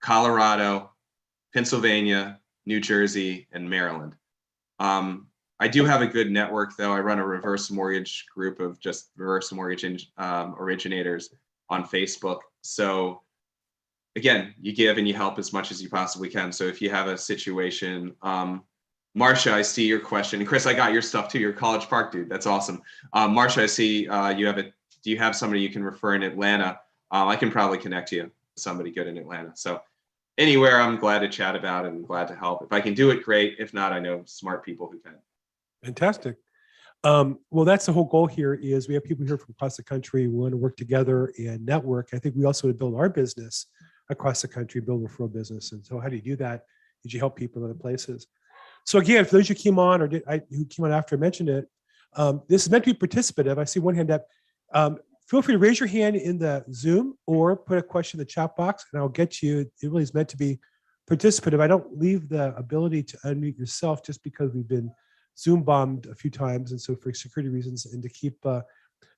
Colorado, 0.00 0.90
Pennsylvania, 1.54 2.40
New 2.66 2.80
Jersey, 2.80 3.46
and 3.52 3.68
Maryland. 3.68 4.14
Um, 4.78 5.28
I 5.60 5.68
do 5.68 5.84
have 5.84 6.02
a 6.02 6.06
good 6.06 6.30
network, 6.30 6.76
though. 6.76 6.92
I 6.92 7.00
run 7.00 7.20
a 7.20 7.26
reverse 7.26 7.70
mortgage 7.70 8.26
group 8.34 8.58
of 8.58 8.80
just 8.80 9.10
reverse 9.16 9.52
mortgage 9.52 9.84
in- 9.84 9.98
um, 10.16 10.56
originators 10.58 11.30
on 11.68 11.84
Facebook. 11.84 12.40
So 12.62 13.22
again, 14.16 14.54
you 14.60 14.74
give 14.74 14.98
and 14.98 15.06
you 15.06 15.14
help 15.14 15.38
as 15.38 15.52
much 15.52 15.70
as 15.70 15.82
you 15.82 15.88
possibly 15.88 16.28
can. 16.28 16.52
So 16.52 16.64
if 16.64 16.82
you 16.82 16.90
have 16.90 17.06
a 17.06 17.16
situation, 17.16 18.14
um, 18.22 18.64
Marcia, 19.14 19.52
I 19.52 19.62
see 19.62 19.86
your 19.86 20.00
question. 20.00 20.44
Chris, 20.46 20.66
I 20.66 20.72
got 20.72 20.92
your 20.92 21.02
stuff 21.02 21.28
too. 21.28 21.38
Your 21.38 21.52
College 21.52 21.88
Park 21.88 22.12
dude. 22.12 22.28
That's 22.28 22.46
awesome. 22.46 22.82
Um, 23.12 23.34
Marcia, 23.34 23.62
I 23.62 23.66
see 23.66 24.08
uh, 24.08 24.30
you 24.30 24.46
have 24.46 24.58
a. 24.58 24.64
Do 25.02 25.10
you 25.10 25.18
have 25.18 25.34
somebody 25.34 25.60
you 25.60 25.68
can 25.68 25.82
refer 25.82 26.14
in 26.14 26.22
Atlanta? 26.22 26.78
Um, 27.10 27.28
I 27.28 27.36
can 27.36 27.50
probably 27.50 27.78
connect 27.78 28.12
you 28.12 28.30
somebody 28.56 28.90
good 28.90 29.06
in 29.06 29.18
Atlanta. 29.18 29.52
So 29.54 29.80
anywhere, 30.38 30.80
I'm 30.80 30.96
glad 30.96 31.20
to 31.20 31.28
chat 31.28 31.56
about 31.56 31.84
and 31.86 32.06
glad 32.06 32.28
to 32.28 32.34
help. 32.34 32.62
If 32.62 32.72
I 32.72 32.80
can 32.80 32.94
do 32.94 33.10
it, 33.10 33.22
great. 33.22 33.56
If 33.58 33.74
not, 33.74 33.92
I 33.92 33.98
know 33.98 34.22
smart 34.26 34.64
people 34.64 34.88
who 34.90 34.98
can. 35.00 35.14
Fantastic. 35.84 36.36
Um, 37.04 37.40
well, 37.50 37.64
that's 37.64 37.86
the 37.86 37.92
whole 37.92 38.04
goal 38.04 38.26
here 38.26 38.54
is 38.54 38.86
we 38.86 38.94
have 38.94 39.02
people 39.02 39.26
here 39.26 39.36
from 39.36 39.54
across 39.58 39.76
the 39.76 39.82
country. 39.82 40.28
We 40.28 40.38
want 40.38 40.52
to 40.52 40.56
work 40.56 40.76
together 40.76 41.32
and 41.36 41.66
network. 41.66 42.10
I 42.12 42.18
think 42.18 42.36
we 42.36 42.44
also 42.44 42.68
want 42.68 42.76
to 42.76 42.78
build 42.78 42.94
our 42.94 43.08
business 43.08 43.66
across 44.08 44.42
the 44.42 44.48
country, 44.48 44.80
build 44.80 45.02
referral 45.02 45.32
business. 45.32 45.72
And 45.72 45.84
so 45.84 45.98
how 45.98 46.08
do 46.08 46.16
you 46.16 46.22
do 46.22 46.36
that? 46.36 46.64
Did 47.02 47.12
you 47.12 47.18
help 47.18 47.34
people 47.34 47.62
in 47.62 47.70
other 47.70 47.78
places? 47.78 48.28
So 48.84 48.98
again, 48.98 49.24
for 49.24 49.36
those 49.36 49.48
who 49.48 49.54
came 49.54 49.78
on 49.78 50.02
or 50.02 50.08
did 50.08 50.22
I 50.28 50.40
who 50.50 50.64
came 50.64 50.84
on 50.84 50.92
after 50.92 51.16
I 51.16 51.18
mentioned 51.18 51.48
it, 51.48 51.66
um, 52.14 52.42
this 52.48 52.64
is 52.64 52.70
meant 52.70 52.84
to 52.84 52.94
be 52.94 53.06
participative. 53.06 53.58
I 53.58 53.64
see 53.64 53.80
one 53.80 53.94
hand 53.94 54.10
up. 54.10 54.26
Um, 54.74 54.98
feel 55.28 55.42
free 55.42 55.54
to 55.54 55.58
raise 55.58 55.80
your 55.80 55.88
hand 55.88 56.16
in 56.16 56.38
the 56.38 56.64
Zoom 56.72 57.16
or 57.26 57.56
put 57.56 57.78
a 57.78 57.82
question 57.82 58.18
in 58.18 58.26
the 58.26 58.30
chat 58.30 58.56
box 58.56 58.84
and 58.92 59.00
I'll 59.00 59.08
get 59.08 59.42
you. 59.42 59.60
It 59.60 59.70
really 59.82 60.02
is 60.02 60.14
meant 60.14 60.28
to 60.30 60.36
be 60.36 60.58
participative. 61.08 61.60
I 61.60 61.66
don't 61.66 61.98
leave 61.98 62.28
the 62.28 62.54
ability 62.56 63.02
to 63.04 63.16
unmute 63.24 63.58
yourself 63.58 64.04
just 64.04 64.22
because 64.22 64.52
we've 64.52 64.68
been 64.68 64.90
Zoom 65.38 65.62
bombed 65.62 66.06
a 66.06 66.14
few 66.14 66.30
times, 66.30 66.72
and 66.72 66.80
so 66.80 66.94
for 66.94 67.12
security 67.12 67.48
reasons, 67.48 67.86
and 67.86 68.02
to 68.02 68.08
keep 68.08 68.44
uh, 68.44 68.60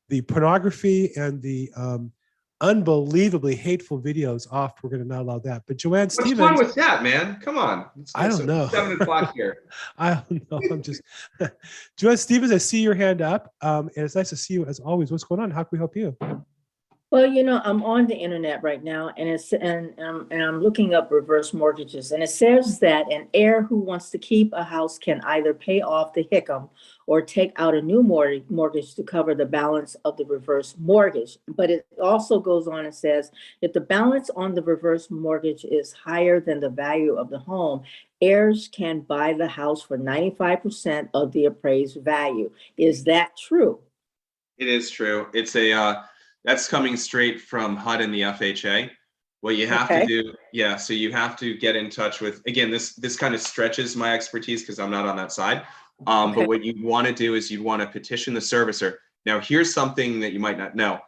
the 0.09 0.20
pornography 0.22 1.11
and 1.16 1.42
the 1.42 1.70
um, 1.77 2.12
unbelievably 2.61 3.55
hateful 3.57 4.01
videos 4.01 4.51
off, 4.53 4.83
we're 4.83 4.90
going 4.90 5.03
to 5.03 5.09
not 5.09 5.21
allow 5.23 5.38
that. 5.40 5.62
But 5.67 5.77
Joanne 5.77 6.05
What's 6.05 6.21
Stevens, 6.21 6.59
with 6.59 6.75
that, 6.75 7.03
man? 7.03 7.38
Come 7.40 7.59
on. 7.59 7.81
It's- 7.97 8.12
I 8.14 8.29
don't 8.29 8.40
it's 8.40 8.47
know. 8.47 8.69
Seven 8.69 9.01
o'clock 9.01 9.35
here. 9.35 9.59
I 9.99 10.14
don't 10.14 10.51
know. 10.51 10.61
I'm 10.71 10.83
just 10.83 11.03
Joanne 11.97 12.17
Stevens. 12.17 12.53
I 12.53 12.59
see 12.59 12.81
your 12.81 12.95
hand 12.95 13.23
up, 13.23 13.53
um, 13.61 13.90
and 13.97 14.05
it's 14.05 14.14
nice 14.14 14.31
to 14.31 14.37
see 14.37 14.55
you 14.55 14.64
as 14.67 14.81
always. 14.81 15.11
What's 15.11 15.25
going 15.25 15.40
on? 15.40 15.51
How 15.51 15.62
can 15.64 15.71
we 15.73 15.79
help 15.79 15.97
you? 15.97 16.17
Well, 17.14 17.29
you 17.29 17.44
know, 17.44 17.61
I'm 17.64 17.85
on 17.85 18.09
the 18.09 18.16
internet 18.16 18.61
right 18.64 18.83
now 18.83 19.12
and 19.16 19.29
it's, 19.29 19.53
and, 19.53 19.96
um, 20.00 20.27
and 20.33 20.42
I'm 20.42 20.61
looking 20.61 20.94
up 20.94 21.12
reverse 21.12 21.55
mortgages. 21.55 22.11
And 22.11 22.24
it 22.24 22.31
says 22.31 22.81
that 22.81 23.07
an 23.12 23.29
heir 23.33 23.62
who 23.62 23.77
wants 23.77 24.11
to 24.11 24.18
keep 24.18 24.53
a 24.53 24.64
house 24.64 24.98
can 24.98 25.20
either 25.20 25.55
pay 25.55 25.81
off 25.81 26.12
the 26.12 26.24
HECM 26.24 26.68
or 27.07 27.22
take 27.22 27.53
out 27.55 27.77
a 27.77 27.81
new 27.81 28.03
mortgage, 28.03 28.42
mortgage 28.50 28.96
to 28.96 29.05
cover 29.05 29.33
the 29.33 29.46
balance 29.46 29.94
of 30.05 30.16
the 30.16 30.24
reverse 30.24 30.74
mortgage. 30.77 31.38
But 31.46 31.70
it 31.70 31.87
also 32.03 32.40
goes 32.40 32.66
on 32.66 32.85
and 32.85 32.92
says, 32.92 33.31
if 33.62 33.72
the 33.72 33.81
balance 33.81 34.29
on 34.35 34.57
the 34.57 34.62
reverse 34.62 35.09
mortgage 35.09 35.64
is 35.64 35.92
higher 35.92 36.40
than 36.40 36.59
the 36.59 36.68
value 36.68 37.14
of 37.14 37.31
the 37.31 37.38
home, 37.38 37.85
heirs 38.22 38.68
can 38.72 39.03
buy 39.03 39.35
the 39.35 39.46
house 39.46 39.83
for 39.83 39.96
95% 39.96 41.11
of 41.14 41.31
the 41.31 41.44
appraised 41.44 41.98
value. 42.03 42.50
Is 42.77 43.05
that 43.05 43.37
true? 43.37 43.79
It 44.59 44.66
is 44.66 44.90
true. 44.90 45.29
It's 45.33 45.55
a 45.55 45.72
uh, 45.72 46.03
that's 46.45 46.69
coming 46.69 46.97
straight 46.97 47.41
from 47.41 47.77
HUD 47.77 48.01
and 48.03 48.13
the 48.15 48.23
FHA. 48.23 48.91
What 49.41 49.57
you 49.57 49.67
have 49.67 49.91
Okay. 49.91 50.07
to 50.07 50.07
do, 50.07 50.35
yeah. 50.53 50.77
So 50.77 50.93
you 50.93 51.13
have 51.13 51.37
to 51.37 51.57
get 51.57 51.77
in 51.77 51.91
touch 51.91 52.21
with. 52.21 52.43
Again, 52.47 52.71
this 52.71 52.95
this 52.95 53.17
kind 53.17 53.35
of 53.35 53.41
stretches 53.41 53.97
my 53.97 54.15
expertise 54.15 54.63
because 54.63 54.79
I'm 54.79 54.91
not 54.91 55.07
on 55.07 55.17
that 55.17 55.33
side. 55.33 55.67
Um, 56.07 56.31
Okay. 56.31 56.41
But 56.41 56.49
what 56.49 56.65
you 56.65 56.75
want 56.85 57.07
to 57.07 57.13
do 57.13 57.35
is 57.35 57.51
you 57.51 57.63
want 57.63 57.83
to 57.83 57.89
petition 57.89 58.35
the 58.35 58.41
servicer. 58.41 58.97
Now, 59.27 59.41
here's 59.41 59.73
something 59.73 60.21
that 60.21 60.33
you 60.33 60.41
might 60.41 60.59
not 60.59 60.75
know. 60.75 61.01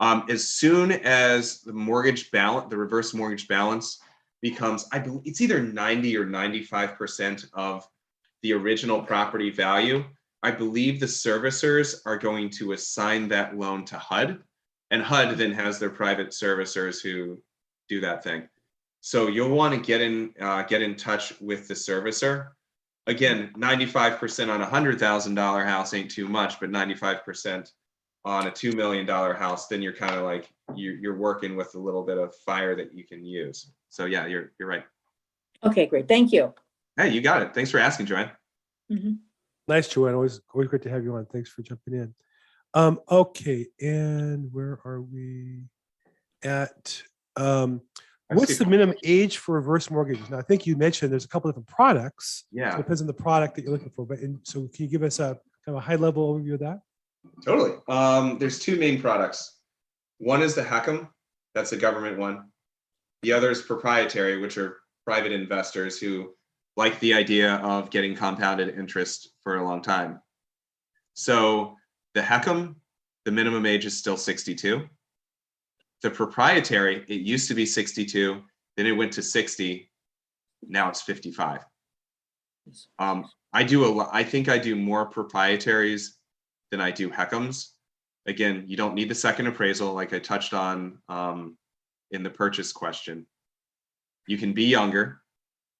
Um, 0.00 0.26
as 0.28 0.48
soon 0.48 0.92
as 0.92 1.60
the 1.62 1.72
mortgage 1.72 2.30
balance, 2.30 2.68
the 2.68 2.76
reverse 2.76 3.14
mortgage 3.14 3.46
balance 3.48 4.00
becomes, 4.42 4.86
I 4.92 4.98
believe 4.98 5.22
it's 5.24 5.40
either 5.40 5.62
90 5.62 6.16
or 6.16 6.26
95 6.26 6.96
percent 6.96 7.46
of 7.52 7.88
the 8.42 8.52
original 8.52 9.02
property 9.02 9.50
value. 9.50 10.04
I 10.42 10.50
believe 10.50 10.98
the 11.00 11.06
servicers 11.06 12.00
are 12.04 12.18
going 12.18 12.50
to 12.50 12.72
assign 12.72 13.28
that 13.28 13.56
loan 13.56 13.84
to 13.86 13.96
HUD, 13.98 14.42
and 14.94 15.02
HUD 15.02 15.36
then 15.36 15.50
has 15.52 15.80
their 15.80 15.90
private 15.90 16.28
servicers 16.28 17.02
who 17.02 17.42
do 17.88 18.00
that 18.00 18.22
thing. 18.22 18.48
So 19.00 19.26
you'll 19.26 19.50
want 19.50 19.74
to 19.74 19.80
get 19.80 20.00
in 20.00 20.32
uh, 20.40 20.62
get 20.62 20.82
in 20.82 20.94
touch 20.94 21.38
with 21.40 21.66
the 21.66 21.74
servicer. 21.74 22.50
Again, 23.08 23.52
95% 23.58 24.48
on 24.48 24.62
a 24.62 24.66
hundred 24.66 25.00
thousand 25.00 25.34
dollar 25.34 25.64
house 25.64 25.92
ain't 25.94 26.10
too 26.10 26.28
much, 26.28 26.60
but 26.60 26.70
95% 26.70 27.68
on 28.24 28.46
a 28.46 28.50
two 28.52 28.72
million 28.72 29.04
dollar 29.04 29.34
house, 29.34 29.66
then 29.66 29.82
you're 29.82 29.92
kind 29.92 30.14
of 30.14 30.22
like 30.22 30.48
you're, 30.76 30.94
you're 30.94 31.18
working 31.18 31.56
with 31.56 31.74
a 31.74 31.78
little 31.78 32.04
bit 32.04 32.16
of 32.16 32.32
fire 32.46 32.76
that 32.76 32.94
you 32.94 33.04
can 33.04 33.24
use. 33.24 33.72
So 33.90 34.04
yeah, 34.04 34.26
you're 34.26 34.52
you're 34.60 34.68
right. 34.68 34.84
Okay, 35.64 35.86
great. 35.86 36.06
Thank 36.06 36.32
you. 36.32 36.54
Hey, 36.96 37.08
you 37.10 37.20
got 37.20 37.42
it. 37.42 37.52
Thanks 37.52 37.72
for 37.72 37.78
asking, 37.78 38.06
Joanne. 38.06 38.30
Mhm. 38.90 39.18
Nice, 39.66 39.88
Joanne. 39.88 40.14
Always, 40.14 40.40
always 40.54 40.68
great 40.68 40.82
to 40.82 40.90
have 40.90 41.02
you 41.02 41.16
on. 41.16 41.26
Thanks 41.26 41.50
for 41.50 41.62
jumping 41.62 41.94
in. 41.94 42.14
Um, 42.74 43.00
okay, 43.08 43.68
and 43.80 44.52
where 44.52 44.80
are 44.84 45.00
we 45.00 45.62
at? 46.42 47.00
Um, 47.36 47.80
what's 48.32 48.58
the 48.58 48.66
minimum 48.66 48.96
age 49.04 49.38
for 49.38 49.54
reverse 49.54 49.90
mortgages? 49.90 50.28
Now, 50.28 50.38
I 50.38 50.42
think 50.42 50.66
you 50.66 50.76
mentioned 50.76 51.12
there's 51.12 51.24
a 51.24 51.28
couple 51.28 51.50
different 51.50 51.68
products. 51.68 52.46
So 52.52 52.60
Yeah. 52.60 52.74
it 52.74 52.78
depends 52.78 53.00
on 53.00 53.06
the 53.06 53.14
product 53.14 53.54
that 53.54 53.62
you're 53.62 53.72
looking 53.72 53.90
for. 53.90 54.04
But 54.04 54.18
in, 54.18 54.40
so, 54.42 54.68
can 54.74 54.84
you 54.84 54.90
give 54.90 55.04
us 55.04 55.20
a 55.20 55.38
kind 55.64 55.68
of 55.68 55.76
a 55.76 55.80
high 55.80 55.94
level 55.94 56.34
overview 56.34 56.54
of 56.54 56.60
that? 56.60 56.80
Totally. 57.44 57.76
Um, 57.88 58.38
there's 58.38 58.58
two 58.58 58.76
main 58.76 59.00
products. 59.00 59.60
One 60.18 60.42
is 60.42 60.54
the 60.54 60.62
HECM, 60.62 61.08
that's 61.54 61.72
a 61.72 61.76
government 61.76 62.18
one. 62.18 62.50
The 63.22 63.32
other 63.32 63.50
is 63.50 63.62
proprietary, 63.62 64.38
which 64.38 64.58
are 64.58 64.78
private 65.06 65.32
investors 65.32 65.98
who 65.98 66.34
like 66.76 66.98
the 67.00 67.14
idea 67.14 67.54
of 67.56 67.90
getting 67.90 68.16
compounded 68.16 68.76
interest 68.76 69.30
for 69.42 69.58
a 69.58 69.64
long 69.64 69.80
time. 69.80 70.20
So 71.14 71.76
the 72.14 72.20
HECM, 72.22 72.74
the 73.24 73.32
minimum 73.32 73.66
age 73.66 73.84
is 73.84 73.96
still 73.96 74.16
62. 74.16 74.88
The 76.02 76.10
proprietary, 76.10 77.04
it 77.08 77.20
used 77.20 77.48
to 77.48 77.54
be 77.54 77.66
62, 77.66 78.42
then 78.76 78.86
it 78.86 78.92
went 78.92 79.12
to 79.12 79.22
60. 79.22 79.90
Now 80.66 80.88
it's 80.88 81.02
55. 81.02 81.60
Um, 82.98 83.26
I 83.52 83.62
do 83.62 83.84
a 83.84 83.88
lot, 83.88 84.10
I 84.12 84.22
think 84.24 84.48
I 84.48 84.58
do 84.58 84.74
more 84.76 85.08
proprietaries 85.10 86.16
than 86.70 86.80
I 86.80 86.90
do 86.90 87.10
HECMs. 87.10 87.70
Again, 88.26 88.64
you 88.66 88.76
don't 88.76 88.94
need 88.94 89.10
the 89.10 89.14
second 89.14 89.46
appraisal 89.46 89.92
like 89.92 90.12
I 90.12 90.18
touched 90.18 90.54
on 90.54 90.98
um, 91.08 91.58
in 92.10 92.22
the 92.22 92.30
purchase 92.30 92.72
question. 92.72 93.26
You 94.26 94.38
can 94.38 94.52
be 94.54 94.64
younger, 94.64 95.20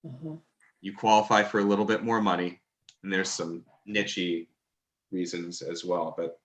Mhm. 0.05 0.43
you 0.83 0.95
qualify 0.95 1.43
for 1.43 1.61
a 1.61 1.65
little 1.65 1.87
bit 1.87 2.05
more 2.05 2.21
money, 2.21 2.61
and 3.03 3.11
there's 3.13 3.31
some 3.31 3.65
nichey 3.89 4.49
reasons 5.11 5.63
as 5.63 5.85
well, 5.85 6.15
but 6.17 6.39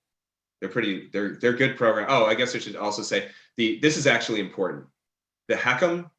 they're 0.59 0.69
pretty, 0.69 1.09
they're, 1.11 1.37
they're 1.41 1.53
good 1.53 1.77
program. 1.77 2.07
Oh, 2.09 2.25
I 2.25 2.35
guess 2.35 2.55
I 2.55 2.59
should 2.59 2.75
also 2.75 3.01
say, 3.01 3.29
the, 3.57 3.79
this 3.81 3.97
is 3.97 4.07
actually 4.07 4.39
important. 4.39 4.85
The 5.47 5.55
HECM, 5.55 6.09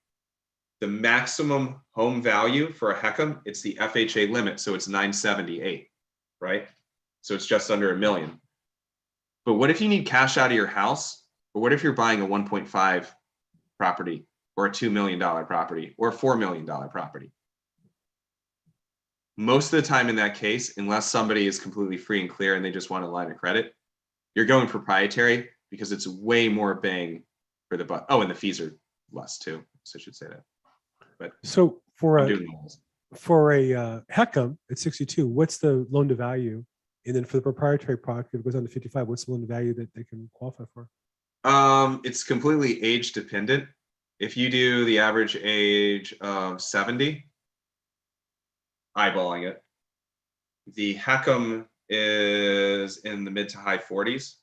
the 0.80 0.88
maximum 0.88 1.80
home 1.92 2.22
value 2.22 2.72
for 2.72 2.92
a 2.92 2.98
HECM, 2.98 3.40
it's 3.44 3.60
the 3.60 3.74
FHA 3.74 4.30
limit, 4.30 4.58
so 4.60 4.74
it's 4.74 4.88
nine 4.88 5.12
seventy-eight, 5.12 5.88
right? 6.40 6.66
So 7.20 7.34
it's 7.34 7.46
just 7.46 7.70
under 7.70 7.92
a 7.92 7.96
million. 7.96 8.40
But 9.44 9.54
what 9.54 9.70
if 9.70 9.80
you 9.80 9.88
need 9.88 10.06
cash 10.06 10.38
out 10.38 10.50
of 10.50 10.56
your 10.56 10.66
house? 10.66 11.24
Or 11.52 11.62
what 11.62 11.72
if 11.72 11.82
you're 11.82 11.92
buying 11.92 12.22
a 12.22 12.26
1.5 12.26 13.06
property 13.76 14.24
or 14.56 14.66
a 14.66 14.70
$2 14.70 14.90
million 14.90 15.18
property 15.18 15.94
or 15.98 16.10
a 16.10 16.12
$4 16.12 16.38
million 16.38 16.64
property? 16.64 17.32
Most 19.40 19.72
of 19.72 19.80
the 19.80 19.88
time 19.88 20.10
in 20.10 20.16
that 20.16 20.34
case, 20.34 20.76
unless 20.76 21.06
somebody 21.06 21.46
is 21.46 21.58
completely 21.58 21.96
free 21.96 22.20
and 22.20 22.28
clear 22.28 22.56
and 22.56 22.64
they 22.64 22.70
just 22.70 22.90
want 22.90 23.06
a 23.06 23.08
line 23.08 23.30
of 23.30 23.38
credit, 23.38 23.72
you're 24.34 24.44
going 24.44 24.68
proprietary 24.68 25.48
because 25.70 25.92
it's 25.92 26.06
way 26.06 26.46
more 26.46 26.74
bang 26.74 27.22
for 27.70 27.78
the 27.78 27.84
buck. 27.86 28.04
Oh, 28.10 28.20
and 28.20 28.30
the 28.30 28.34
fees 28.34 28.60
are 28.60 28.76
less 29.12 29.38
too. 29.38 29.64
So 29.84 29.98
I 29.98 30.02
should 30.02 30.14
say 30.14 30.26
that. 30.26 30.42
But 31.18 31.32
So, 31.42 31.80
for 31.94 32.18
I'm 32.18 32.30
a 32.30 33.16
for 33.16 33.52
a 33.52 33.72
uh, 33.72 34.00
HECM 34.12 34.58
at 34.70 34.78
62, 34.78 35.26
what's 35.26 35.56
the 35.56 35.86
loan 35.90 36.08
to 36.08 36.14
value? 36.14 36.62
And 37.06 37.16
then 37.16 37.24
for 37.24 37.38
the 37.38 37.42
proprietary 37.42 37.96
product, 37.96 38.34
if 38.34 38.40
it 38.40 38.44
goes 38.44 38.54
on 38.54 38.62
to 38.62 38.68
55, 38.68 39.08
what's 39.08 39.24
the 39.24 39.30
loan 39.30 39.40
to 39.40 39.46
value 39.46 39.72
that 39.72 39.88
they 39.94 40.04
can 40.04 40.28
qualify 40.34 40.64
for? 40.74 40.86
Um, 41.44 42.02
it's 42.04 42.24
completely 42.24 42.82
age 42.84 43.12
dependent. 43.12 43.66
If 44.18 44.36
you 44.36 44.50
do 44.50 44.84
the 44.84 44.98
average 44.98 45.38
age 45.42 46.14
of 46.20 46.60
70, 46.60 47.24
eyeballing 48.96 49.48
it, 49.48 49.62
the 50.74 50.94
HECM 50.96 51.66
is 51.88 52.98
in 52.98 53.24
the 53.24 53.30
mid 53.30 53.48
to 53.50 53.58
high 53.58 53.78
40s. 53.78 54.36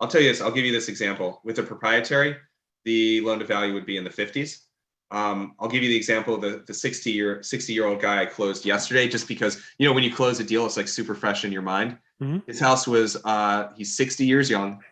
I'll 0.00 0.08
tell 0.08 0.20
you 0.20 0.28
this, 0.28 0.40
I'll 0.40 0.50
give 0.52 0.64
you 0.64 0.72
this 0.72 0.88
example. 0.88 1.40
With 1.44 1.58
a 1.58 1.62
proprietary, 1.62 2.36
the 2.84 3.20
loan 3.22 3.38
to 3.38 3.44
value 3.44 3.74
would 3.74 3.86
be 3.86 3.96
in 3.96 4.04
the 4.04 4.10
50s. 4.10 4.62
Um, 5.10 5.54
I'll 5.58 5.68
give 5.68 5.82
you 5.82 5.88
the 5.88 5.96
example 5.96 6.34
of 6.34 6.40
the, 6.40 6.64
the 6.66 6.74
60 6.74 7.10
year 7.12 7.42
60 7.42 7.72
year 7.72 7.86
old 7.86 8.00
guy 8.00 8.22
I 8.22 8.26
closed 8.26 8.64
yesterday, 8.66 9.08
just 9.08 9.28
because 9.28 9.62
you 9.78 9.86
know 9.86 9.92
when 9.92 10.02
you 10.02 10.12
close 10.12 10.40
a 10.40 10.44
deal, 10.44 10.66
it's 10.66 10.76
like 10.76 10.88
super 10.88 11.14
fresh 11.14 11.44
in 11.44 11.52
your 11.52 11.62
mind. 11.62 11.96
Mhm. 12.20 12.44
His 12.46 12.58
house 12.58 12.86
was 12.88 13.16
uh, 13.24 13.72
he's 13.76 13.96
60 13.96 14.26
years 14.26 14.50
young. 14.50 14.82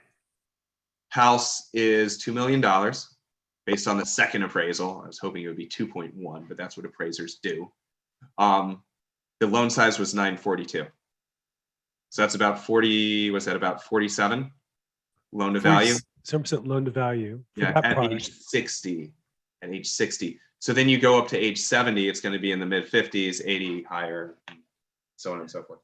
House 1.09 1.69
is 1.73 2.19
two 2.19 2.33
million 2.33 2.61
dollars. 2.61 3.11
based 3.67 3.89
on 3.89 3.97
the 3.97 4.05
second 4.07 4.43
appraisal. 4.43 5.01
I 5.03 5.07
was 5.07 5.19
hoping 5.19 5.43
it 5.43 5.49
would 5.49 5.57
be 5.57 5.67
2.1, 5.67 6.47
but 6.49 6.57
that's 6.59 6.77
what 6.77 6.85
appraisers 6.85 7.37
do. 7.43 7.73
Um, 8.39 8.83
the 9.41 9.47
loan 9.47 9.71
size 9.71 9.99
was 9.99 10.15
942. 10.15 10.87
So 12.11 12.23
that's 12.23 12.35
about 12.35 12.65
40, 12.65 13.31
was 13.31 13.45
that 13.47 13.57
about 13.57 13.83
47 13.83 14.51
loan 15.33 15.55
to 15.55 15.61
value? 15.61 15.95
Seven 16.23 16.43
percent 16.43 16.67
loan 16.67 16.85
to 16.85 16.91
value. 16.91 17.43
Yeah, 17.57 17.73
at 17.75 17.95
product. 17.95 18.15
age 18.15 18.31
60, 18.31 19.13
at 19.63 19.71
age 19.71 19.89
60. 19.89 20.39
So 20.61 20.73
then 20.73 20.89
you 20.89 20.99
go 20.99 21.19
up 21.19 21.29
to 21.29 21.39
age 21.39 21.59
70, 21.59 22.09
it's 22.09 22.21
going 22.21 22.33
to 22.33 22.39
be 22.39 22.53
in 22.53 22.61
the 22.61 22.67
mid 22.67 22.91
50s, 22.91 23.43
80 23.45 23.83
higher, 23.83 24.37
so 25.17 25.33
on 25.33 25.41
and 25.41 25.51
so 25.51 25.63
forth. 25.63 25.81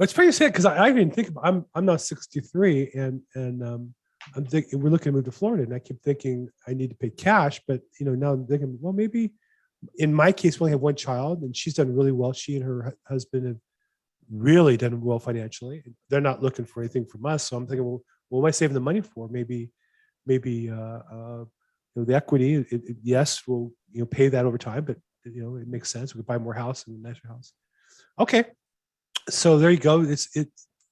It's 0.00 0.12
pretty 0.12 0.32
sad 0.32 0.48
because 0.52 0.64
I, 0.64 0.86
I 0.86 0.92
didn't 0.92 1.14
think 1.14 1.28
about, 1.28 1.46
I'm 1.46 1.66
I'm 1.74 1.84
now 1.84 1.96
63 1.96 2.90
and 2.94 3.20
and 3.34 3.62
um 3.62 3.94
I'm 4.34 4.46
thinking 4.46 4.80
we're 4.80 4.90
looking 4.90 5.12
to 5.12 5.16
move 5.16 5.26
to 5.26 5.32
Florida 5.32 5.64
and 5.64 5.74
I 5.74 5.78
keep 5.78 6.02
thinking 6.02 6.48
I 6.66 6.72
need 6.72 6.90
to 6.90 6.96
pay 6.96 7.10
cash, 7.10 7.60
but 7.68 7.82
you 7.98 8.06
know 8.06 8.14
now 8.14 8.32
I'm 8.32 8.46
thinking 8.46 8.78
well 8.80 8.94
maybe 8.94 9.32
in 9.96 10.12
my 10.12 10.32
case 10.32 10.58
we 10.58 10.64
only 10.64 10.72
have 10.72 10.80
one 10.80 10.94
child 10.94 11.42
and 11.42 11.56
she's 11.56 11.74
done 11.74 11.94
really 11.94 12.12
well. 12.12 12.32
She 12.32 12.56
and 12.56 12.64
her 12.64 12.94
husband 13.08 13.46
have 13.46 13.56
really 14.30 14.76
done 14.76 15.00
well 15.00 15.18
financially. 15.18 15.82
They're 16.08 16.20
not 16.20 16.42
looking 16.42 16.64
for 16.64 16.82
anything 16.82 17.06
from 17.06 17.26
us, 17.26 17.44
so 17.44 17.56
I'm 17.56 17.66
thinking 17.66 17.84
well 17.84 18.02
what 18.28 18.40
am 18.40 18.46
I 18.46 18.50
saving 18.50 18.74
the 18.74 18.80
money 18.80 19.00
for? 19.00 19.28
Maybe 19.28 19.70
maybe 20.26 20.70
uh, 20.70 21.00
uh 21.12 21.44
you 21.94 21.96
know 21.96 22.04
the 22.04 22.14
equity 22.14 22.54
it, 22.54 22.66
it- 22.72 22.96
yes 23.02 23.42
we'll 23.46 23.72
you 23.92 24.00
know 24.00 24.06
pay 24.06 24.28
that 24.28 24.44
over 24.44 24.58
time, 24.58 24.84
but 24.84 24.96
you 25.24 25.42
know 25.42 25.56
it 25.56 25.68
makes 25.68 25.90
sense. 25.90 26.14
We 26.14 26.18
could 26.20 26.26
buy 26.26 26.38
more 26.38 26.54
house 26.54 26.86
and 26.86 26.98
a 26.98 27.08
nicer 27.08 27.26
house. 27.28 27.52
Okay, 28.18 28.44
so 29.28 29.58
there 29.58 29.70
you 29.70 29.78
go. 29.78 30.02
It's 30.02 30.28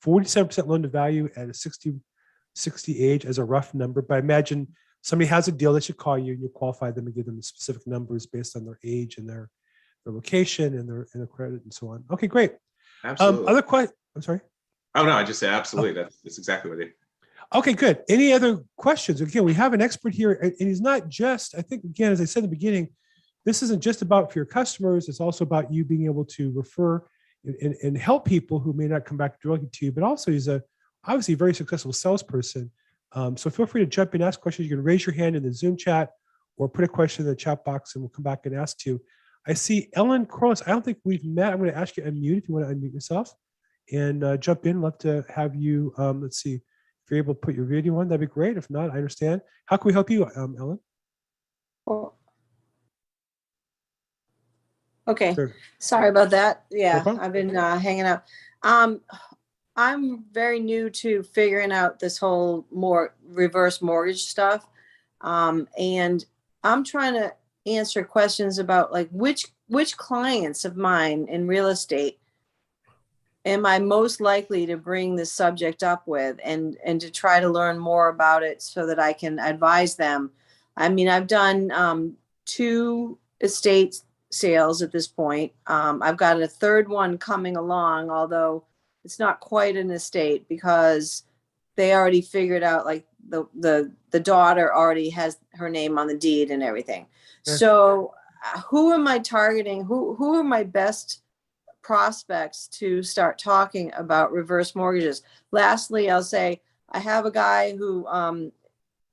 forty-seven 0.03 0.49
percent 0.49 0.69
loan 0.69 0.83
to 0.83 0.89
value 0.89 1.29
at 1.37 1.49
a 1.49 1.55
60, 1.55 1.95
60 2.55 3.03
age 3.03 3.25
as 3.27 3.39
a 3.39 3.45
rough 3.45 3.75
number. 3.75 4.03
But 4.03 4.17
I 4.17 4.19
imagine 4.19 4.69
somebody 5.03 5.29
has 5.29 5.49
a 5.49 5.53
deal, 5.53 5.73
they 5.73 5.81
should 5.81 5.97
call 5.97 6.19
you 6.19 6.35
and 6.35 6.43
you 6.43 6.49
qualify 6.49 6.91
them 6.91 7.07
and 7.07 7.15
give 7.15 7.27
them 7.27 7.37
the 7.37 7.43
specific 7.43 7.87
numbers 7.87 8.27
based 8.27 8.57
on 8.57 8.65
their 8.65 8.79
age 8.85 9.19
and 9.19 9.29
their 9.29 9.51
their 10.05 10.15
location 10.15 10.79
and 10.79 10.89
their 10.89 11.07
and 11.13 11.21
their 11.21 11.27
credit 11.27 11.63
and 11.63 11.73
so 11.73 11.89
on. 11.89 12.05
Okay, 12.11 12.27
great. 12.27 12.53
Um, 13.05 13.11
Absolutely. 13.11 13.49
other 13.49 13.63
question. 13.63 13.95
I'm 14.17 14.23
sorry. 14.23 14.41
oh, 14.95 15.05
no, 15.05 15.13
I 15.13 15.23
just 15.23 15.39
said 15.39 15.51
absolutely. 15.51 15.93
That's, 15.93 16.21
that's 16.23 16.39
exactly 16.39 16.71
what 16.71 16.79
they 16.79 16.91
Okay, 17.55 17.73
good. 17.73 18.03
Any 18.11 18.33
other 18.33 18.63
questions? 18.77 19.23
Again, 19.23 19.45
we 19.45 19.55
have 19.55 19.73
an 19.73 19.81
expert 19.81 20.13
here, 20.13 20.33
and 20.33 20.55
he's 20.59 20.83
not 20.83 21.09
just, 21.09 21.57
I 21.57 21.63
think, 21.63 21.83
again, 21.83 22.13
as 22.13 22.21
I 22.21 22.27
said 22.27 22.45
in 22.45 22.51
the 22.51 22.55
beginning, 22.55 22.91
this 23.47 23.63
isn't 23.63 23.83
just 23.83 24.03
about 24.03 24.31
for 24.31 24.39
your 24.39 24.47
customers, 24.47 25.09
it's 25.09 25.21
also 25.21 25.45
about 25.45 25.73
you 25.73 25.83
being 25.83 26.05
able 26.05 26.27
to 26.27 26.51
refer 26.53 27.03
and, 27.47 27.55
and, 27.63 27.75
and 27.83 27.97
help 27.97 28.27
people 28.27 28.59
who 28.59 28.75
may 28.75 28.87
not 28.87 29.07
come 29.07 29.17
back 29.17 29.41
directly 29.41 29.69
to 29.73 29.87
you, 29.87 29.93
but 29.93 30.03
also 30.03 30.31
he's 30.31 30.49
a 30.49 30.63
obviously 31.07 31.33
a 31.33 31.39
very 31.39 31.55
successful 31.55 31.93
salesperson. 31.93 32.71
Um, 33.13 33.37
so 33.37 33.51
feel 33.51 33.67
free 33.67 33.81
to 33.83 33.87
jump 33.87 34.15
in, 34.15 34.23
ask 34.23 34.41
questions. 34.41 34.69
You 34.69 34.77
can 34.77 34.85
raise 34.85 35.07
your 35.07 35.15
hand 35.15 35.37
in 35.37 35.43
the 35.43 35.53
Zoom 35.53 35.77
chat 35.77 36.11
or 36.57 36.69
put 36.69 36.85
a 36.85 36.89
question 36.89 37.25
in 37.25 37.31
the 37.31 37.37
chat 37.37 37.65
box 37.65 37.95
and 37.95 38.03
we'll 38.03 38.11
come 38.11 38.23
back 38.23 38.47
and 38.47 38.55
ask 38.55 38.85
you. 38.85 39.01
I 39.47 39.55
see 39.55 39.89
Ellen 39.95 40.27
Corliss. 40.27 40.63
I 40.67 40.71
don't 40.71 40.85
think 40.85 40.99
we've 41.05 41.25
met. 41.25 41.53
I'm 41.53 41.59
going 41.59 41.71
to 41.71 41.77
ask 41.79 41.97
you 41.97 42.03
to 42.05 42.11
unmute 42.13 42.39
if 42.39 42.49
you 42.49 42.55
want 42.55 42.69
to 42.69 42.75
unmute 42.75 42.93
yourself 42.93 43.33
and 43.93 44.23
uh, 44.23 44.37
jump 44.37 44.67
in. 44.67 44.83
Love 44.83 44.99
to 44.99 45.25
have 45.35 45.55
you. 45.55 45.95
Um, 45.97 46.21
let's 46.23 46.43
see 46.43 46.55
if 46.55 47.11
you're 47.11 47.19
able 47.19 47.35
to 47.35 47.41
put 47.41 47.55
your 47.55 47.65
video 47.65 47.99
on, 47.99 48.09
that'd 48.09 48.21
be 48.21 48.27
great. 48.27 48.59
If 48.59 48.69
not, 48.69 48.91
I 48.91 48.97
understand. 48.97 49.41
How 49.65 49.79
can 49.79 49.87
we 49.89 49.95
help 49.95 50.11
you, 50.11 50.27
um, 50.37 50.57
Ellen? 50.59 50.79
Well- 51.87 52.15
Okay, 55.07 55.33
Sure. 55.35 55.55
sorry 55.79 56.11
about 56.11 56.29
that. 56.31 56.67
Yeah, 56.71 57.03
problem. 57.03 57.25
I've 57.25 57.33
been 57.33 57.57
uh, 57.57 57.79
hanging 57.79 58.03
out. 58.03 58.25
Um, 58.63 59.01
I'm 59.79 60.25
very 60.33 60.59
new 60.59 60.91
to 60.91 61.23
figuring 61.23 61.71
out 61.71 62.01
this 62.01 62.19
whole 62.19 62.67
more 62.73 63.15
reverse 63.29 63.81
mortgage 63.81 64.25
stuff. 64.25 64.67
Um, 65.21 65.69
and 65.79 66.25
I'm 66.65 66.83
trying 66.83 67.15
to 67.15 67.33
answer 67.65 68.03
questions 68.03 68.59
about 68.59 68.93
like 68.93 69.09
which 69.13 69.47
which 69.69 69.97
clients 69.97 70.65
of 70.65 70.77
mine 70.77 71.27
in 71.29 71.47
real 71.47 71.69
estate 71.69 72.19
am 73.45 73.65
I 73.65 73.79
most 73.79 74.21
likely 74.21 74.67
to 74.67 74.77
bring 74.77 75.15
this 75.15 75.33
subject 75.33 75.85
up 75.85 76.09
with 76.09 76.41
and 76.43 76.77
and 76.85 77.01
to 77.01 77.09
try 77.09 77.39
to 77.39 77.49
learn 77.49 77.79
more 77.79 78.09
about 78.09 78.43
it 78.43 78.61
so 78.61 78.85
that 78.85 78.99
I 78.99 79.13
can 79.13 79.39
advise 79.39 79.95
them. 79.95 80.33
I 80.77 80.89
mean, 80.89 81.09
I've 81.09 81.29
done 81.29 81.71
um, 81.71 82.17
two 82.47 83.17
estate 83.41 84.03
sales 84.31 84.83
at 84.83 84.91
this 84.91 85.07
point. 85.07 85.53
Um, 85.69 86.03
I've 86.03 86.17
got 86.17 86.43
a 86.43 86.49
third 86.49 86.89
one 86.89 87.17
coming 87.17 87.57
along, 87.57 88.11
although 88.11 88.65
it's 89.09 89.19
not 89.19 89.41
quite 89.41 89.75
an 89.75 89.91
estate 89.91 90.47
because 90.51 91.23
they 91.77 91.95
already 91.95 92.21
figured 92.21 92.63
out 92.63 92.85
like 92.85 93.07
the 93.31 93.47
the 93.59 93.91
the 94.11 94.21
daughter 94.21 94.75
already 94.75 95.09
has 95.09 95.39
her 95.55 95.71
name 95.71 95.97
on 95.97 96.07
the 96.07 96.15
deed 96.15 96.51
and 96.51 96.63
everything. 96.63 97.07
Okay. 97.49 97.57
So 97.57 98.13
uh, 98.45 98.61
who 98.69 98.93
am 98.93 99.09
I 99.09 99.19
targeting? 99.21 99.83
Who 99.83 100.15
who 100.15 100.35
are 100.35 100.45
my 100.45 100.63
best 100.63 101.23
prospects 101.81 102.69
to 102.69 103.03
start 103.03 103.39
talking 103.39 103.91
about 103.97 104.31
reverse 104.31 104.75
mortgages? 104.75 105.23
Lastly, 105.53 106.11
I'll 106.11 106.23
say 106.23 106.61
I 106.91 106.99
have 106.99 107.25
a 107.25 107.31
guy 107.31 107.75
who 107.79 108.07
um, 108.09 108.53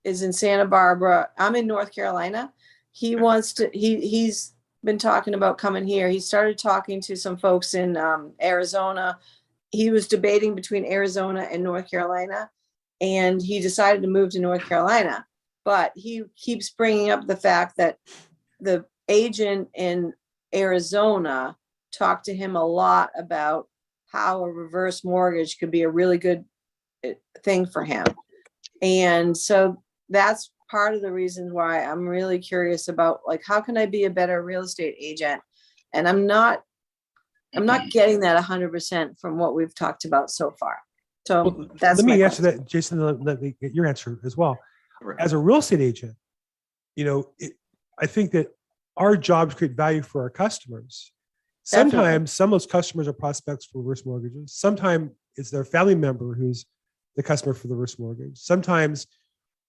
is 0.04 0.24
in 0.24 0.34
Santa 0.34 0.66
Barbara. 0.66 1.30
I'm 1.38 1.56
in 1.56 1.68
North 1.68 1.96
Carolina. 1.96 2.52
He 2.92 3.16
wants 3.16 3.54
to. 3.54 3.70
He 3.72 4.06
he's 4.06 4.56
been 4.84 4.98
talking 4.98 5.36
about 5.36 5.58
coming 5.58 5.88
here. 5.88 6.10
He 6.10 6.20
started 6.20 6.58
talking 6.58 7.00
to 7.00 7.16
some 7.16 7.38
folks 7.38 7.76
in 7.76 7.96
um, 7.96 8.34
Arizona. 8.42 9.20
He 9.76 9.92
was 9.92 10.08
debating 10.08 10.56
between 10.56 10.86
Arizona 10.86 11.48
and 11.52 11.64
North 11.64 11.90
Carolina, 11.90 12.50
and 13.02 13.42
he 13.42 13.60
decided 13.60 14.02
to 14.02 14.08
move 14.08 14.30
to 14.32 14.40
North 14.40 14.66
Carolina. 14.66 15.26
But 15.66 15.92
he 15.96 16.24
keeps 16.38 16.70
bringing 16.70 17.10
up 17.12 17.28
the 17.28 17.36
fact 17.36 17.76
that 17.78 17.98
the 18.60 18.86
agent 19.10 19.70
in 19.74 20.14
Arizona 20.54 21.58
talked 21.92 22.26
to 22.26 22.36
him 22.36 22.56
a 22.56 22.66
lot 22.66 23.10
about 23.18 23.68
how 24.12 24.44
a 24.44 24.52
reverse 24.52 25.04
mortgage 25.04 25.58
could 25.58 25.72
be 25.72 25.82
a 25.82 25.90
really 25.90 26.18
good 26.18 26.46
uh, 27.06 27.10
thing 27.44 27.66
for 27.66 27.84
him. 27.84 28.06
And 28.82 29.36
so 29.36 29.82
that's 30.10 30.52
part 30.72 30.94
of 30.94 31.02
the 31.02 31.12
reason 31.12 31.54
why 31.54 31.84
I'm 31.84 32.08
really 32.08 32.40
curious 32.40 32.88
about 32.88 33.22
like 33.28 33.42
how 33.46 33.60
can 33.62 33.78
I 33.78 33.86
be 33.88 34.06
a 34.06 34.10
better 34.10 34.42
real 34.42 34.62
estate 34.62 34.96
agent? 35.00 35.42
And 35.94 36.08
I'm 36.08 36.26
not 36.26 36.64
I'm 37.56 37.66
not 37.66 37.90
getting 37.90 38.20
that 38.22 38.42
100% 38.44 39.20
from 39.20 39.38
what 39.38 39.56
we've 39.56 39.74
talked 39.74 40.06
about 40.06 40.30
so 40.30 40.52
far. 40.60 40.78
So 41.28 41.44
Well, 41.44 41.68
that's 41.80 42.00
Let 42.00 42.06
my 42.06 42.16
me 42.16 42.24
answer 42.24 42.42
question. 42.42 42.60
that, 42.60 42.68
Jason, 42.68 43.00
let- 43.00 43.22
let 43.22 43.42
me 43.42 43.56
get 43.62 43.74
your 43.74 43.86
answer 43.86 44.20
as 44.24 44.38
well. 44.38 44.58
Right. 45.02 45.20
As 45.20 45.34
a 45.34 45.38
real 45.38 45.58
estate 45.58 45.82
agent, 45.82 46.16
you 46.96 47.06
know, 47.06 47.34
it, 47.40 47.54
I 48.00 48.08
think 48.08 48.32
that 48.32 48.48
our 48.98 49.18
job 49.18 49.50
is 49.50 49.54
to 49.56 49.58
create 49.58 49.76
value 49.76 50.02
for 50.02 50.22
our 50.22 50.30
customers. 50.30 51.12
Definitely. 51.72 51.92
Sometimes 51.92 52.32
some 52.32 52.50
of 52.50 52.52
those 52.52 52.66
customers 52.68 53.08
are 53.08 53.14
prospects 53.14 53.66
for 53.66 53.80
reverse 53.80 54.06
mortgages. 54.06 54.54
Sometimes 54.54 55.12
it's 55.36 55.50
their 55.50 55.66
family 55.66 55.96
member 55.96 56.34
who's 56.36 56.66
the 57.16 57.24
customer 57.24 57.54
for 57.54 57.68
the 57.68 57.74
reverse 57.76 57.98
mortgage. 57.98 58.38
Sometimes 58.38 59.08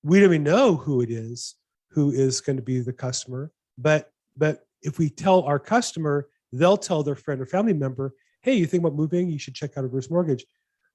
we 0.03 0.21
don't 0.21 0.31
even 0.31 0.43
know 0.43 0.77
who 0.77 1.01
it 1.01 1.11
is 1.11 1.57
who 1.91 2.11
is 2.13 2.41
going 2.43 2.57
to 2.57 2.63
be 2.63 2.81
the 2.81 2.93
customer. 2.93 3.51
But 3.79 4.13
but 4.37 4.67
if 4.83 4.99
we 4.99 5.09
tell 5.09 5.43
our 5.43 5.59
customer, 5.59 6.29
they'll 6.53 6.77
tell 6.77 7.03
their 7.03 7.15
friend 7.15 7.41
or 7.41 7.47
family 7.47 7.73
member, 7.73 8.15
hey, 8.43 8.55
you 8.55 8.67
think 8.67 8.83
about 8.83 8.95
moving? 8.95 9.29
You 9.29 9.39
should 9.39 9.55
check 9.55 9.77
out 9.77 9.85
a 9.85 9.87
reverse 9.87 10.11
mortgage. 10.11 10.45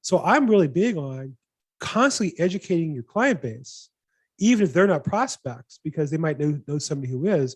So 0.02 0.22
I'm 0.24 0.49
really 0.49 0.68
big 0.68 0.97
on 0.97 1.36
constantly 1.80 2.39
educating 2.39 2.93
your 2.93 3.04
client 3.04 3.41
base, 3.41 3.89
even 4.39 4.64
if 4.64 4.74
they're 4.74 4.88
not 4.88 5.04
prospects, 5.04 5.80
because 5.84 6.10
they 6.10 6.18
might 6.18 6.39
know, 6.39 6.60
know 6.68 6.78
somebody 6.78 7.12
who 7.12 7.26
is. 7.26 7.56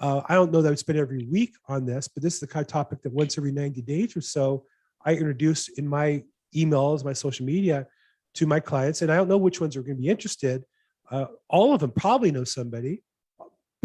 Uh, 0.00 0.22
I 0.28 0.34
don't 0.34 0.50
know 0.50 0.62
that 0.62 0.68
I 0.68 0.70
would 0.70 0.78
spend 0.78 0.98
every 0.98 1.26
week 1.26 1.54
on 1.68 1.84
this, 1.86 2.08
but 2.08 2.22
this 2.22 2.34
is 2.34 2.40
the 2.40 2.46
kind 2.46 2.64
of 2.64 2.68
topic 2.68 3.02
that 3.02 3.12
once 3.12 3.38
every 3.38 3.52
90 3.52 3.82
days 3.82 4.16
or 4.16 4.20
so, 4.20 4.64
I 5.04 5.12
introduce 5.12 5.68
in 5.68 5.86
my 5.86 6.24
emails, 6.54 7.04
my 7.04 7.12
social 7.12 7.44
media 7.44 7.86
to 8.34 8.46
my 8.46 8.60
clients. 8.60 9.02
And 9.02 9.12
I 9.12 9.16
don't 9.16 9.28
know 9.28 9.36
which 9.36 9.60
ones 9.60 9.76
are 9.76 9.82
going 9.82 9.96
to 9.96 10.02
be 10.02 10.08
interested. 10.08 10.64
Uh, 11.10 11.26
all 11.48 11.74
of 11.74 11.80
them 11.80 11.92
probably 11.92 12.32
know 12.32 12.44
somebody, 12.44 13.02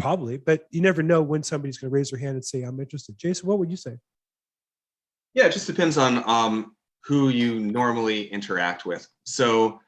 probably, 0.00 0.36
but 0.36 0.66
you 0.70 0.80
never 0.80 1.02
know 1.02 1.22
when 1.22 1.42
somebody's 1.42 1.78
going 1.78 1.90
to 1.90 1.94
raise 1.94 2.10
their 2.10 2.18
hand 2.18 2.34
and 2.34 2.44
say, 2.44 2.62
I'm 2.62 2.80
interested. 2.80 3.16
Jason, 3.18 3.48
what 3.48 3.58
would 3.58 3.70
you 3.70 3.76
say? 3.76 3.98
Yeah, 5.34 5.46
it 5.46 5.52
just 5.52 5.66
depends 5.66 5.96
on 5.96 6.28
um, 6.28 6.74
who 7.04 7.28
you 7.28 7.60
normally 7.60 8.26
interact 8.32 8.84
with. 8.84 9.06
So 9.24 9.80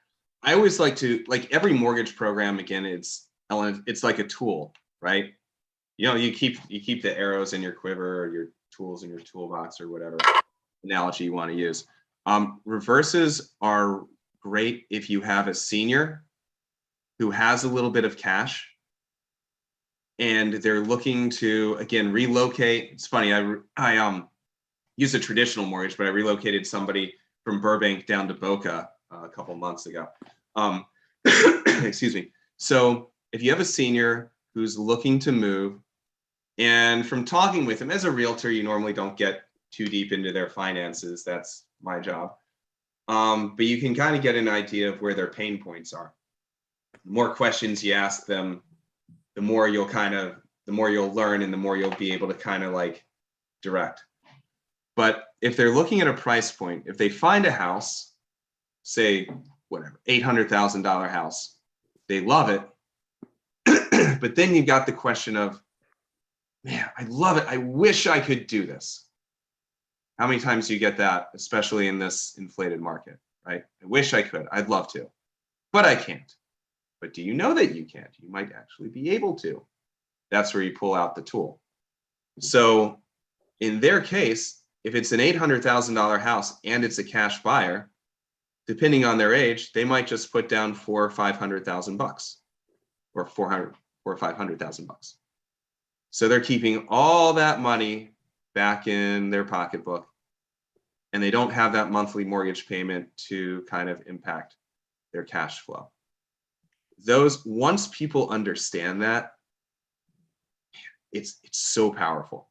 I 0.43 0.55
always 0.55 0.79
like 0.79 0.97
to 0.97 1.25
like 1.27 1.53
every 1.53 1.73
mortgage 1.73 2.17
program. 2.17 2.59
Again, 2.59 2.87
it's 2.87 3.29
Ellen. 3.51 3.83
It's 3.87 4.03
like 4.03 4.19
a 4.19 4.25
tool, 4.25 4.73
right? 5.01 5.33
You 5.97 6.09
know, 6.09 6.15
you 6.15 6.33
keep 6.33 6.59
you 6.69 6.81
keep 6.81 7.03
the 7.03 7.17
arrows 7.19 7.53
in 7.53 7.63
your 7.63 7.73
quiver 7.73 8.25
or 8.25 8.33
your 8.33 8.49
tools 8.75 9.03
in 9.03 9.11
your 9.11 9.21
toolbox 9.21 9.81
or 9.81 9.89
whatever 9.89 10.17
analogy 10.85 11.25
you 11.25 11.33
want 11.33 11.51
to 11.51 11.57
use. 11.57 11.87
Um, 12.27 12.61
reverses 12.65 13.55
are 13.61 14.05
great 14.41 14.87
if 14.91 15.11
you 15.11 15.21
have 15.21 15.49
a 15.49 15.55
senior 15.55 16.25
who 17.19 17.31
has 17.31 17.65
a 17.65 17.69
little 17.69 17.91
bit 17.91 18.05
of 18.05 18.17
cash 18.17 18.72
and 20.23 20.55
they're 20.55 20.81
looking 20.81 21.29
to 21.29 21.75
again 21.81 22.13
relocate. 22.13 22.91
It's 22.93 23.07
funny. 23.07 23.35
I 23.35 23.57
I 23.77 23.97
um 23.97 24.29
used 24.97 25.15
a 25.17 25.19
traditional 25.19 25.67
mortgage, 25.67 25.97
but 25.97 26.07
I 26.07 26.11
relocated 26.11 26.65
somebody 26.67 27.15
from 27.45 27.61
Burbank 27.61 28.07
down 28.07 28.29
to 28.29 28.35
Boca 28.35 28.91
uh, 29.13 29.25
a 29.25 29.29
couple 29.29 29.57
months 29.57 29.87
ago. 29.87 30.07
Um, 30.55 30.87
excuse 31.67 32.15
me. 32.15 32.31
So 32.57 33.11
if 33.33 33.43
you 33.43 33.51
have 33.51 33.61
a 33.61 33.65
senior 33.65 34.31
who's 34.55 34.79
looking 34.79 35.19
to 35.21 35.33
move. 35.33 35.81
And 36.59 37.07
from 37.07 37.25
talking 37.25 37.65
with 37.65 37.79
them 37.79 37.91
as 37.91 38.05
a 38.05 38.11
realtor, 38.11 38.51
you 38.51 38.63
normally 38.63 38.93
don't 38.93 39.17
get 39.17 39.45
too 39.71 39.87
deep 39.87 40.13
into 40.13 40.33
their 40.33 40.51
finances. 40.51 41.25
That's 41.25 41.65
my 41.83 41.99
job. 41.99 42.35
Um, 43.09 43.57
but 43.57 43.67
you 43.67 43.81
can 43.81 43.95
kind 43.95 44.15
of 44.15 44.23
get 44.23 44.37
an 44.37 44.49
idea 44.49 44.91
of 44.91 45.01
where 45.01 45.15
their 45.15 45.29
pain 45.29 45.63
points 45.63 45.93
are. 45.93 46.13
The 47.05 47.11
more 47.11 47.35
questions 47.35 47.83
you 47.83 47.95
ask 47.95 48.27
them, 48.27 48.63
the 49.35 49.43
more 49.43 49.69
you'll 49.69 49.89
kind 49.89 50.15
of, 50.15 50.37
the 50.67 50.73
more 50.73 50.91
you'll 50.91 51.13
learn 51.13 51.43
and 51.43 51.53
the 51.53 51.57
more 51.57 51.77
you'll 51.77 51.91
be 51.97 52.13
able 52.13 52.29
to 52.29 52.35
kind 52.35 52.63
of 52.63 52.73
like 52.73 53.05
direct. 53.63 54.03
But 54.97 55.25
if 55.41 55.57
they're 55.57 55.75
looking 55.75 56.01
at 56.01 56.09
a 56.09 56.13
price 56.13 56.53
point, 56.53 56.85
if 56.87 56.99
they 56.99 57.09
find 57.09 57.47
a 57.47 57.53
house, 57.53 58.13
say, 58.83 59.29
whatever, 59.69 60.01
$800,000 60.07 61.11
house, 61.11 61.57
they 62.09 62.21
love 62.21 62.51
it. 62.51 62.63
but 64.21 64.37
then 64.37 64.55
you've 64.55 64.67
got 64.67 64.87
the 64.87 64.93
question 64.93 65.37
of, 65.37 65.61
man, 66.65 66.89
I 66.97 67.05
love 67.05 67.39
it. 67.39 67.47
I 67.49 67.57
wish 67.57 68.07
I 68.07 68.21
could 68.21 68.47
do 68.47 68.67
this. 68.67 69.07
How 70.19 70.27
many 70.27 70.41
times 70.41 70.69
do 70.69 70.75
you 70.75 70.79
get 70.79 70.99
that, 70.99 71.31
especially 71.35 71.89
in 71.89 71.99
this 71.99 72.37
inflated 72.39 72.81
market, 72.81 73.19
right? 73.47 73.65
I 73.83 73.87
wish 73.87 74.13
I 74.15 74.23
could. 74.23 74.47
I'd 74.53 74.69
love 74.69 74.93
to, 74.93 75.09
but 75.73 75.85
I 75.85 75.97
can't. 75.97 76.35
But 77.03 77.13
do 77.13 77.21
you 77.21 77.35
know 77.35 77.53
that 77.53 77.75
you 77.75 77.85
can't? 77.85 78.17
You 78.23 78.31
might 78.31 78.53
actually 78.53 78.89
be 78.89 79.11
able 79.11 79.35
to. 79.41 79.67
That's 80.31 80.55
where 80.55 80.63
you 80.63 80.73
pull 80.73 80.95
out 80.95 81.17
the 81.17 81.21
tool. 81.21 81.61
So 82.39 83.01
in 83.61 83.81
their 83.81 84.01
case, 84.01 84.63
if 84.85 84.95
it's 84.95 85.11
an 85.11 85.19
$800,000 85.19 86.21
house 86.21 86.55
and 86.65 86.85
it's 86.85 86.99
a 86.99 87.05
cash 87.05 87.43
buyer, 87.43 87.91
depending 88.69 89.05
on 89.05 89.19
their 89.19 89.35
age, 89.35 89.73
they 89.73 89.85
might 89.85 90.07
just 90.07 90.33
put 90.33 90.49
down 90.49 90.75
four 90.75 91.05
or 91.05 91.11
500,000 91.11 91.97
bucks 91.97 92.39
or 93.15 93.27
400 93.27 93.75
or 94.05 94.17
500,000 94.17 94.87
bucks. 94.87 95.17
So 96.11 96.29
they're 96.29 96.41
keeping 96.41 96.87
all 96.89 97.33
that 97.33 97.61
money 97.61 98.13
back 98.55 98.87
in 98.87 99.31
their 99.31 99.45
pocketbook 99.45 100.07
and 101.13 101.23
they 101.23 101.33
don't 101.33 101.53
have 101.53 101.73
that 101.73 101.91
monthly 101.91 102.25
mortgage 102.25 102.69
payment 102.69 103.09
to 103.29 103.63
kind 103.69 103.91
of 103.91 104.03
impact 104.07 104.55
their 105.13 105.25
cash 105.25 105.61
flow. 105.61 105.92
Those 107.05 107.45
once 107.45 107.89
people 107.89 108.31
understand 108.31 109.03
that, 109.03 109.33
it's 111.13 111.39
it's 111.43 111.59
so 111.59 111.93
powerful. 111.93 112.49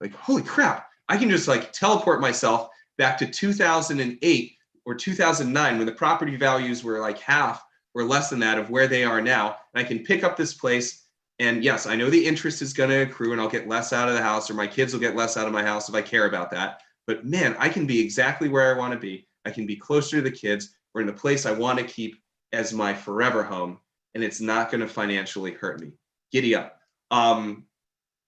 Like 0.00 0.14
holy 0.14 0.42
crap, 0.42 0.88
I 1.08 1.16
can 1.16 1.30
just 1.30 1.48
like 1.48 1.72
teleport 1.72 2.20
myself 2.20 2.68
back 2.98 3.18
to 3.18 3.26
2008 3.26 4.52
or 4.86 4.94
2009 4.94 5.76
when 5.76 5.86
the 5.86 5.92
property 5.92 6.36
values 6.36 6.84
were 6.84 7.00
like 7.00 7.18
half 7.18 7.64
or 7.94 8.04
less 8.04 8.30
than 8.30 8.40
that 8.40 8.58
of 8.58 8.70
where 8.70 8.86
they 8.86 9.04
are 9.04 9.20
now. 9.20 9.56
And 9.74 9.84
I 9.84 9.88
can 9.88 10.04
pick 10.04 10.24
up 10.24 10.36
this 10.36 10.54
place. 10.54 11.06
And 11.38 11.64
yes, 11.64 11.86
I 11.86 11.96
know 11.96 12.10
the 12.10 12.24
interest 12.24 12.62
is 12.62 12.72
going 12.72 12.90
to 12.90 13.02
accrue 13.02 13.32
and 13.32 13.40
I'll 13.40 13.48
get 13.48 13.68
less 13.68 13.92
out 13.92 14.08
of 14.08 14.14
the 14.14 14.22
house 14.22 14.50
or 14.50 14.54
my 14.54 14.66
kids 14.66 14.92
will 14.92 15.00
get 15.00 15.16
less 15.16 15.36
out 15.36 15.46
of 15.46 15.52
my 15.52 15.62
house 15.62 15.88
if 15.88 15.94
I 15.94 16.02
care 16.02 16.26
about 16.26 16.50
that. 16.52 16.80
But 17.06 17.24
man, 17.24 17.56
I 17.58 17.68
can 17.68 17.86
be 17.86 18.00
exactly 18.00 18.48
where 18.48 18.74
I 18.74 18.78
want 18.78 18.92
to 18.92 18.98
be. 18.98 19.26
I 19.44 19.50
can 19.50 19.66
be 19.66 19.76
closer 19.76 20.16
to 20.16 20.22
the 20.22 20.30
kids. 20.30 20.74
We're 20.92 21.02
in 21.02 21.06
the 21.06 21.12
place 21.12 21.44
I 21.44 21.52
want 21.52 21.78
to 21.78 21.84
keep 21.84 22.16
as 22.54 22.72
my 22.72 22.94
forever 22.94 23.42
home. 23.42 23.78
And 24.14 24.22
it's 24.22 24.40
not 24.40 24.70
going 24.70 24.80
to 24.80 24.88
financially 24.88 25.52
hurt 25.52 25.80
me. 25.80 25.92
Giddy 26.32 26.54
up. 26.54 26.78
Um, 27.10 27.64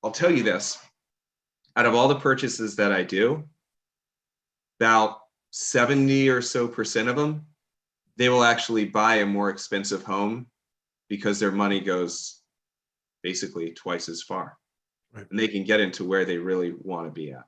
I'll 0.03 0.11
tell 0.11 0.31
you 0.31 0.43
this 0.43 0.79
out 1.77 1.87
of 1.87 1.95
all 1.95 2.09
the 2.09 2.19
purchases 2.19 2.75
that 2.77 2.91
I 2.91 3.03
do, 3.03 3.45
about 4.81 5.21
70 5.51 6.29
or 6.31 6.41
so 6.41 6.67
percent 6.67 7.09
of 7.09 7.17
them, 7.17 7.47
they 8.17 8.31
will 8.31 8.45
actually 8.45 8.87
buy 8.87 9.17
a 9.17 9.27
more 9.27 9.51
expensive 9.51 10.03
home 10.03 10.47
because 11.09 11.39
their 11.39 11.53
money 11.53 11.81
goes 11.81 12.41
basically 13.23 13.73
twice 13.73 14.09
as 14.09 14.23
far. 14.23 14.57
Right. 15.13 15.27
And 15.31 15.39
they 15.39 15.49
can 15.49 15.65
get 15.65 15.81
into 15.81 16.05
where 16.05 16.25
they 16.25 16.39
really 16.39 16.75
want 16.81 17.07
to 17.07 17.13
be 17.13 17.33
at. 17.33 17.45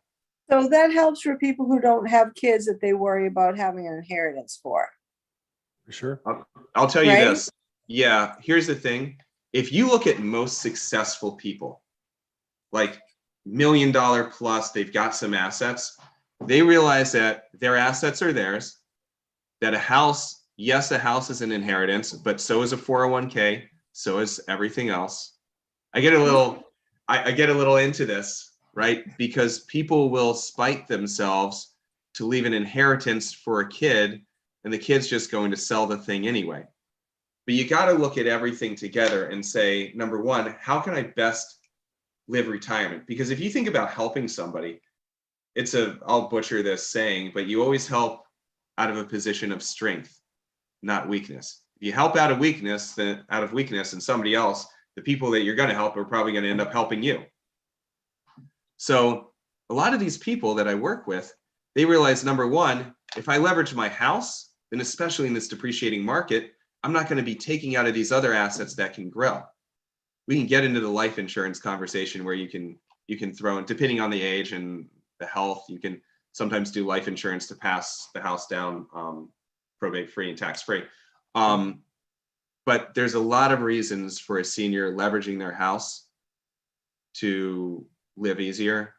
So 0.51 0.69
that 0.69 0.93
helps 0.93 1.23
for 1.23 1.37
people 1.37 1.67
who 1.67 1.81
don't 1.81 2.09
have 2.09 2.35
kids 2.35 2.67
that 2.67 2.81
they 2.81 2.95
worry 2.95 3.27
about 3.27 3.59
having 3.59 3.87
an 3.87 3.95
inheritance 3.95 4.59
for. 4.63 4.89
For 5.89 5.93
sure. 5.93 6.21
I'll 6.75 6.87
tell 6.87 7.03
you 7.03 7.13
Right? 7.13 7.25
this. 7.25 7.51
Yeah, 7.87 8.35
here's 8.43 8.67
the 8.67 8.75
thing. 8.75 9.17
If 9.55 9.73
you 9.73 9.89
look 9.89 10.07
at 10.07 10.19
most 10.19 10.61
successful 10.61 11.33
people, 11.33 11.83
like 12.73 13.01
million 13.47 13.91
dollar 13.91 14.25
plus, 14.25 14.71
they've 14.71 14.93
got 14.93 15.15
some 15.15 15.33
assets, 15.33 15.97
they 16.45 16.61
realize 16.61 17.11
that 17.13 17.45
their 17.55 17.75
assets 17.75 18.21
are 18.21 18.35
theirs, 18.35 18.81
that 19.63 19.73
a 19.73 19.79
house, 19.79 20.45
yes, 20.59 20.91
a 20.91 20.99
house 20.99 21.31
is 21.31 21.41
an 21.41 21.53
inheritance, 21.53 22.13
but 22.13 22.39
so 22.39 22.61
is 22.61 22.75
a 22.75 22.77
401k, 22.77 23.65
so 23.93 24.19
is 24.19 24.43
everything 24.47 24.91
else. 24.91 25.39
I 25.95 26.01
get 26.01 26.13
a 26.13 26.23
little, 26.23 26.65
I, 27.09 27.31
I 27.31 27.31
get 27.31 27.49
a 27.49 27.55
little 27.55 27.79
into 27.79 28.05
this, 28.05 28.59
right? 28.75 29.07
Because 29.17 29.61
people 29.61 30.11
will 30.11 30.35
spite 30.35 30.87
themselves 30.87 31.77
to 32.13 32.27
leave 32.27 32.45
an 32.45 32.53
inheritance 32.53 33.33
for 33.33 33.61
a 33.61 33.69
kid 33.71 34.21
and 34.65 34.73
the 34.73 34.79
kid's 34.79 35.09
just 35.09 35.31
going 35.31 35.51
to 35.51 35.57
sell 35.57 35.87
the 35.87 35.99
thing 35.99 36.27
anyway. 36.27 36.65
But 37.47 37.55
you 37.55 37.67
got 37.67 37.87
to 37.87 37.93
look 37.93 38.19
at 38.19 38.27
everything 38.27 38.75
together 38.75 39.27
and 39.27 39.45
say, 39.45 39.93
number 39.95 40.21
one, 40.21 40.55
how 40.61 40.81
can 40.81 40.95
I 40.95 41.03
best 41.03 41.59
live 42.27 42.49
retirement? 42.49 43.07
Because 43.07 43.31
if 43.31 43.41
you 43.41 43.49
think 43.49 43.69
about 43.69 43.91
helping 43.91 44.29
somebody, 44.29 44.81
it's 45.55 45.75
a, 45.75 45.99
I'll 46.07 46.29
butcher 46.29 46.63
this 46.63 46.87
saying, 46.87 47.33
but 47.33 47.47
you 47.47 47.63
always 47.63 47.87
help 47.87 48.25
out 48.77 48.91
of 48.91 48.97
a 48.97 49.05
position 49.05 49.51
of 49.51 49.63
strength, 49.63 50.21
not 50.83 51.09
weakness. 51.09 51.63
If 51.81 51.87
you 51.87 51.93
help 51.93 52.17
out 52.17 52.31
of 52.31 52.39
weakness, 52.39 52.93
then 52.93 53.25
out 53.31 53.43
of 53.43 53.53
weakness 53.53 53.93
and 53.93 54.03
somebody 54.03 54.35
else, 54.35 54.67
the 54.95 55.03
people 55.03 55.31
that 55.31 55.43
you're 55.43 55.55
going 55.55 55.69
to 55.69 55.75
help 55.75 55.97
are 55.97 56.05
probably 56.05 56.33
going 56.33 56.45
to 56.45 56.51
end 56.51 56.61
up 56.61 56.73
helping 56.73 57.03
you. 57.03 57.23
So 58.77 59.31
a 59.71 59.75
lot 59.75 59.95
of 59.95 60.01
these 60.01 60.19
people 60.19 60.55
that 60.57 60.69
I 60.69 60.75
work 60.75 61.07
with, 61.07 61.33
they 61.75 61.85
realize 61.85 62.25
number 62.25 62.47
one, 62.47 62.95
if 63.17 63.29
I 63.29 63.39
leverage 63.39 63.75
my 63.75 63.89
house, 63.89 64.48
then 64.71 64.81
especially 64.81 65.27
in 65.27 65.35
this 65.35 65.49
depreciating 65.49 66.05
market, 66.05 66.53
I'm 66.83 66.93
not 66.93 67.09
going 67.09 67.19
to 67.19 67.25
be 67.25 67.35
taking 67.35 67.77
out 67.77 67.87
of 67.87 67.95
these 67.95 68.13
other 68.13 68.33
assets 68.33 68.75
that 68.75 68.95
can 68.95 69.11
grow. 69.11 69.43
We 70.27 70.37
can 70.37 70.47
get 70.47 70.65
into 70.65 70.81
the 70.81 70.89
life 70.89 71.19
insurance 71.19 71.59
conversation 71.59 72.25
where 72.25 72.35
you 72.35 72.49
can 72.49 72.79
you 73.07 73.17
can 73.17 73.33
throw 73.33 73.59
in, 73.59 73.65
depending 73.65 74.01
on 74.01 74.11
the 74.11 74.21
age 74.21 74.53
and 74.53 74.87
the 75.19 75.27
health, 75.27 75.65
you 75.69 75.79
can 75.79 76.01
sometimes 76.33 76.71
do 76.71 76.87
life 76.87 77.09
insurance 77.09 77.47
to 77.49 77.57
pass 77.57 78.11
the 78.15 78.21
house 78.21 78.47
down 78.47 78.87
um, 78.95 79.31
probate 79.81 80.11
free 80.11 80.29
and 80.29 80.39
tax 80.39 80.63
free. 80.63 80.85
Um, 81.35 81.81
but 82.67 82.95
there's 82.95 83.15
a 83.15 83.21
lot 83.21 83.51
of 83.51 83.63
reasons 83.63 84.19
for 84.19 84.39
a 84.39 84.45
senior 84.45 84.93
leveraging 84.93 85.39
their 85.39 85.53
house 85.53 86.07
to 87.15 87.87
live 88.17 88.41
easier 88.41 88.95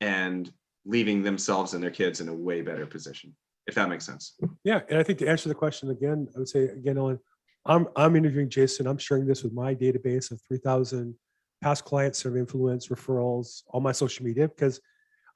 and 0.00 0.52
leaving 0.84 1.22
themselves 1.22 1.74
and 1.74 1.82
their 1.82 1.90
kids 1.90 2.20
in 2.20 2.28
a 2.28 2.34
way 2.34 2.60
better 2.60 2.86
position, 2.86 3.34
if 3.66 3.74
that 3.74 3.88
makes 3.88 4.06
sense. 4.06 4.34
Yeah, 4.64 4.80
and 4.88 4.98
I 4.98 5.02
think 5.02 5.18
to 5.20 5.28
answer 5.28 5.48
the 5.48 5.54
question 5.54 5.90
again, 5.90 6.28
I 6.34 6.38
would 6.38 6.48
say 6.48 6.64
again, 6.64 6.98
Ellen, 6.98 7.18
I'm 7.64 7.86
I'm 7.96 8.16
interviewing 8.16 8.48
Jason. 8.48 8.86
I'm 8.86 8.98
sharing 8.98 9.26
this 9.26 9.42
with 9.42 9.52
my 9.52 9.74
database 9.74 10.30
of 10.30 10.40
3,000 10.48 11.14
past 11.62 11.84
clients, 11.84 12.18
survey 12.18 12.40
influence, 12.40 12.88
referrals, 12.88 13.62
all 13.68 13.80
my 13.80 13.92
social 13.92 14.24
media 14.24 14.48
because 14.48 14.80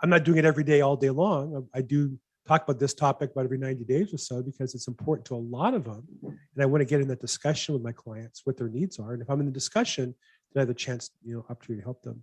I'm 0.03 0.11
not 0.11 0.25
doing 0.25 0.39
it 0.39 0.45
every 0.45 0.65
day, 0.65 0.81
all 0.81 0.97
day 0.97 1.11
long. 1.11 1.69
I 1.75 1.79
I 1.79 1.83
do 1.83 2.19
talk 2.47 2.63
about 2.63 2.79
this 2.79 2.95
topic 2.95 3.33
about 3.33 3.45
every 3.45 3.59
90 3.59 3.85
days 3.85 4.15
or 4.15 4.19
so 4.19 4.43
because 4.43 4.75
it's 4.75 4.89
important 4.89 5.27
to 5.27 5.35
a 5.35 5.37
lot 5.37 5.75
of 5.75 5.85
them, 5.85 6.07
and 6.23 6.63
I 6.63 6.67
want 6.67 6.81
to 6.81 6.85
get 6.85 7.01
in 7.01 7.09
that 7.09 7.21
discussion 7.21 7.75
with 7.75 7.83
my 7.83 7.93
clients 7.93 8.43
what 8.45 8.57
their 8.57 8.69
needs 8.69 8.99
are. 8.99 9.13
And 9.13 9.23
if 9.23 9.29
I'm 9.29 9.41
in 9.41 9.47
the 9.47 9.53
discussion, 9.53 10.15
then 10.53 10.61
I 10.61 10.63
have 10.63 10.71
a 10.71 10.75
chance, 10.75 11.11
you 11.25 11.35
know, 11.35 11.47
opportunity 11.49 11.81
to 11.81 11.85
help 11.85 12.03
them. 12.03 12.23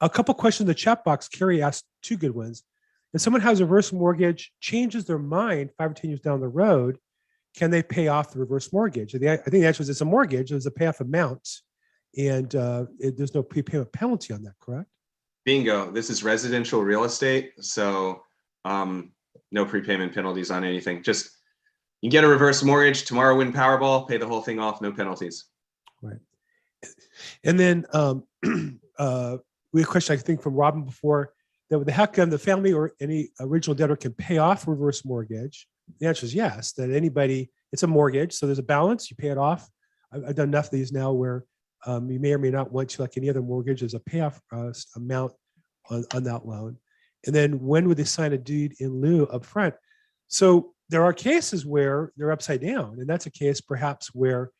A 0.00 0.08
couple 0.08 0.34
questions 0.34 0.62
in 0.62 0.68
the 0.68 0.74
chat 0.74 1.04
box. 1.04 1.28
Carrie 1.28 1.62
asked 1.62 1.84
two 2.02 2.16
good 2.16 2.34
ones. 2.34 2.62
If 3.14 3.20
someone 3.20 3.40
has 3.42 3.60
a 3.60 3.64
reverse 3.64 3.92
mortgage, 3.92 4.52
changes 4.60 5.04
their 5.04 5.18
mind 5.18 5.70
five 5.78 5.92
or 5.92 5.94
10 5.94 6.10
years 6.10 6.20
down 6.20 6.40
the 6.40 6.48
road, 6.48 6.98
can 7.56 7.70
they 7.70 7.82
pay 7.82 8.08
off 8.08 8.32
the 8.32 8.40
reverse 8.40 8.72
mortgage? 8.72 9.14
I 9.14 9.18
think 9.18 9.44
the 9.44 9.64
answer 9.64 9.82
is 9.82 9.88
it's 9.88 10.00
a 10.00 10.04
mortgage, 10.04 10.50
there's 10.50 10.66
a 10.66 10.72
payoff 10.72 11.00
amount, 11.00 11.48
and 12.18 12.52
uh, 12.56 12.86
it- 12.98 13.16
there's 13.16 13.32
no 13.34 13.42
prepayment 13.44 13.92
penalty 13.92 14.34
on 14.34 14.42
that, 14.42 14.54
correct? 14.60 14.88
Bingo. 15.44 15.92
This 15.92 16.10
is 16.10 16.24
residential 16.24 16.82
real 16.82 17.04
estate, 17.04 17.52
so 17.60 18.22
um, 18.64 19.12
no 19.52 19.64
prepayment 19.64 20.12
penalties 20.12 20.50
on 20.50 20.64
anything. 20.64 21.02
Just 21.02 21.30
you 22.00 22.10
get 22.10 22.24
a 22.24 22.28
reverse 22.28 22.62
mortgage 22.64 23.04
tomorrow, 23.04 23.36
win 23.36 23.52
Powerball, 23.52 24.08
pay 24.08 24.16
the 24.16 24.26
whole 24.26 24.40
thing 24.40 24.58
off, 24.58 24.80
no 24.80 24.90
penalties. 24.90 25.44
Right. 26.02 26.18
And 27.44 27.60
then 27.60 27.86
um, 27.92 28.24
uh, 28.98 29.36
we 29.72 29.82
had 29.82 29.88
a 29.88 29.90
question, 29.90 30.14
I 30.14 30.16
think, 30.16 30.42
from 30.42 30.54
Robin 30.54 30.82
before 30.82 31.34
with 31.78 31.86
the 31.86 31.92
heck 31.92 32.14
can 32.14 32.30
the 32.30 32.38
family 32.38 32.72
or 32.72 32.92
any 33.00 33.30
original 33.40 33.74
debtor 33.74 33.96
can 33.96 34.12
pay 34.12 34.38
off 34.38 34.66
reverse 34.66 35.04
mortgage? 35.04 35.66
The 36.00 36.06
answer 36.06 36.26
is 36.26 36.34
yes, 36.34 36.72
that 36.72 36.90
anybody, 36.90 37.50
it's 37.72 37.82
a 37.82 37.86
mortgage, 37.86 38.32
so 38.32 38.46
there's 38.46 38.58
a 38.58 38.62
balance, 38.62 39.10
you 39.10 39.16
pay 39.16 39.28
it 39.28 39.38
off. 39.38 39.68
I've, 40.12 40.24
I've 40.28 40.34
done 40.34 40.48
enough 40.48 40.66
of 40.66 40.70
these 40.72 40.92
now 40.92 41.12
where 41.12 41.44
um, 41.86 42.10
you 42.10 42.18
may 42.18 42.32
or 42.32 42.38
may 42.38 42.50
not 42.50 42.72
want 42.72 42.90
to, 42.90 43.02
like 43.02 43.16
any 43.16 43.28
other 43.28 43.42
mortgage, 43.42 43.80
there's 43.80 43.94
a 43.94 44.00
payoff 44.00 44.40
uh, 44.52 44.72
amount 44.96 45.32
on, 45.90 46.04
on 46.14 46.24
that 46.24 46.46
loan. 46.46 46.78
And 47.26 47.34
then 47.34 47.60
when 47.60 47.88
would 47.88 47.96
they 47.96 48.04
sign 48.04 48.32
a 48.32 48.38
deed 48.38 48.74
in 48.80 49.00
lieu 49.00 49.26
up 49.26 49.44
front? 49.44 49.74
So 50.28 50.74
there 50.88 51.04
are 51.04 51.12
cases 51.12 51.64
where 51.66 52.12
they're 52.16 52.32
upside 52.32 52.60
down, 52.60 52.98
and 52.98 53.08
that's 53.08 53.26
a 53.26 53.30
case 53.30 53.60
perhaps 53.60 54.14
where 54.14 54.50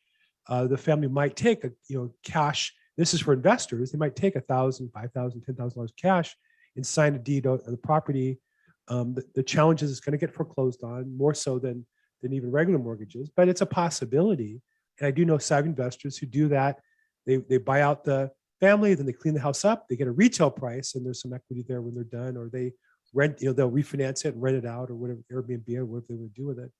uh, 0.47 0.67
the 0.67 0.77
family 0.77 1.07
might 1.07 1.35
take 1.35 1.63
a, 1.63 1.71
you 1.87 1.97
know, 1.97 2.13
cash. 2.23 2.73
This 2.97 3.13
is 3.13 3.21
for 3.21 3.33
investors. 3.33 3.91
They 3.91 3.97
might 3.97 4.15
take 4.15 4.35
a 4.35 4.41
thousand, 4.41 4.91
five 4.93 5.11
thousand, 5.11 5.41
ten 5.41 5.55
thousand 5.55 5.77
dollars 5.77 5.93
cash 5.99 6.35
and 6.75 6.85
sign 6.85 7.15
a 7.15 7.19
deed 7.19 7.45
of 7.45 7.65
the 7.65 7.77
property. 7.77 8.39
Um, 8.87 9.13
the, 9.13 9.23
the 9.33 9.43
challenge 9.43 9.81
is 9.81 9.91
it's 9.91 9.99
going 9.99 10.17
to 10.17 10.17
get 10.17 10.33
foreclosed 10.33 10.83
on 10.83 11.15
more 11.17 11.33
so 11.33 11.59
than 11.59 11.85
than 12.21 12.33
even 12.33 12.49
regular 12.49 12.79
mortgages, 12.79 13.29
but 13.35 13.47
it's 13.47 13.61
a 13.61 13.65
possibility. 13.65 14.61
And 14.99 15.07
I 15.07 15.11
do 15.11 15.25
know 15.25 15.37
savvy 15.37 15.69
investors 15.69 16.17
who 16.17 16.25
do 16.25 16.47
that. 16.49 16.79
They 17.25 17.37
they 17.37 17.57
buy 17.57 17.81
out 17.81 18.03
the 18.03 18.31
family, 18.59 18.93
then 18.93 19.05
they 19.05 19.13
clean 19.13 19.33
the 19.33 19.41
house 19.41 19.65
up. 19.65 19.87
They 19.87 19.95
get 19.95 20.07
a 20.07 20.11
retail 20.11 20.49
price, 20.49 20.95
and 20.95 21.05
there's 21.05 21.21
some 21.21 21.33
equity 21.33 21.65
there 21.67 21.81
when 21.81 21.95
they're 21.95 22.03
done, 22.03 22.37
or 22.37 22.49
they 22.49 22.73
rent. 23.13 23.41
You 23.41 23.47
know, 23.47 23.53
they'll 23.53 23.71
refinance 23.71 24.25
it 24.25 24.33
and 24.33 24.41
rent 24.41 24.57
it 24.57 24.65
out, 24.65 24.89
or 24.89 24.95
whatever 24.95 25.19
Airbnb 25.31 25.75
or 25.77 25.85
whatever 25.85 26.05
they 26.09 26.15
would 26.15 26.33
do 26.33 26.45
with 26.45 26.59
it. 26.59 26.71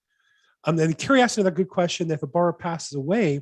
Um, 0.63 0.79
and 0.79 1.11
asked 1.19 1.37
another 1.37 1.51
good 1.51 1.69
question: 1.69 2.11
If 2.11 2.23
a 2.23 2.27
borrower 2.27 2.53
passes 2.53 2.93
away, 2.93 3.41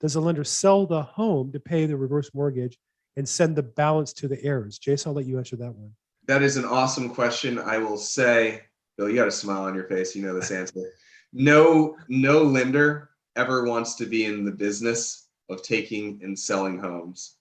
does 0.00 0.14
the 0.14 0.20
lender 0.20 0.44
sell 0.44 0.86
the 0.86 1.02
home 1.02 1.52
to 1.52 1.60
pay 1.60 1.86
the 1.86 1.96
reverse 1.96 2.30
mortgage 2.34 2.78
and 3.18 3.28
send 3.28 3.56
the 3.56 3.62
balance 3.62 4.12
to 4.14 4.28
the 4.28 4.42
heirs? 4.44 4.78
Jason, 4.78 5.10
I'll 5.10 5.16
let 5.16 5.26
you 5.26 5.38
answer 5.38 5.56
that 5.56 5.74
one. 5.74 5.92
That 6.28 6.42
is 6.42 6.56
an 6.56 6.64
awesome 6.64 7.10
question. 7.10 7.58
I 7.58 7.76
will 7.78 7.96
say, 7.98 8.62
Bill, 8.96 9.08
you 9.08 9.16
got 9.16 9.26
a 9.28 9.32
smile 9.32 9.64
on 9.64 9.74
your 9.74 9.84
face. 9.84 10.14
You 10.14 10.22
know 10.22 10.34
this 10.34 10.50
answer. 10.50 10.80
No, 11.34 11.94
no 12.08 12.42
lender 12.42 13.10
ever 13.36 13.64
wants 13.66 13.96
to 13.96 14.06
be 14.06 14.24
in 14.24 14.46
the 14.46 14.50
business 14.50 15.26
of 15.50 15.62
taking 15.62 16.18
and 16.22 16.36
selling 16.38 16.78
homes. 16.78 17.36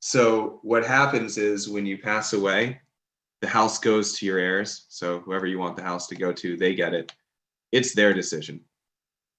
So 0.00 0.58
what 0.62 0.86
happens 0.86 1.36
is 1.36 1.68
when 1.68 1.84
you 1.84 1.98
pass 1.98 2.32
away, 2.32 2.80
the 3.42 3.46
house 3.46 3.78
goes 3.78 4.18
to 4.18 4.24
your 4.24 4.38
heirs. 4.38 4.86
So 4.88 5.18
whoever 5.20 5.46
you 5.46 5.58
want 5.58 5.76
the 5.76 5.82
house 5.82 6.06
to 6.06 6.14
go 6.16 6.32
to, 6.32 6.56
they 6.56 6.74
get 6.74 6.94
it. 6.94 7.12
It's 7.72 7.94
their 7.94 8.14
decision. 8.14 8.62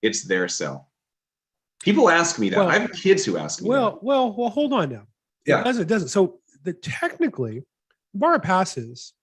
It's 0.03 0.25
their 0.25 0.47
sell. 0.47 0.89
People 1.81 2.07
ask 2.07 2.37
me 2.37 2.51
that. 2.51 2.59
Well- 2.59 2.69
I 2.69 2.77
have 2.77 2.91
kids 2.91 3.25
who 3.25 3.37
ask 3.37 3.63
me. 3.63 3.69
Well, 3.69 3.97
well, 4.03 4.31
well, 4.31 4.51
hold 4.51 4.73
on 4.73 4.91
now. 4.91 5.07
It 5.47 5.51
Yeah. 5.51 5.63
doesn't, 5.63 5.83
it 5.83 5.87
doesn't. 5.87 6.09
So 6.09 6.39
the 6.63 6.73
technically, 6.73 7.59
the 8.13 8.19
borrower 8.19 8.39
passes, 8.39 9.13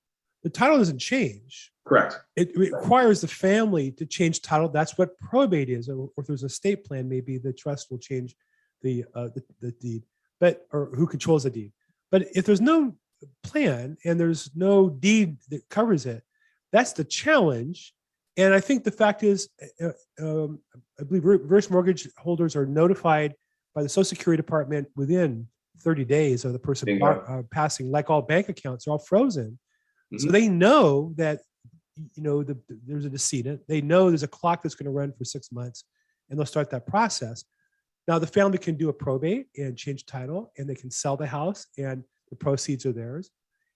the 0.42 0.50
title 0.50 0.78
doesn't 0.78 0.98
change. 0.98 1.70
correct. 1.86 2.18
It 2.34 2.56
requires 2.56 3.20
the 3.20 3.28
family 3.28 3.90
to 3.92 4.06
change 4.06 4.40
title. 4.40 4.68
That's 4.70 4.96
what 4.96 5.18
probate 5.18 5.68
is. 5.68 5.88
Or 5.90 6.08
if 6.16 6.26
there's 6.26 6.42
a 6.42 6.48
state 6.48 6.82
plan, 6.84 7.08
maybe 7.10 7.36
the 7.36 7.52
trust 7.52 7.90
will 7.90 7.98
change 7.98 8.34
the, 8.82 9.04
uh, 9.14 9.28
the, 9.34 9.42
the 9.60 9.72
deed, 9.72 10.02
but, 10.40 10.66
or 10.72 10.86
who 10.94 11.06
controls 11.06 11.42
the 11.44 11.50
deed. 11.50 11.72
But 12.10 12.26
if 12.34 12.46
there's 12.46 12.60
no 12.62 12.96
plan 13.42 13.98
and 14.04 14.18
there's 14.18 14.50
no 14.54 14.88
deed 14.88 15.36
that 15.50 15.68
covers 15.68 16.06
it, 16.06 16.22
that's 16.72 16.92
the 16.94 17.04
challenge. 17.04 17.94
And 18.38 18.54
I 18.54 18.60
think 18.60 18.82
the 18.84 18.90
fact 18.90 19.22
is, 19.22 19.48
uh, 19.80 19.90
um, 20.18 20.60
I 20.98 21.02
believe 21.04 21.24
reverse 21.26 21.68
mortgage 21.70 22.08
holders 22.16 22.56
are 22.56 22.66
notified 22.66 23.34
by 23.74 23.82
the 23.82 23.88
Social 23.90 24.04
Security 24.04 24.40
Department 24.42 24.88
within 24.96 25.48
30 25.80 26.04
days 26.04 26.44
of 26.44 26.52
the 26.52 26.58
person 26.58 26.98
bar- 27.00 27.24
uh, 27.28 27.42
passing, 27.50 27.90
like 27.90 28.10
all 28.10 28.22
bank 28.22 28.48
accounts 28.48 28.86
are 28.86 28.92
all 28.92 28.98
frozen. 28.98 29.58
So 30.16 30.28
Mhm. 30.28 30.32
they 30.32 30.48
know 30.48 31.12
that, 31.16 31.40
you 31.96 32.22
know, 32.22 32.42
the, 32.42 32.54
the- 32.68 32.80
there's 32.86 33.04
a 33.04 33.10
decedent. 33.10 33.62
They 33.66 33.80
know 33.80 34.08
there's 34.08 34.22
a 34.22 34.28
clock 34.28 34.62
that's 34.62 34.74
going 34.74 34.86
to 34.86 34.90
run 34.92 35.12
for 35.12 35.24
six 35.24 35.50
months 35.50 35.84
and 36.28 36.38
they'll 36.38 36.46
start 36.46 36.70
that 36.70 36.86
process. 36.86 37.44
Now 38.06 38.18
the 38.18 38.26
family 38.26 38.58
can 38.58 38.76
do 38.76 38.88
a 38.88 38.92
probate 38.92 39.46
and 39.56 39.76
change 39.76 40.06
title 40.06 40.52
and 40.58 40.68
they 40.68 40.74
can 40.74 40.90
sell 40.90 41.16
the 41.16 41.26
house 41.26 41.66
and 41.78 42.04
the 42.30 42.36
proceeds 42.36 42.86
are 42.86 42.92
theirs. 42.92 43.30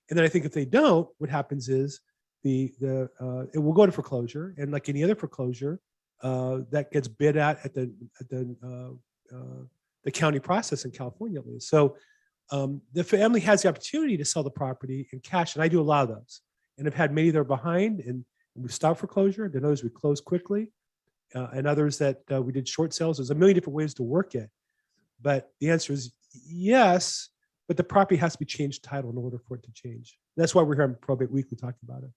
And 0.09 0.17
then 0.19 0.25
I 0.25 0.29
think 0.29 0.45
if 0.45 0.53
they 0.53 0.65
don't, 0.65 1.09
what 1.19 1.31
happens 1.31 1.69
is 1.69 2.01
the, 2.45 2.73
the, 2.81 3.11
uh, 3.21 3.47
it 3.53 3.59
will 3.59 3.73
go 3.73 3.87
to 3.87 3.93
foreclosure 3.93 4.55
and 4.59 4.71
like 4.71 4.89
any 4.89 5.03
other 5.03 5.15
foreclosure, 5.17 5.81
uh, 6.23 6.61
that 6.71 6.91
gets 6.91 7.09
bid 7.09 7.37
at, 7.37 7.65
at 7.65 7.75
the, 7.75 7.93
at 8.21 8.29
the, 8.29 8.57
uh, 8.63 9.37
uh, 9.37 9.65
the 10.09 10.13
county 10.13 10.39
process 10.39 10.87
in 10.87 10.91
California 10.91 11.39
at 11.39 11.47
least. 11.47 11.69
So, 11.69 11.95
um, 12.51 12.81
the 12.95 13.05
family 13.05 13.41
has 13.41 13.61
the 13.61 13.69
opportunity 13.69 14.17
to 14.17 14.25
sell 14.25 14.43
the 14.43 14.51
property 14.51 15.07
in 15.13 15.21
cash, 15.21 15.55
and 15.55 15.63
I 15.63 15.69
do 15.69 15.83
allow 15.83 16.07
those. 16.07 16.41
And 16.79 16.87
I've 16.87 16.95
had 16.95 17.13
many 17.13 17.29
that 17.29 17.39
are 17.39 17.45
behind, 17.45 18.01
and 18.01 18.25
we 18.55 18.71
stopped 18.71 19.01
foreclosure. 19.01 19.51
Then 19.51 19.67
others 19.67 19.85
we 19.85 19.91
close 19.91 20.23
quickly, 20.23 20.73
uh, 21.35 21.49
and 21.53 21.67
others 21.67 21.99
that 21.99 22.23
uh, 22.33 22.41
we 22.41 22.53
did 22.53 22.67
short 22.67 22.95
sales. 22.95 23.19
There's 23.19 23.29
a 23.29 23.35
million 23.35 23.55
different 23.55 23.77
ways 23.77 23.93
to 23.95 24.03
work 24.03 24.35
it, 24.35 24.49
but 25.21 25.51
the 25.61 25.69
answer 25.69 25.93
is 25.93 26.15
yes. 26.33 27.29
But 27.67 27.77
the 27.77 27.85
property 27.85 28.17
has 28.17 28.33
to 28.33 28.39
be 28.39 28.47
changed 28.47 28.83
title 28.83 29.11
in 29.11 29.19
order 29.19 29.39
for 29.47 29.59
it 29.59 29.63
to 29.65 29.73
change. 29.75 30.19
That's 30.39 30.55
why 30.55 30.63
we're 30.63 30.77
here 30.77 30.85
on 30.85 30.97
Probate 31.03 31.31
Weekly 31.31 31.59
talking 31.59 31.81
about 31.87 32.03
it. 32.03 32.11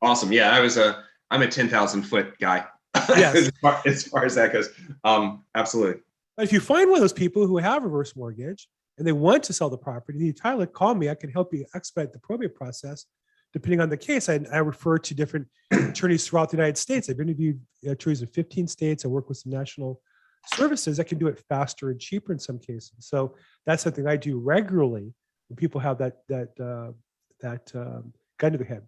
Awesome. 0.00 0.32
Yeah, 0.32 0.50
I 0.50 0.60
was 0.60 0.78
a 0.78 1.04
I'm 1.30 1.42
a 1.42 1.46
ten 1.46 1.68
thousand 1.68 2.04
foot 2.04 2.38
guy. 2.38 2.64
Yes. 3.10 3.36
as, 3.36 3.52
far, 3.60 3.82
as 3.84 4.04
far 4.04 4.24
as 4.24 4.34
that 4.36 4.50
goes. 4.50 4.70
Um, 5.04 5.44
absolutely. 5.54 6.00
But 6.38 6.44
if 6.44 6.52
you 6.52 6.60
find 6.60 6.88
one 6.88 6.98
of 6.98 7.00
those 7.00 7.12
people 7.12 7.48
who 7.48 7.58
have 7.58 7.82
reverse 7.82 8.14
mortgage 8.14 8.68
and 8.96 9.04
they 9.04 9.10
want 9.10 9.42
to 9.42 9.52
sell 9.52 9.68
the 9.68 9.76
property, 9.76 10.20
you 10.20 10.32
Tyler, 10.32 10.66
call 10.66 10.94
me. 10.94 11.10
I 11.10 11.16
can 11.16 11.30
help 11.30 11.52
you 11.52 11.66
expedite 11.74 12.12
the 12.12 12.20
probate 12.20 12.54
process, 12.54 13.06
depending 13.52 13.80
on 13.80 13.88
the 13.88 13.96
case. 13.96 14.28
I, 14.28 14.38
I 14.52 14.58
refer 14.58 14.98
to 14.98 15.14
different 15.14 15.48
attorneys 15.72 16.28
throughout 16.28 16.50
the 16.50 16.56
United 16.56 16.78
States. 16.78 17.10
I've 17.10 17.18
interviewed 17.18 17.60
attorneys 17.84 18.22
in 18.22 18.28
15 18.28 18.68
states. 18.68 19.04
I 19.04 19.08
work 19.08 19.28
with 19.28 19.38
some 19.38 19.50
national 19.50 20.00
services 20.54 20.98
that 20.98 21.06
can 21.06 21.18
do 21.18 21.26
it 21.26 21.42
faster 21.48 21.90
and 21.90 21.98
cheaper 21.98 22.32
in 22.32 22.38
some 22.38 22.60
cases. 22.60 22.94
So 23.00 23.34
that's 23.66 23.82
something 23.82 24.06
I 24.06 24.16
do 24.16 24.38
regularly 24.38 25.12
when 25.48 25.56
people 25.56 25.80
have 25.80 25.98
that 25.98 26.18
that 26.28 26.50
uh, 26.60 26.92
that 27.40 27.68
um, 27.74 28.12
gun 28.38 28.52
to 28.52 28.58
their 28.58 28.66
head. 28.68 28.82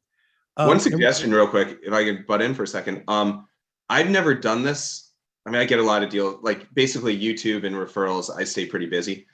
Um, 0.56 0.68
One 0.68 0.78
suggestion, 0.78 1.32
real 1.32 1.48
quick, 1.48 1.80
if 1.82 1.92
I 1.92 2.04
could 2.04 2.28
butt 2.28 2.42
in 2.42 2.54
for 2.54 2.62
a 2.62 2.68
second. 2.68 3.02
Um, 3.08 3.48
I've 3.88 4.08
never 4.08 4.36
done 4.36 4.62
this. 4.62 5.09
I 5.46 5.50
mean, 5.50 5.60
I 5.60 5.64
get 5.64 5.78
a 5.78 5.84
lot 5.84 6.02
of 6.02 6.10
deal, 6.10 6.38
like 6.42 6.72
basically 6.74 7.18
YouTube 7.18 7.64
and 7.64 7.74
referrals. 7.74 8.30
I 8.34 8.44
stay 8.44 8.66
pretty 8.66 8.86
busy. 8.86 9.26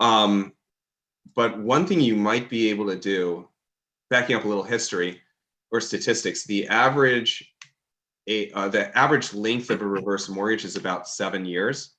Um, 0.00 0.52
but 1.34 1.58
one 1.58 1.86
thing 1.86 2.00
you 2.00 2.16
might 2.16 2.50
be 2.50 2.70
able 2.70 2.86
to 2.88 2.96
do, 2.96 3.48
backing 4.10 4.36
up 4.36 4.44
a 4.44 4.48
little 4.48 4.64
history 4.64 5.20
or 5.70 5.80
statistics, 5.80 6.44
the 6.44 6.66
average, 6.68 7.54
a 8.26 8.50
uh, 8.52 8.68
the 8.68 8.96
average 8.96 9.32
length 9.32 9.70
of 9.70 9.82
a 9.82 9.86
reverse 9.86 10.28
mortgage 10.28 10.64
is 10.64 10.76
about 10.76 11.08
seven 11.08 11.44
years. 11.44 11.94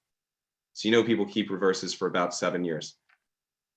So 0.74 0.88
you 0.88 0.92
know 0.92 1.04
people 1.04 1.26
keep 1.26 1.50
reverses 1.50 1.94
for 1.94 2.08
about 2.08 2.34
seven 2.34 2.64
years. 2.64 2.96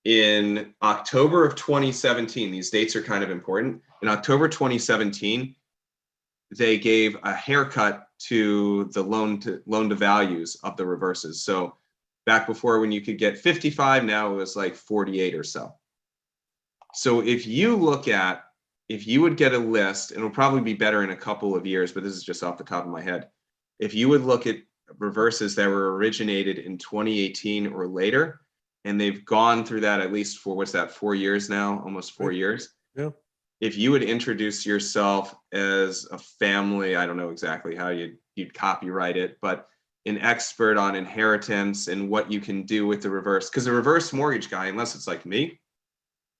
In 0.04 0.74
October 0.82 1.44
of 1.44 1.56
2017, 1.56 2.50
these 2.50 2.70
dates 2.70 2.94
are 2.94 3.02
kind 3.02 3.24
of 3.24 3.30
important. 3.30 3.82
In 4.02 4.08
October 4.08 4.48
2017, 4.48 5.54
they 6.56 6.78
gave 6.78 7.16
a 7.24 7.34
haircut 7.34 8.05
to 8.18 8.84
the 8.94 9.02
loan 9.02 9.40
to 9.40 9.62
loan 9.66 9.88
to 9.88 9.94
values 9.94 10.56
of 10.62 10.76
the 10.76 10.86
reverses. 10.86 11.42
So 11.44 11.76
back 12.24 12.46
before 12.46 12.80
when 12.80 12.92
you 12.92 13.00
could 13.00 13.18
get 13.18 13.38
55, 13.38 14.04
now 14.04 14.32
it 14.32 14.36
was 14.36 14.56
like 14.56 14.74
48 14.74 15.34
or 15.34 15.44
so. 15.44 15.74
So 16.94 17.20
if 17.20 17.46
you 17.46 17.76
look 17.76 18.08
at 18.08 18.44
if 18.88 19.06
you 19.06 19.20
would 19.22 19.36
get 19.36 19.52
a 19.52 19.58
list, 19.58 20.10
and 20.10 20.18
it'll 20.18 20.30
probably 20.30 20.60
be 20.60 20.74
better 20.74 21.02
in 21.02 21.10
a 21.10 21.16
couple 21.16 21.56
of 21.56 21.66
years, 21.66 21.92
but 21.92 22.04
this 22.04 22.14
is 22.14 22.22
just 22.22 22.42
off 22.42 22.56
the 22.56 22.64
top 22.64 22.84
of 22.84 22.90
my 22.90 23.02
head. 23.02 23.28
If 23.78 23.94
you 23.94 24.08
would 24.08 24.22
look 24.22 24.46
at 24.46 24.58
reverses 24.98 25.54
that 25.56 25.68
were 25.68 25.96
originated 25.96 26.58
in 26.58 26.78
2018 26.78 27.66
or 27.66 27.88
later, 27.88 28.40
and 28.84 29.00
they've 29.00 29.24
gone 29.24 29.64
through 29.64 29.80
that 29.80 30.00
at 30.00 30.12
least 30.12 30.38
for 30.38 30.54
what's 30.56 30.72
that, 30.72 30.92
four 30.92 31.14
years 31.14 31.50
now, 31.50 31.82
almost 31.84 32.12
four 32.12 32.30
years. 32.30 32.70
Yeah. 32.94 33.10
If 33.60 33.76
you 33.78 33.90
would 33.90 34.02
introduce 34.02 34.66
yourself 34.66 35.34
as 35.52 36.06
a 36.10 36.18
family, 36.18 36.96
I 36.96 37.06
don't 37.06 37.16
know 37.16 37.30
exactly 37.30 37.74
how 37.74 37.88
you'd 37.88 38.18
you'd 38.36 38.54
copyright 38.54 39.16
it, 39.16 39.38
but 39.40 39.68
an 40.04 40.18
expert 40.18 40.76
on 40.76 40.94
inheritance 40.94 41.88
and 41.88 42.08
what 42.08 42.30
you 42.30 42.40
can 42.40 42.62
do 42.62 42.86
with 42.86 43.02
the 43.02 43.10
reverse, 43.10 43.50
because 43.50 43.64
the 43.64 43.72
reverse 43.72 44.12
mortgage 44.12 44.48
guy, 44.50 44.66
unless 44.66 44.94
it's 44.94 45.08
like 45.08 45.26
me, 45.26 45.58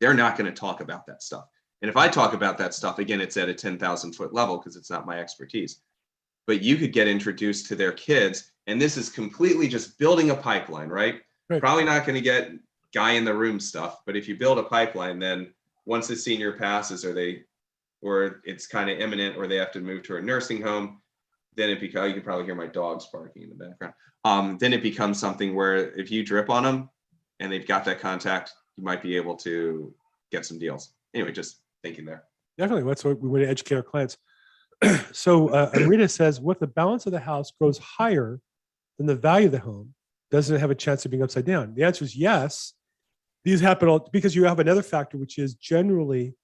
they're 0.01 0.15
not 0.15 0.37
going 0.37 0.47
to 0.47 0.59
talk 0.59 0.81
about 0.81 1.07
that 1.07 1.23
stuff. 1.23 1.47
And 1.83 1.89
if 1.89 1.97
I 1.97 2.09
talk 2.09 2.33
about 2.33 2.59
that 2.59 2.75
stuff, 2.75 2.99
again, 2.99 3.21
it's 3.21 3.37
at 3.37 3.49
a 3.49 3.55
10,000 3.55 4.13
foot 4.13 4.33
level 4.33 4.59
because 4.59 4.77
it's 4.77 4.91
not 4.91 5.07
my 5.07 5.19
expertise. 5.19 5.81
But 6.47 6.63
you 6.63 6.77
could 6.77 6.93
get 6.93 7.09
introduced 7.09 7.67
to 7.67 7.75
their 7.75 7.93
kids. 7.93 8.53
And 8.69 8.81
this 8.81 8.97
is 8.97 9.11
completely 9.11 9.69
just 9.69 9.99
building 9.99 10.31
a 10.31 10.35
pipeline, 10.35 10.89
right? 10.89 11.21
Right. 11.51 11.61
Probably 11.61 11.85
not 11.85 12.07
going 12.07 12.15
to 12.15 12.21
get 12.21 12.53
guy 12.95 13.13
in 13.13 13.25
the 13.25 13.35
room 13.35 13.59
stuff. 13.59 14.01
But 14.07 14.17
if 14.17 14.29
you 14.29 14.37
build 14.37 14.59
a 14.59 14.63
pipeline, 14.63 15.19
then 15.19 15.53
once 15.87 16.09
the 16.09 16.17
senior 16.17 16.53
passes 16.53 17.05
or 17.05 17.15
they, 17.15 17.43
or 18.03 18.43
it's 18.45 18.67
kind 18.67 18.91
of 18.91 18.99
imminent 18.99 19.37
or 19.37 19.47
they 19.47 19.57
have 19.57 19.73
to 19.73 19.81
move 19.81 20.03
to 20.03 20.17
a 20.17 20.23
nursing 20.23 20.61
home, 20.61 21.01
then 21.57 21.71
it 21.71 21.81
becomes, 21.81 22.09
you 22.09 22.15
can 22.15 22.23
probably 22.23 22.45
hear 22.45 22.55
my 22.55 22.67
dogs 22.67 23.09
barking 23.11 23.43
in 23.43 23.49
the 23.49 23.55
background. 23.55 23.95
Um, 24.25 24.59
then 24.61 24.73
it 24.73 24.83
becomes 24.83 25.19
something 25.19 25.55
where 25.55 25.93
if 25.99 26.11
you 26.11 26.25
drip 26.25 26.51
on 26.51 26.65
them 26.65 26.91
and 27.41 27.51
they've 27.51 27.67
got 27.67 27.85
that 27.85 28.01
contact, 28.01 28.53
you 28.77 28.85
might 28.85 29.03
be 29.03 29.17
able 29.17 29.37
to 29.37 29.95
get 30.31 30.45
some 30.45 30.59
deals. 30.59 30.93
Anyway, 31.15 31.33
just 31.33 31.61
thinking 31.83 32.05
there. 32.05 32.25
Definitely. 32.59 32.85
That's 32.85 33.05
what 33.05 33.21
we 33.21 33.29
want 33.29 33.45
to 33.45 33.49
educate 33.49 33.77
our 33.77 33.83
clients. 33.83 34.19
so 35.13 35.49
uh, 35.49 35.71
Rita 35.75 36.09
says, 36.09 36.41
what 36.41 36.61
the 36.61 36.67
balance 36.67 37.07
of 37.07 37.13
the 37.13 37.21
house 37.21 37.53
grows 37.59 37.79
higher 37.79 38.41
than 38.99 39.07
the 39.07 39.15
value 39.15 39.47
of 39.47 39.53
the 39.53 39.59
home? 39.59 39.95
Doesn't 40.31 40.55
it 40.55 40.59
have 40.59 40.71
a 40.71 40.75
chance 40.75 41.05
of 41.05 41.11
being 41.11 41.23
upside 41.23 41.45
down? 41.45 41.75
The 41.75 41.85
answer 41.85 42.05
is 42.05 42.17
yes. 42.17 42.75
These 43.47 43.61
happen 43.61 43.89
all 43.89 44.01
because 44.13 44.35
you 44.35 44.43
have 44.43 44.59
another 44.59 44.83
factor, 44.83 45.17
which 45.19 45.39
is 45.39 45.55
generally 45.55 46.35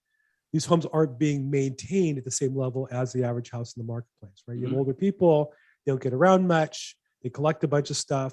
these 0.52 0.64
homes 0.64 0.86
aren't 0.86 1.18
being 1.18 1.50
maintained 1.50 2.16
at 2.16 2.24
the 2.24 2.30
same 2.30 2.56
level 2.56 2.86
as 2.92 3.12
the 3.12 3.24
average 3.24 3.50
house 3.50 3.74
in 3.74 3.82
the 3.82 3.86
marketplace, 3.92 4.44
right? 4.46 4.56
You 4.56 4.66
have 4.66 4.74
Mhm. 4.74 4.78
older 4.78 4.94
people, 4.94 5.52
they 5.84 5.90
don't 5.90 6.00
get 6.00 6.14
around 6.14 6.46
much, 6.46 6.96
they 7.22 7.28
collect 7.28 7.64
a 7.64 7.68
bunch 7.68 7.90
of 7.90 7.96
stuff. 7.96 8.32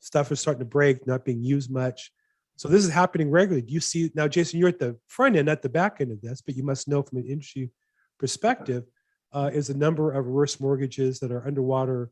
stuff 0.00 0.30
is 0.30 0.38
starting 0.38 0.58
to 0.58 0.66
break, 0.66 1.06
not 1.06 1.24
being 1.24 1.42
used 1.42 1.70
much. 1.70 2.12
So 2.56 2.68
this 2.68 2.84
is 2.84 2.90
happening 2.90 3.30
regularly. 3.30 3.62
Do 3.62 3.72
you 3.72 3.80
see 3.80 4.12
now, 4.14 4.28
Jason? 4.28 4.60
You're 4.60 4.68
at 4.68 4.78
the 4.78 4.98
front 5.06 5.34
end, 5.34 5.46
not 5.46 5.62
the 5.62 5.70
back 5.70 5.98
end 5.98 6.12
of 6.12 6.20
this, 6.20 6.42
but 6.42 6.54
you 6.54 6.62
must 6.62 6.86
know 6.88 7.00
from 7.02 7.16
an 7.20 7.24
industry 7.24 7.70
perspective. 8.18 8.84
Uh, 9.32 9.50
is 9.54 9.68
the 9.68 9.74
number 9.74 10.12
of 10.12 10.26
reverse 10.26 10.60
mortgages 10.60 11.20
that 11.20 11.32
are 11.32 11.46
underwater 11.46 12.10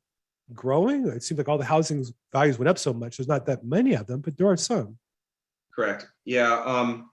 growing? 0.54 1.06
It 1.06 1.22
seems 1.22 1.36
like 1.36 1.50
all 1.50 1.58
the 1.58 1.66
housing 1.66 2.02
values 2.32 2.58
went 2.58 2.70
up 2.70 2.78
so 2.78 2.94
much. 2.94 3.18
There's 3.18 3.28
not 3.28 3.44
that 3.44 3.62
many 3.62 3.92
of 3.92 4.06
them, 4.06 4.22
but 4.22 4.38
there 4.38 4.48
are 4.48 4.56
some. 4.56 4.98
Correct. 5.74 6.06
Yeah. 6.24 6.62
Um, 6.64 7.10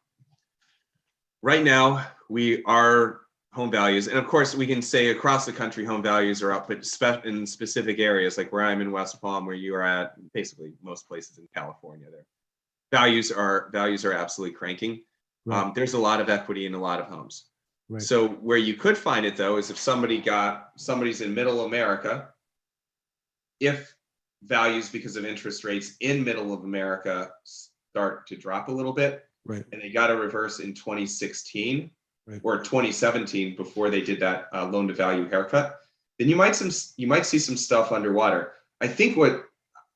right 1.42 1.64
now, 1.64 2.06
we 2.30 2.64
are 2.64 3.22
home 3.54 3.72
values, 3.72 4.08
and 4.08 4.18
of 4.18 4.28
course, 4.28 4.54
we 4.54 4.68
can 4.68 4.82
say 4.82 5.08
across 5.10 5.46
the 5.46 5.54
country, 5.54 5.84
home 5.84 6.04
values 6.04 6.44
are 6.44 6.52
up, 6.52 6.68
but 6.68 6.86
spe- 6.86 7.26
in 7.26 7.48
specific 7.48 8.00
areas, 8.00 8.38
like 8.38 8.52
where 8.52 8.64
I'm 8.64 8.82
in 8.82 8.92
West 8.92 9.20
Palm, 9.22 9.46
where 9.46 9.56
you 9.56 9.74
are 9.76 9.84
at, 9.84 10.14
basically 10.34 10.74
most 10.84 11.08
places 11.08 11.38
in 11.38 11.48
California, 11.54 12.08
there 12.12 12.26
values 12.92 13.32
are 13.32 13.70
values 13.72 14.06
are 14.06 14.14
absolutely 14.14 14.56
cranking. 14.56 15.04
Right. 15.46 15.62
Um, 15.64 15.74
there's 15.76 15.94
a 15.94 16.00
lot 16.00 16.22
of 16.22 16.30
equity 16.30 16.66
in 16.66 16.74
a 16.74 16.80
lot 16.80 17.00
of 17.00 17.08
homes. 17.08 17.46
Right. 17.88 18.02
So 18.02 18.28
where 18.28 18.58
you 18.58 18.76
could 18.76 18.98
find 18.98 19.26
it 19.26 19.36
though 19.36 19.58
is 19.58 19.70
if 19.70 19.78
somebody 19.78 20.20
got 20.20 20.72
somebody's 20.76 21.22
in 21.22 21.34
middle 21.34 21.66
America, 21.66 22.30
if 23.60 23.94
values 24.44 24.90
because 24.90 25.16
of 25.16 25.26
interest 25.26 25.64
rates 25.64 25.96
in 26.00 26.24
middle 26.24 26.54
of 26.54 26.64
America 26.64 27.32
start 27.90 28.28
to 28.28 28.36
drop 28.36 28.68
a 28.68 28.72
little 28.72 28.94
bit, 28.94 29.26
Right. 29.46 29.66
and 29.72 29.82
they 29.82 29.90
got 29.90 30.12
a 30.12 30.16
reverse 30.16 30.60
in 30.60 30.74
2016 30.74 31.92
Right. 32.28 32.42
or 32.44 32.60
2017 32.60 33.56
before 33.56 33.90
they 33.90 34.02
did 34.02 34.20
that 34.20 34.48
uh, 34.54 34.66
loan 34.68 34.88
to 34.88 34.94
value 34.94 35.28
haircut, 35.28 35.80
then 36.20 36.30
you 36.30 36.36
might 36.36 36.56
some 36.56 36.70
you 36.98 37.08
might 37.08 37.26
see 37.26 37.40
some 37.40 37.58
stuff 37.58 37.92
underwater. 37.92 38.54
I 38.82 38.88
think 38.88 39.18
what 39.18 39.46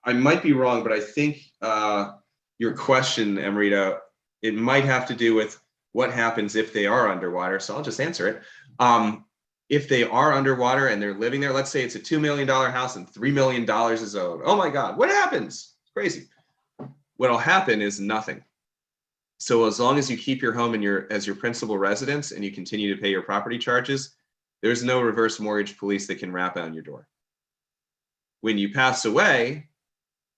I 0.04 0.14
might 0.14 0.41
be 0.41 0.54
wrong, 0.54 0.82
but 0.82 0.91
I 0.91 1.00
think 1.00 1.41
uh, 1.62 2.14
your 2.58 2.74
question, 2.76 3.38
Amrita, 3.38 4.00
it 4.41 4.56
might 4.56 4.84
have 4.86 5.06
to 5.08 5.14
do 5.14 5.36
with 5.36 5.62
what 5.91 6.12
happens 6.12 6.56
if 6.56 6.74
they 6.74 6.88
are 6.88 7.10
underwater. 7.12 7.60
So 7.60 7.76
I'll 7.76 7.84
just 7.84 8.02
answer 8.02 8.28
it. 8.28 8.41
Um, 8.80 9.26
if 9.70 9.88
they 9.88 10.04
are 10.04 10.34
underwater 10.34 10.88
and 10.88 11.02
they're 11.02 11.14
living 11.14 11.39
there, 11.39 11.54
let's 11.54 11.70
say 11.70 11.84
it's 11.84 11.96
a 11.96 12.00
$2 12.00 12.20
million 12.20 12.48
house 12.48 12.96
and 12.96 13.08
$3 13.08 13.32
million 13.32 13.64
is 13.94 14.16
owed. 14.16 14.41
Oh 14.44 14.56
my 14.56 14.70
God, 14.70 14.98
what 14.98 15.10
happens? 15.10 15.76
It's 15.84 15.91
crazy. 15.94 16.28
What'll 17.18 17.38
happen 17.38 17.82
is 17.82 17.99
nothing. 17.99 18.43
So 19.38 19.66
as 19.66 19.80
long 19.80 19.97
as 19.97 20.09
you 20.09 20.18
keep 20.18 20.41
your 20.41 20.53
home 20.53 20.74
in 20.74 20.82
your 20.82 21.07
as 21.11 21.28
your 21.28 21.36
principal 21.36 21.78
residence 21.78 22.32
and 22.32 22.43
you 22.43 22.51
continue 22.51 22.95
to 22.95 23.01
pay 23.01 23.09
your 23.09 23.22
property 23.22 23.57
charges, 23.57 24.16
there's 24.61 24.84
no 24.84 25.01
reverse 25.01 25.39
mortgage 25.39 25.78
police 25.78 26.07
that 26.07 26.20
can 26.20 26.32
rap 26.32 26.57
on 26.57 26.74
your 26.74 26.84
door. 26.84 27.07
When 28.41 28.57
you 28.57 28.72
pass 28.72 29.05
away, 29.05 29.68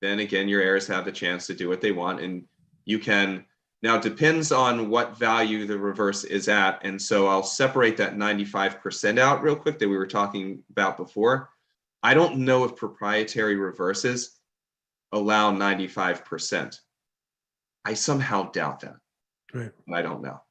then 0.02 0.20
again 0.20 0.48
your 0.48 0.62
heirs 0.62 0.88
have 0.88 1.06
the 1.06 1.12
chance 1.12 1.48
to 1.48 1.54
do 1.54 1.70
what 1.70 1.82
they 1.82 1.92
want 1.92 2.22
and 2.22 2.46
you 2.86 3.00
can 3.00 3.46
now 3.84 4.00
depends 4.00 4.52
on 4.52 4.90
what 4.90 5.18
value 5.18 5.68
the 5.68 5.78
reverse 5.78 6.24
is 6.24 6.48
at. 6.48 6.80
And 6.84 7.00
so 7.00 7.28
I'll 7.28 7.44
separate 7.44 7.98
that 7.98 8.16
95% 8.16 9.20
out 9.20 9.44
real 9.44 9.56
quick 9.56 9.78
that 9.78 9.88
we 9.88 9.98
were 9.98 10.08
talking 10.08 10.64
about 10.72 10.98
before. 10.98 11.50
I 12.02 12.16
don't 12.16 12.38
know 12.38 12.64
if 12.64 12.76
proprietary 12.76 13.56
reverses 13.56 14.40
allow 15.16 15.52
95%. 15.52 16.78
I 17.86 17.94
somehow 17.94 18.52
doubt 18.52 18.82
that. 18.82 18.96
Right. 19.54 19.72
I 19.94 20.02
don't 20.02 20.22
know. 20.22 20.42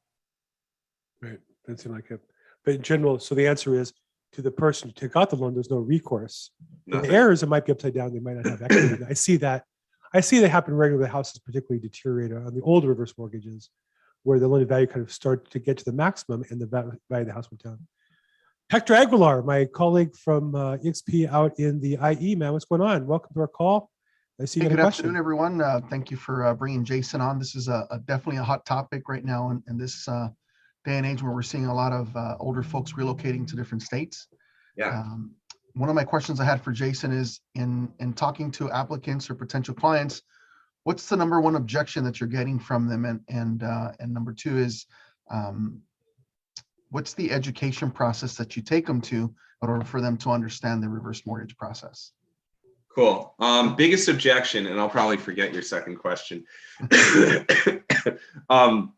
Right. 1.21 1.39
Doesn't 1.67 1.79
seem 1.79 1.93
like 1.93 2.11
it. 2.11 2.21
But 2.65 2.77
in 2.77 2.83
general, 2.83 3.19
so 3.19 3.35
the 3.35 3.47
answer 3.47 3.79
is 3.79 3.93
to 4.33 4.43
the 4.43 4.51
person 4.51 4.89
who 4.89 4.95
took 4.95 5.17
out 5.17 5.31
the 5.31 5.37
loan, 5.37 5.55
there's 5.55 5.71
no 5.71 5.77
recourse. 5.77 6.51
The 6.87 7.09
errors, 7.11 7.43
it 7.43 7.49
might 7.49 7.67
be 7.67 7.73
upside 7.73 7.95
down. 7.95 8.13
They 8.13 8.21
might 8.21 8.37
not 8.37 8.47
have 8.47 8.63
equity. 8.63 9.05
I 9.09 9.13
see 9.13 9.37
that. 9.39 9.65
I 10.15 10.21
see 10.21 10.39
that 10.41 10.49
happen 10.49 10.75
regularly. 10.75 11.07
The 11.07 11.13
houses 11.13 11.41
particularly 11.41 11.81
deteriorate 11.81 12.33
on 12.33 12.55
the 12.55 12.63
old 12.63 12.85
reverse 12.85 13.15
mortgages 13.19 13.71
where 14.23 14.39
the 14.39 14.49
loan 14.49 14.61
to 14.61 14.67
value 14.67 14.87
kind 14.87 15.03
of 15.03 15.13
start 15.13 15.51
to 15.51 15.59
get 15.59 15.77
to 15.79 15.85
the 15.85 15.93
maximum 15.93 16.45
and 16.51 16.61
the 16.61 16.67
value 16.67 16.97
of 17.11 17.27
the 17.27 17.33
house 17.33 17.51
went 17.51 17.63
down. 17.63 17.79
Hector 18.71 18.95
Aguilar, 18.95 19.43
my 19.43 19.67
colleague 19.67 20.17
from 20.17 20.55
uh, 20.55 20.79
EXP 20.79 21.29
out 21.29 21.59
in 21.59 21.81
the 21.81 21.99
IE, 22.19 22.35
man, 22.35 22.53
what's 22.53 22.65
going 22.65 22.81
on? 22.81 23.07
Welcome 23.07 23.35
to 23.35 23.41
our 23.41 23.49
call. 23.49 23.91
I 24.41 24.47
see 24.47 24.61
Hey, 24.61 24.67
got 24.67 24.73
a 24.73 24.77
good 24.77 24.85
afternoon, 24.87 25.17
everyone. 25.17 25.61
Uh, 25.61 25.81
Thank 25.89 26.11
you 26.11 26.17
for 26.17 26.45
uh, 26.45 26.55
bringing 26.55 26.85
Jason 26.85 27.21
on. 27.21 27.39
This 27.39 27.55
is 27.55 27.69
a 27.69 27.87
a 27.91 27.99
definitely 28.01 28.39
a 28.39 28.43
hot 28.43 28.67
topic 28.67 29.09
right 29.09 29.25
now 29.25 29.51
in, 29.51 29.63
in 29.69 29.79
this 29.79 30.09
uh, 30.09 30.29
day 30.85 30.97
and 30.97 31.07
age 31.07 31.23
where 31.23 31.33
we're 31.33 31.43
seeing 31.43 31.67
a 31.67 31.75
lot 31.75 31.93
of 31.93 32.15
uh, 32.17 32.37
older 32.41 32.63
folks 32.63 32.95
relocating 32.95 33.47
to 33.47 33.57
different 33.57 33.83
states. 33.83 34.27
Yeah. 34.77 34.99
Um, 34.99 35.37
One 35.75 35.89
of 35.89 35.95
my 35.95 36.03
questions 36.03 36.41
I 36.41 36.45
had 36.45 36.63
for 36.63 36.73
Jason 36.73 37.13
is 37.13 37.41
in, 37.55 37.93
in 38.01 38.13
talking 38.13 38.51
to 38.53 38.73
applicants 38.73 39.31
or 39.31 39.37
potential 39.37 39.75
clients, 39.75 40.23
what's 40.83 41.09
the 41.09 41.17
number 41.17 41.41
one 41.41 41.55
objection 41.55 42.03
that 42.05 42.19
you're 42.19 42.29
getting 42.29 42.59
from 42.59 42.89
them? 42.89 43.05
And, 43.05 43.21
and, 43.29 43.63
uh, 43.63 43.93
and 44.01 44.13
number 44.13 44.33
two 44.33 44.59
is, 44.59 44.87
um, 45.31 45.81
what's 46.91 47.15
the 47.15 47.31
education 47.31 47.91
process 47.91 48.37
that 48.37 48.57
you 48.57 48.63
take 48.63 48.87
them 48.87 49.01
to 49.03 49.33
in 49.63 49.69
order 49.69 49.85
for 49.85 50.01
them 50.01 50.17
to 50.19 50.31
understand 50.31 50.83
the 50.83 50.89
reverse 50.89 51.25
mortgage 51.25 51.57
process? 51.57 52.13
Cool. 52.95 53.35
Um, 53.41 53.75
biggest 53.75 54.09
objection, 54.09 54.67
and 54.67 54.79
I'll 54.79 54.89
probably 54.89 55.17
forget 55.17 55.53
your 55.53 55.63
second 55.63 55.97
question. 55.97 56.45
um, 58.49 58.93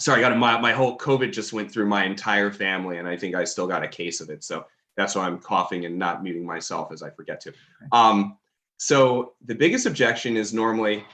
sorry, 0.00 0.18
I 0.18 0.20
got 0.20 0.32
a, 0.32 0.34
my, 0.34 0.60
my 0.60 0.72
whole 0.72 0.98
COVID 0.98 1.32
just 1.32 1.52
went 1.52 1.70
through 1.70 1.86
my 1.86 2.04
entire 2.04 2.50
family, 2.50 2.98
and 2.98 3.06
I 3.06 3.16
think 3.16 3.36
I 3.36 3.44
still 3.44 3.68
got 3.68 3.84
a 3.84 3.88
case 3.88 4.20
of 4.20 4.28
it. 4.28 4.42
So 4.42 4.66
that's 4.96 5.14
why 5.14 5.26
I'm 5.26 5.38
coughing 5.38 5.84
and 5.84 5.96
not 5.96 6.24
muting 6.24 6.44
myself 6.44 6.90
as 6.90 7.00
I 7.02 7.10
forget 7.10 7.40
to. 7.42 7.52
Um, 7.92 8.38
so 8.76 9.34
the 9.44 9.54
biggest 9.54 9.86
objection 9.86 10.36
is 10.36 10.52
normally, 10.52 11.04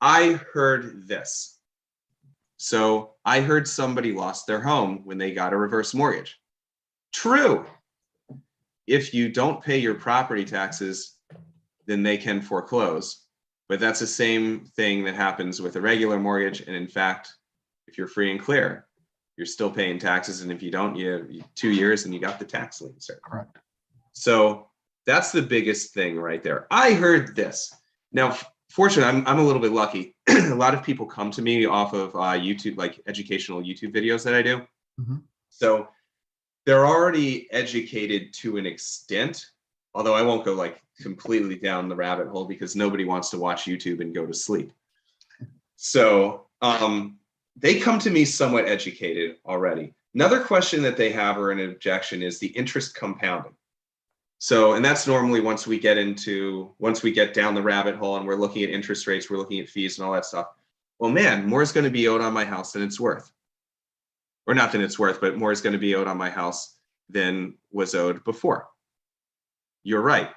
I 0.00 0.40
heard 0.52 1.06
this. 1.06 1.60
So 2.56 3.14
I 3.24 3.40
heard 3.40 3.68
somebody 3.68 4.12
lost 4.12 4.48
their 4.48 4.60
home 4.60 5.02
when 5.04 5.18
they 5.18 5.32
got 5.32 5.52
a 5.52 5.56
reverse 5.56 5.94
mortgage. 5.94 6.40
True 7.12 7.66
if 8.86 9.14
you 9.14 9.28
don't 9.28 9.62
pay 9.62 9.78
your 9.78 9.94
property 9.94 10.44
taxes, 10.44 11.16
then 11.86 12.02
they 12.02 12.16
can 12.16 12.40
foreclose. 12.40 13.24
But 13.68 13.80
that's 13.80 14.00
the 14.00 14.06
same 14.06 14.64
thing 14.76 15.04
that 15.04 15.14
happens 15.14 15.62
with 15.62 15.76
a 15.76 15.80
regular 15.80 16.18
mortgage. 16.18 16.60
And 16.62 16.76
in 16.76 16.88
fact, 16.88 17.32
if 17.86 17.96
you're 17.96 18.08
free 18.08 18.30
and 18.30 18.40
clear, 18.40 18.86
you're 19.36 19.46
still 19.46 19.70
paying 19.70 19.98
taxes. 19.98 20.42
And 20.42 20.52
if 20.52 20.62
you 20.62 20.70
don't, 20.70 20.96
you 20.96 21.10
have 21.10 21.54
two 21.54 21.70
years 21.70 22.04
and 22.04 22.12
you 22.12 22.20
got 22.20 22.38
the 22.38 22.44
tax 22.44 22.80
lien, 22.80 23.00
sir. 23.00 23.18
Correct. 23.24 23.56
So 24.12 24.68
that's 25.06 25.32
the 25.32 25.42
biggest 25.42 25.94
thing 25.94 26.18
right 26.18 26.42
there. 26.42 26.66
I 26.70 26.92
heard 26.92 27.34
this. 27.34 27.72
Now, 28.12 28.36
fortunately, 28.70 29.10
I'm, 29.10 29.26
I'm 29.26 29.38
a 29.38 29.42
little 29.42 29.62
bit 29.62 29.72
lucky. 29.72 30.14
a 30.28 30.54
lot 30.54 30.74
of 30.74 30.82
people 30.82 31.06
come 31.06 31.30
to 31.30 31.42
me 31.42 31.64
off 31.64 31.94
of 31.94 32.14
uh, 32.14 32.38
YouTube, 32.38 32.76
like 32.76 33.00
educational 33.06 33.62
YouTube 33.62 33.94
videos 33.94 34.22
that 34.24 34.34
I 34.34 34.42
do. 34.42 34.62
Mhm. 35.00 35.22
So 35.48 35.88
they're 36.64 36.86
already 36.86 37.50
educated 37.52 38.32
to 38.34 38.56
an 38.56 38.66
extent, 38.66 39.46
although 39.94 40.14
I 40.14 40.22
won't 40.22 40.44
go 40.44 40.54
like 40.54 40.80
completely 41.00 41.56
down 41.56 41.88
the 41.88 41.96
rabbit 41.96 42.28
hole 42.28 42.44
because 42.44 42.76
nobody 42.76 43.04
wants 43.04 43.30
to 43.30 43.38
watch 43.38 43.64
YouTube 43.64 44.00
and 44.00 44.14
go 44.14 44.26
to 44.26 44.34
sleep. 44.34 44.72
So 45.76 46.46
um, 46.60 47.18
they 47.56 47.80
come 47.80 47.98
to 48.00 48.10
me 48.10 48.24
somewhat 48.24 48.66
educated 48.66 49.36
already. 49.44 49.94
Another 50.14 50.40
question 50.40 50.82
that 50.82 50.96
they 50.96 51.10
have 51.10 51.38
or 51.38 51.50
an 51.50 51.60
objection 51.60 52.22
is 52.22 52.38
the 52.38 52.48
interest 52.48 52.94
compounding. 52.94 53.54
So, 54.38 54.74
and 54.74 54.84
that's 54.84 55.06
normally 55.06 55.40
once 55.40 55.66
we 55.66 55.78
get 55.78 55.98
into, 55.98 56.74
once 56.78 57.02
we 57.02 57.12
get 57.12 57.32
down 57.32 57.54
the 57.54 57.62
rabbit 57.62 57.94
hole 57.96 58.16
and 58.16 58.26
we're 58.26 58.34
looking 58.34 58.64
at 58.64 58.70
interest 58.70 59.06
rates, 59.06 59.30
we're 59.30 59.38
looking 59.38 59.60
at 59.60 59.68
fees 59.68 59.98
and 59.98 60.06
all 60.06 60.12
that 60.12 60.24
stuff. 60.24 60.48
Well, 60.98 61.10
man, 61.10 61.48
more 61.48 61.62
is 61.62 61.72
going 61.72 61.84
to 61.84 61.90
be 61.90 62.08
owed 62.08 62.20
on 62.20 62.32
my 62.32 62.44
house 62.44 62.72
than 62.72 62.82
it's 62.82 63.00
worth. 63.00 63.32
Or 64.46 64.54
not 64.54 64.72
than 64.72 64.80
it's 64.80 64.98
worth, 64.98 65.20
but 65.20 65.36
more 65.36 65.52
is 65.52 65.60
going 65.60 65.74
to 65.74 65.78
be 65.78 65.94
owed 65.94 66.08
on 66.08 66.16
my 66.18 66.30
house 66.30 66.76
than 67.08 67.54
was 67.70 67.94
owed 67.94 68.24
before. 68.24 68.68
You're 69.84 70.02
right. 70.02 70.30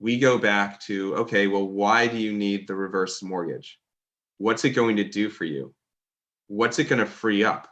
We 0.00 0.18
go 0.18 0.38
back 0.38 0.80
to, 0.82 1.14
okay, 1.16 1.46
well, 1.46 1.68
why 1.68 2.06
do 2.06 2.16
you 2.16 2.32
need 2.32 2.66
the 2.66 2.74
reverse 2.74 3.22
mortgage? 3.22 3.78
What's 4.38 4.64
it 4.64 4.70
going 4.70 4.96
to 4.96 5.04
do 5.04 5.28
for 5.28 5.44
you? 5.44 5.74
What's 6.48 6.78
it 6.78 6.84
going 6.84 6.98
to 6.98 7.06
free 7.06 7.44
up? 7.44 7.68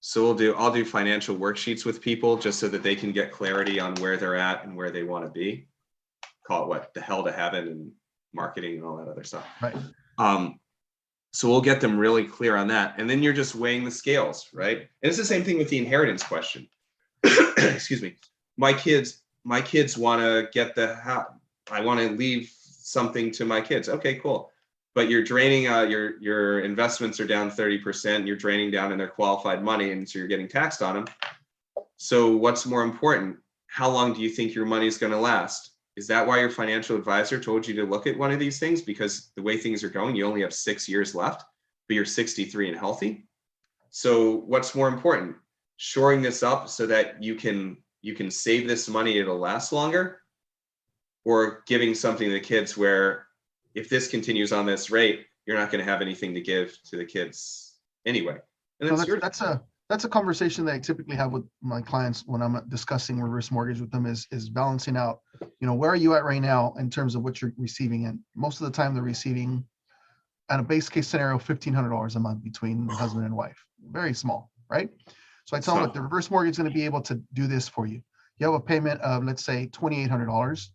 So 0.00 0.22
we'll 0.22 0.34
do, 0.34 0.54
I'll 0.54 0.70
do 0.70 0.84
financial 0.84 1.36
worksheets 1.36 1.84
with 1.86 2.02
people 2.02 2.36
just 2.36 2.58
so 2.60 2.68
that 2.68 2.82
they 2.82 2.94
can 2.94 3.10
get 3.10 3.32
clarity 3.32 3.80
on 3.80 3.94
where 3.96 4.18
they're 4.18 4.36
at 4.36 4.64
and 4.64 4.76
where 4.76 4.90
they 4.90 5.02
want 5.02 5.24
to 5.24 5.30
be. 5.30 5.66
Call 6.46 6.64
it 6.64 6.68
what, 6.68 6.92
the 6.92 7.00
hell 7.00 7.24
to 7.24 7.32
heaven 7.32 7.68
and 7.68 7.90
marketing 8.34 8.76
and 8.76 8.84
all 8.84 8.96
that 8.98 9.08
other 9.08 9.24
stuff. 9.24 9.46
Right. 9.62 9.74
Um, 10.18 10.60
so 11.34 11.48
we'll 11.48 11.60
get 11.60 11.80
them 11.80 11.98
really 11.98 12.22
clear 12.22 12.54
on 12.54 12.68
that. 12.68 12.94
And 12.96 13.10
then 13.10 13.20
you're 13.20 13.32
just 13.32 13.56
weighing 13.56 13.82
the 13.82 13.90
scales, 13.90 14.48
right? 14.52 14.78
And 14.78 14.88
it's 15.02 15.16
the 15.16 15.24
same 15.24 15.42
thing 15.42 15.58
with 15.58 15.68
the 15.68 15.78
inheritance 15.78 16.22
question. 16.22 16.68
Excuse 17.24 18.02
me. 18.02 18.14
My 18.56 18.72
kids, 18.72 19.22
my 19.42 19.60
kids 19.60 19.98
want 19.98 20.22
to 20.22 20.48
get 20.52 20.76
the 20.76 20.94
house. 20.94 21.26
I 21.72 21.80
want 21.80 21.98
to 21.98 22.10
leave 22.10 22.52
something 22.56 23.32
to 23.32 23.44
my 23.44 23.60
kids. 23.60 23.88
Okay, 23.88 24.14
cool. 24.14 24.52
But 24.94 25.10
you're 25.10 25.24
draining 25.24 25.66
uh, 25.66 25.82
your 25.82 26.20
your 26.20 26.60
investments 26.60 27.18
are 27.18 27.26
down 27.26 27.50
30%. 27.50 28.28
You're 28.28 28.36
draining 28.36 28.70
down 28.70 28.92
in 28.92 28.98
their 28.98 29.08
qualified 29.08 29.60
money, 29.60 29.90
and 29.90 30.08
so 30.08 30.20
you're 30.20 30.28
getting 30.28 30.46
taxed 30.46 30.82
on 30.82 30.94
them. 30.94 31.06
So 31.96 32.36
what's 32.36 32.64
more 32.64 32.84
important? 32.84 33.38
How 33.66 33.90
long 33.90 34.12
do 34.12 34.20
you 34.20 34.30
think 34.30 34.54
your 34.54 34.66
money 34.66 34.86
is 34.86 34.98
going 34.98 35.12
to 35.12 35.18
last? 35.18 35.73
Is 35.96 36.06
that 36.08 36.26
why 36.26 36.40
your 36.40 36.50
financial 36.50 36.96
advisor 36.96 37.38
told 37.38 37.66
you 37.66 37.74
to 37.74 37.84
look 37.84 38.06
at 38.06 38.18
one 38.18 38.32
of 38.32 38.38
these 38.38 38.58
things? 38.58 38.82
Because 38.82 39.30
the 39.36 39.42
way 39.42 39.56
things 39.56 39.84
are 39.84 39.88
going, 39.88 40.16
you 40.16 40.26
only 40.26 40.42
have 40.42 40.52
six 40.52 40.88
years 40.88 41.14
left, 41.14 41.44
but 41.88 41.94
you're 41.94 42.04
63 42.04 42.68
and 42.68 42.78
healthy. 42.78 43.28
So 43.90 44.38
what's 44.46 44.74
more 44.74 44.88
important? 44.88 45.36
Shoring 45.76 46.20
this 46.20 46.42
up 46.42 46.68
so 46.68 46.86
that 46.86 47.22
you 47.22 47.34
can 47.34 47.76
you 48.02 48.14
can 48.14 48.30
save 48.30 48.68
this 48.68 48.86
money, 48.88 49.18
it'll 49.18 49.38
last 49.38 49.72
longer, 49.72 50.20
or 51.24 51.62
giving 51.66 51.94
something 51.94 52.28
to 52.28 52.34
the 52.34 52.40
kids 52.40 52.76
where 52.76 53.26
if 53.74 53.88
this 53.88 54.08
continues 54.08 54.52
on 54.52 54.66
this 54.66 54.90
rate, 54.90 55.26
you're 55.46 55.56
not 55.56 55.70
going 55.70 55.82
to 55.82 55.90
have 55.90 56.02
anything 56.02 56.34
to 56.34 56.40
give 56.40 56.76
to 56.90 56.96
the 56.96 57.04
kids 57.04 57.76
anyway. 58.04 58.36
And 58.80 58.88
So 58.88 58.94
it's 58.94 59.00
that's, 59.00 59.08
your 59.08 59.20
that's 59.20 59.40
a, 59.40 59.62
that's 59.88 60.04
a 60.04 60.08
conversation 60.08 60.64
that 60.64 60.74
I 60.74 60.78
typically 60.78 61.16
have 61.16 61.32
with 61.32 61.44
my 61.60 61.82
clients 61.82 62.24
when 62.26 62.40
I'm 62.42 62.60
discussing 62.68 63.20
reverse 63.20 63.50
mortgage 63.50 63.80
with 63.80 63.90
them 63.90 64.06
is, 64.06 64.26
is 64.30 64.48
balancing 64.48 64.96
out, 64.96 65.20
you 65.60 65.66
know, 65.66 65.74
where 65.74 65.90
are 65.90 65.96
you 65.96 66.14
at 66.14 66.24
right 66.24 66.40
now 66.40 66.74
in 66.78 66.88
terms 66.88 67.14
of 67.14 67.22
what 67.22 67.42
you're 67.42 67.52
receiving? 67.58 68.06
And 68.06 68.18
most 68.34 68.60
of 68.60 68.66
the 68.66 68.72
time 68.72 68.94
they're 68.94 69.02
receiving 69.02 69.64
at 70.48 70.60
a 70.60 70.62
base 70.62 70.88
case 70.88 71.08
scenario, 71.08 71.38
fifteen 71.38 71.74
hundred 71.74 71.90
dollars 71.90 72.16
a 72.16 72.20
month 72.20 72.42
between 72.42 72.86
the 72.86 72.94
husband 72.94 73.24
and 73.24 73.36
wife, 73.36 73.62
very 73.90 74.14
small, 74.14 74.50
right? 74.70 74.90
So 75.46 75.56
I 75.56 75.60
tell 75.60 75.74
them, 75.74 75.84
look, 75.84 75.94
the 75.94 76.00
reverse 76.00 76.30
mortgage 76.30 76.52
is 76.52 76.58
going 76.58 76.70
to 76.70 76.74
be 76.74 76.84
able 76.84 77.02
to 77.02 77.20
do 77.34 77.46
this 77.46 77.68
for 77.68 77.86
you. 77.86 78.02
You 78.38 78.46
have 78.46 78.54
a 78.54 78.60
payment 78.60 79.00
of, 79.02 79.24
let's 79.24 79.44
say, 79.44 79.66
twenty-eight 79.66 80.10
hundred 80.10 80.26
dollars. 80.26 80.70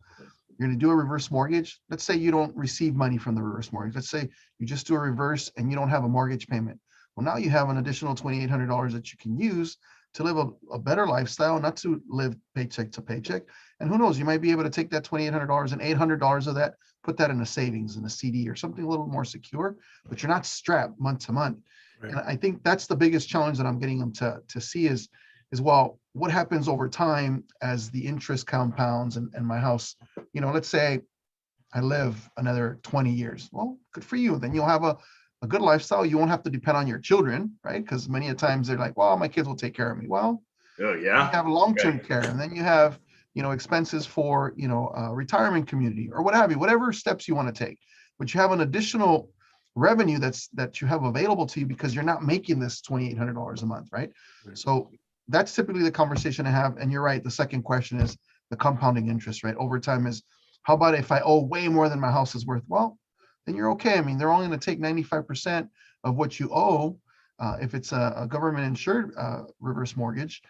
You're 0.57 0.67
going 0.67 0.77
to 0.77 0.85
do 0.85 0.91
a 0.91 0.95
reverse 0.95 1.31
mortgage. 1.31 1.79
Let's 1.89 2.03
say 2.03 2.15
you 2.15 2.31
don't 2.31 2.55
receive 2.55 2.93
money 2.93 3.17
from 3.17 3.33
the 3.33 3.41
reverse 3.41 3.71
mortgage. 3.71 3.95
Let's 3.95 4.09
say 4.09 4.29
you 4.59 4.67
just 4.67 4.87
do 4.87 4.95
a 4.95 4.99
reverse 4.99 5.51
and 5.55 5.71
you 5.71 5.77
don't 5.77 5.89
have 5.89 6.03
a 6.03 6.09
mortgage 6.09 6.47
payment. 6.47 6.79
Well, 7.19 7.25
now 7.25 7.37
you 7.37 7.49
have 7.49 7.67
an 7.69 7.79
additional 7.79 8.15
twenty-eight 8.15 8.49
hundred 8.49 8.67
dollars 8.67 8.93
that 8.93 9.11
you 9.11 9.17
can 9.17 9.37
use 9.37 9.75
to 10.13 10.23
live 10.23 10.37
a, 10.37 10.47
a 10.71 10.79
better 10.79 11.05
lifestyle, 11.05 11.59
not 11.59 11.75
to 11.77 12.01
live 12.07 12.33
paycheck 12.55 12.93
to 12.93 13.01
paycheck. 13.01 13.43
And 13.81 13.89
who 13.89 13.97
knows, 13.97 14.17
you 14.17 14.23
might 14.23 14.39
be 14.39 14.51
able 14.51 14.63
to 14.63 14.69
take 14.69 14.89
that 14.91 15.03
twenty-eight 15.03 15.33
hundred 15.33 15.47
dollars 15.47 15.73
and 15.73 15.81
eight 15.81 15.97
hundred 15.97 16.21
dollars 16.21 16.47
of 16.47 16.55
that, 16.55 16.75
put 17.03 17.17
that 17.17 17.29
in 17.29 17.41
a 17.41 17.45
savings 17.45 17.97
in 17.97 18.05
a 18.05 18.09
CD 18.09 18.47
or 18.47 18.55
something 18.55 18.85
a 18.85 18.87
little 18.87 19.05
more 19.05 19.25
secure, 19.25 19.75
but 20.07 20.23
you're 20.23 20.31
not 20.31 20.45
strapped 20.45 20.97
month 20.97 21.25
to 21.25 21.33
month. 21.33 21.57
Right. 22.01 22.13
And 22.13 22.21
I 22.21 22.37
think 22.37 22.63
that's 22.63 22.87
the 22.87 22.95
biggest 22.95 23.27
challenge 23.27 23.57
that 23.57 23.67
I'm 23.67 23.79
getting 23.79 23.99
them 23.99 24.13
to, 24.13 24.41
to 24.47 24.61
see 24.61 24.87
is, 24.87 25.09
is 25.51 25.59
well, 25.59 25.99
what 26.13 26.31
happens 26.31 26.69
over 26.69 26.87
time 26.87 27.43
as 27.61 27.89
the 27.89 27.99
interest 27.99 28.47
compounds 28.47 29.17
and, 29.17 29.29
and 29.33 29.45
my 29.45 29.59
house, 29.59 29.97
you 30.31 30.39
know, 30.39 30.53
let's 30.53 30.69
say 30.69 31.01
I 31.73 31.81
live 31.81 32.29
another 32.37 32.79
20 32.83 33.11
years. 33.11 33.49
Well, 33.51 33.77
good 33.93 34.05
for 34.05 34.15
you. 34.15 34.39
Then 34.39 34.53
you'll 34.55 34.65
have 34.65 34.85
a, 34.85 34.95
a 35.41 35.47
good 35.47 35.61
lifestyle. 35.61 36.05
You 36.05 36.17
won't 36.17 36.31
have 36.31 36.43
to 36.43 36.49
depend 36.49 36.77
on 36.77 36.87
your 36.87 36.99
children, 36.99 37.55
right? 37.63 37.83
Because 37.83 38.09
many 38.09 38.29
a 38.29 38.33
times 38.33 38.67
they're 38.67 38.77
like, 38.77 38.97
well, 38.97 39.17
my 39.17 39.27
kids 39.27 39.47
will 39.47 39.55
take 39.55 39.73
care 39.73 39.91
of 39.91 39.97
me. 39.97 40.07
Well, 40.07 40.43
oh 40.81 40.93
you 40.93 41.05
yeah. 41.05 41.29
have 41.31 41.47
long-term 41.47 41.99
care 41.99 42.21
and 42.21 42.39
then 42.39 42.53
you 42.53 42.63
have, 42.63 42.99
you 43.33 43.43
know, 43.43 43.51
expenses 43.51 44.05
for, 44.05 44.53
you 44.57 44.67
know, 44.67 44.91
uh, 44.97 45.11
retirement 45.11 45.67
community 45.67 46.09
or 46.11 46.21
what 46.21 46.33
have 46.33 46.51
you, 46.51 46.59
whatever 46.59 46.91
steps 46.91 47.27
you 47.27 47.35
want 47.35 47.53
to 47.53 47.65
take. 47.65 47.79
But 48.17 48.33
you 48.33 48.39
have 48.41 48.51
an 48.51 48.61
additional 48.61 49.29
revenue 49.75 50.19
that's, 50.19 50.49
that 50.49 50.81
you 50.81 50.87
have 50.87 51.03
available 51.03 51.45
to 51.45 51.59
you 51.61 51.65
because 51.65 51.95
you're 51.95 52.03
not 52.03 52.23
making 52.23 52.59
this 52.59 52.81
$2,800 52.81 53.63
a 53.63 53.65
month, 53.65 53.87
right? 53.93 54.11
Right. 54.45 54.57
So 54.57 54.91
that's 55.29 55.55
typically 55.55 55.83
the 55.83 55.91
conversation 55.91 56.45
I 56.45 56.51
have. 56.51 56.77
And 56.77 56.91
you're 56.91 57.01
right. 57.01 57.23
The 57.23 57.31
second 57.31 57.63
question 57.63 58.01
is 58.01 58.17
the 58.49 58.57
compounding 58.57 59.07
interest, 59.07 59.43
right? 59.43 59.55
Over 59.55 59.79
time 59.79 60.05
is, 60.05 60.21
how 60.63 60.73
about 60.73 60.95
if 60.95 61.11
I 61.11 61.21
owe 61.21 61.43
way 61.43 61.69
more 61.69 61.87
than 61.87 61.99
my 61.99 62.11
house 62.11 62.35
is 62.35 62.45
worth? 62.45 62.63
Well, 62.67 62.98
then 63.49 63.55
you're 63.55 63.71
okay. 63.71 63.97
I 63.97 64.01
mean, 64.01 64.19
they're 64.19 64.31
only 64.31 64.47
going 64.47 64.59
to 64.59 64.63
take 64.63 64.79
95% 64.79 65.67
of 66.03 66.15
what 66.15 66.39
you 66.39 66.51
owe. 66.53 66.99
Uh, 67.39 67.57
if 67.59 67.73
it's 67.73 67.93
a, 67.93 68.13
a 68.15 68.27
government 68.27 68.65
insured 68.65 69.11
uh, 69.17 69.43
reverse 69.59 69.97
mortgage, 69.97 70.43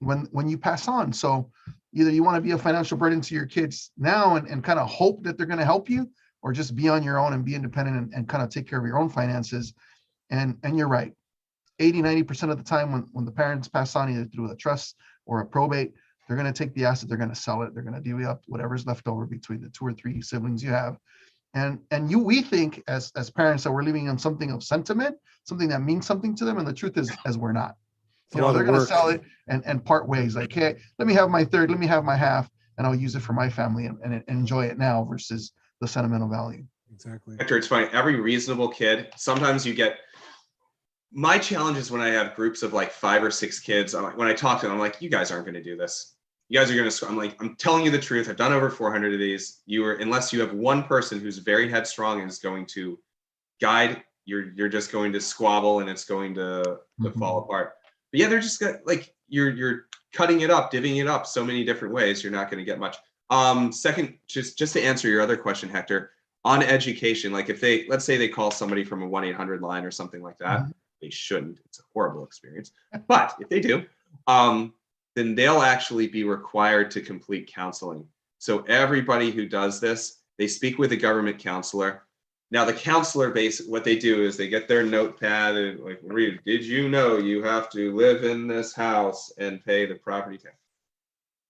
when 0.00 0.26
when 0.32 0.48
you 0.48 0.58
pass 0.58 0.88
on. 0.88 1.12
So 1.12 1.50
either 1.92 2.10
you 2.10 2.24
want 2.24 2.36
to 2.36 2.40
be 2.40 2.52
a 2.52 2.58
financial 2.58 2.96
burden 2.96 3.20
to 3.20 3.34
your 3.34 3.46
kids 3.46 3.92
now 3.96 4.36
and, 4.36 4.48
and 4.48 4.64
kind 4.64 4.80
of 4.80 4.88
hope 4.88 5.22
that 5.22 5.36
they're 5.36 5.46
going 5.46 5.58
to 5.58 5.64
help 5.64 5.88
you, 5.88 6.10
or 6.42 6.52
just 6.52 6.74
be 6.74 6.88
on 6.88 7.02
your 7.02 7.18
own 7.18 7.32
and 7.32 7.44
be 7.44 7.54
independent 7.54 7.96
and, 7.96 8.12
and 8.14 8.28
kind 8.28 8.42
of 8.42 8.48
take 8.48 8.68
care 8.68 8.78
of 8.78 8.86
your 8.86 8.98
own 8.98 9.08
finances. 9.08 9.74
And 10.30 10.56
and 10.64 10.76
you're 10.76 10.88
right. 10.88 11.12
80, 11.78 12.00
90% 12.00 12.50
of 12.50 12.56
the 12.56 12.64
time 12.64 12.90
when, 12.90 13.02
when 13.12 13.26
the 13.26 13.30
parents 13.30 13.68
pass 13.68 13.94
on 13.96 14.10
either 14.10 14.24
through 14.24 14.50
a 14.50 14.56
trust 14.56 14.96
or 15.26 15.40
a 15.40 15.46
probate, 15.46 15.92
they're 16.26 16.36
going 16.36 16.50
to 16.50 16.58
take 16.58 16.74
the 16.74 16.86
asset, 16.86 17.06
they're 17.06 17.18
going 17.18 17.28
to 17.28 17.36
sell 17.36 17.60
it, 17.62 17.74
they're 17.74 17.82
going 17.82 17.94
to 17.94 18.00
divvy 18.00 18.24
up 18.24 18.42
whatever's 18.46 18.86
left 18.86 19.06
over 19.06 19.26
between 19.26 19.60
the 19.60 19.68
two 19.68 19.86
or 19.86 19.92
three 19.92 20.22
siblings 20.22 20.62
you 20.62 20.70
have. 20.70 20.96
And 21.56 21.80
and 21.90 22.10
you 22.10 22.18
we 22.18 22.42
think 22.42 22.82
as 22.86 23.10
as 23.16 23.30
parents 23.30 23.64
that 23.64 23.72
we're 23.72 23.82
leaving 23.82 24.04
them 24.04 24.18
something 24.18 24.50
of 24.50 24.62
sentiment, 24.62 25.16
something 25.44 25.68
that 25.70 25.80
means 25.80 26.06
something 26.06 26.36
to 26.36 26.44
them. 26.44 26.58
And 26.58 26.68
the 26.68 26.72
truth 26.72 26.98
is, 26.98 27.10
as 27.24 27.38
we're 27.38 27.52
not. 27.52 27.76
You 28.34 28.42
know, 28.42 28.52
they're 28.52 28.62
gonna 28.62 28.84
sell 28.84 29.08
it 29.08 29.22
and 29.48 29.64
and 29.64 29.82
part 29.82 30.06
ways. 30.06 30.36
Like, 30.36 30.52
hey, 30.52 30.76
let 30.98 31.08
me 31.08 31.14
have 31.14 31.30
my 31.30 31.44
third, 31.44 31.70
let 31.70 31.80
me 31.80 31.86
have 31.86 32.04
my 32.04 32.14
half, 32.14 32.50
and 32.76 32.86
I'll 32.86 32.94
use 32.94 33.14
it 33.14 33.20
for 33.20 33.32
my 33.32 33.48
family 33.48 33.86
and, 33.86 33.98
and 34.04 34.12
and 34.14 34.24
enjoy 34.28 34.66
it 34.66 34.76
now 34.76 35.04
versus 35.04 35.52
the 35.80 35.88
sentimental 35.88 36.28
value. 36.28 36.64
Exactly. 36.92 37.36
Hector, 37.38 37.56
it's 37.56 37.66
funny. 37.66 37.88
Every 37.92 38.20
reasonable 38.20 38.68
kid, 38.68 39.08
sometimes 39.16 39.64
you 39.64 39.72
get. 39.72 39.96
My 41.12 41.38
challenge 41.38 41.78
is 41.78 41.90
when 41.90 42.02
I 42.02 42.08
have 42.08 42.34
groups 42.34 42.62
of 42.62 42.74
like 42.74 42.92
five 42.92 43.22
or 43.22 43.30
six 43.30 43.60
kids. 43.60 43.94
I'm 43.94 44.02
like, 44.02 44.18
when 44.18 44.28
I 44.28 44.34
talk 44.34 44.60
to 44.60 44.66
them, 44.66 44.74
I'm 44.74 44.80
like, 44.80 45.00
you 45.00 45.08
guys 45.08 45.30
aren't 45.30 45.46
going 45.46 45.54
to 45.54 45.62
do 45.62 45.76
this. 45.76 46.15
You 46.48 46.58
guys 46.60 46.70
are 46.70 46.76
going 46.76 46.88
to. 46.88 47.06
I'm 47.08 47.16
like, 47.16 47.36
I'm 47.42 47.56
telling 47.56 47.84
you 47.84 47.90
the 47.90 47.98
truth. 47.98 48.28
I've 48.28 48.36
done 48.36 48.52
over 48.52 48.70
400 48.70 49.12
of 49.12 49.18
these. 49.18 49.62
You 49.66 49.84
are, 49.84 49.94
unless 49.94 50.32
you 50.32 50.40
have 50.40 50.52
one 50.52 50.84
person 50.84 51.18
who's 51.18 51.38
very 51.38 51.68
headstrong 51.68 52.20
and 52.20 52.30
is 52.30 52.38
going 52.38 52.66
to 52.66 52.98
guide. 53.60 54.02
You're 54.26 54.52
you're 54.54 54.68
just 54.68 54.90
going 54.92 55.12
to 55.12 55.20
squabble 55.20 55.80
and 55.80 55.88
it's 55.90 56.04
going 56.04 56.34
to 56.34 56.78
to 57.02 57.10
Mhm. 57.10 57.18
fall 57.18 57.38
apart. 57.38 57.74
But 58.12 58.20
yeah, 58.20 58.28
they're 58.28 58.40
just 58.40 58.60
got 58.60 58.76
like 58.86 59.14
you're 59.28 59.50
you're 59.50 59.86
cutting 60.12 60.40
it 60.40 60.50
up, 60.50 60.72
divvying 60.72 61.00
it 61.00 61.08
up 61.08 61.26
so 61.26 61.44
many 61.44 61.64
different 61.64 61.94
ways. 61.94 62.22
You're 62.22 62.32
not 62.32 62.50
going 62.50 62.58
to 62.58 62.64
get 62.64 62.78
much. 62.78 62.96
Um, 63.30 63.72
second, 63.72 64.16
just 64.28 64.56
just 64.58 64.72
to 64.74 64.82
answer 64.82 65.08
your 65.08 65.20
other 65.20 65.36
question, 65.36 65.68
Hector 65.68 66.10
on 66.44 66.62
education, 66.62 67.32
like 67.32 67.48
if 67.50 67.60
they, 67.60 67.88
let's 67.88 68.04
say 68.04 68.16
they 68.16 68.28
call 68.28 68.52
somebody 68.52 68.84
from 68.84 69.02
a 69.02 69.08
1 69.08 69.24
800 69.24 69.60
line 69.62 69.84
or 69.84 69.90
something 69.90 70.22
like 70.22 70.38
that, 70.38 70.60
Mhm. 70.60 70.72
they 71.02 71.10
shouldn't. 71.10 71.58
It's 71.64 71.80
a 71.80 71.82
horrible 71.92 72.24
experience. 72.24 72.70
But 73.08 73.34
if 73.40 73.48
they 73.48 73.58
do, 73.58 73.84
um, 74.28 74.72
then 75.16 75.34
they'll 75.34 75.62
actually 75.62 76.06
be 76.06 76.22
required 76.22 76.90
to 76.92 77.00
complete 77.00 77.50
counseling. 77.52 78.06
So 78.38 78.60
everybody 78.68 79.30
who 79.30 79.48
does 79.48 79.80
this, 79.80 80.20
they 80.38 80.46
speak 80.46 80.78
with 80.78 80.92
a 80.92 80.96
government 80.96 81.38
counselor. 81.38 82.02
Now, 82.50 82.64
the 82.64 82.74
counselor 82.74 83.30
base, 83.30 83.66
what 83.66 83.82
they 83.82 83.96
do 83.96 84.22
is 84.22 84.36
they 84.36 84.48
get 84.48 84.68
their 84.68 84.84
notepad 84.84 85.56
and 85.56 85.80
like 85.80 86.00
read, 86.04 86.38
did 86.44 86.64
you 86.64 86.88
know 86.88 87.16
you 87.16 87.42
have 87.42 87.70
to 87.70 87.96
live 87.96 88.22
in 88.22 88.46
this 88.46 88.72
house 88.74 89.32
and 89.38 89.64
pay 89.64 89.86
the 89.86 89.96
property 89.96 90.38
tax? 90.38 90.54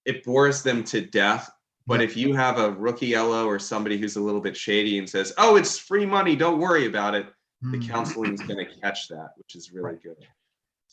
It 0.07 0.25
bores 0.25 0.63
them 0.63 0.85
to 0.85 1.01
death. 1.03 1.51
But 1.89 2.01
if 2.03 2.17
you 2.17 2.35
have 2.35 2.59
a 2.59 2.73
rookie 2.73 3.15
LO 3.17 3.47
or 3.47 3.59
somebody 3.59 3.99
who's 3.99 4.17
a 4.17 4.21
little 4.21 4.41
bit 4.41 4.57
shady 4.57 4.99
and 4.99 5.09
says, 5.09 5.33
oh, 5.39 5.57
it's 5.57 5.79
free 5.79 6.07
money, 6.07 6.35
don't 6.35 6.59
worry 6.59 6.87
about 6.87 7.15
it, 7.15 7.27
the 7.63 7.79
Mm. 7.79 7.89
counseling 7.89 8.35
is 8.35 8.41
going 8.49 8.65
to 8.65 8.81
catch 8.81 9.09
that, 9.09 9.31
which 9.37 9.55
is 9.55 9.73
really 9.73 9.97
good. 10.03 10.17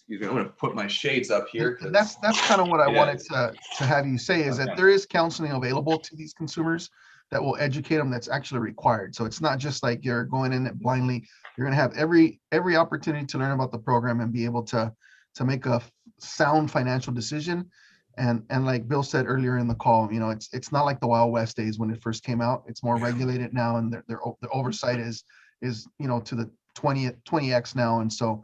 Excuse 0.06 0.20
me, 0.20 0.28
I'm 0.28 0.34
going 0.34 0.46
to 0.46 0.52
put 0.52 0.76
my 0.76 0.86
shades 0.86 1.32
up 1.32 1.48
here. 1.48 1.78
That's 1.82 2.16
that's 2.16 2.42
kind 2.42 2.60
of 2.60 2.68
what 2.68 2.82
I 2.82 2.92
Yeah. 2.92 2.98
wanted 2.98 3.20
to 3.20 3.56
to 3.78 3.86
have 3.86 4.06
you 4.06 4.18
say 4.18 4.44
is 4.44 4.60
Okay. 4.60 4.66
that 4.68 4.76
there 4.76 4.90
is 4.90 5.06
counseling 5.06 5.52
available 5.54 5.98
to 5.98 6.16
these 6.18 6.34
consumers 6.34 6.90
that 7.32 7.42
will 7.42 7.56
educate 7.58 7.98
them 7.98 8.12
that's 8.12 8.28
actually 8.28 8.60
required. 8.60 9.16
So 9.16 9.24
it's 9.24 9.40
not 9.40 9.60
just 9.60 9.82
like 9.82 10.04
you're 10.04 10.26
going 10.26 10.52
in 10.52 10.68
it 10.68 10.78
blindly. 10.78 11.26
You're 11.58 11.66
going 11.66 11.76
to 11.76 11.82
have 11.82 11.94
every 11.94 12.42
every 12.52 12.76
opportunity 12.76 13.26
to 13.28 13.38
learn 13.38 13.52
about 13.52 13.72
the 13.72 13.80
program 13.80 14.20
and 14.20 14.34
be 14.34 14.44
able 14.44 14.64
to 14.64 14.92
to 15.36 15.46
make 15.46 15.66
a 15.66 15.82
sound 16.20 16.70
financial 16.70 17.14
decision. 17.14 17.72
And 18.18 18.44
and 18.50 18.66
like 18.66 18.90
Bill 18.90 19.04
said 19.04 19.26
earlier 19.26 19.58
in 19.58 19.70
the 19.70 19.76
call, 19.76 20.12
you 20.12 20.20
know, 20.20 20.32
it's 20.32 20.50
it's 20.54 20.74
not 20.74 20.84
like 20.84 21.00
the 21.00 21.08
Wild 21.08 21.32
West 21.32 21.56
days 21.56 21.80
when 21.80 21.90
it 21.92 22.02
first 22.02 22.26
came 22.26 22.42
out. 22.42 22.64
It's 22.68 22.84
more 22.84 22.98
regulated 22.98 23.54
now, 23.54 23.78
and 23.78 23.92
their 23.92 24.04
their 24.10 24.28
o- 24.28 24.38
the 24.42 24.50
oversight 24.50 25.00
is 25.00 25.24
is 25.62 25.88
you 25.98 26.10
know 26.10 26.20
to 26.20 26.36
the 26.36 26.52
20 26.76 27.10
20x 27.26 27.74
now. 27.74 28.02
And 28.02 28.12
so 28.12 28.44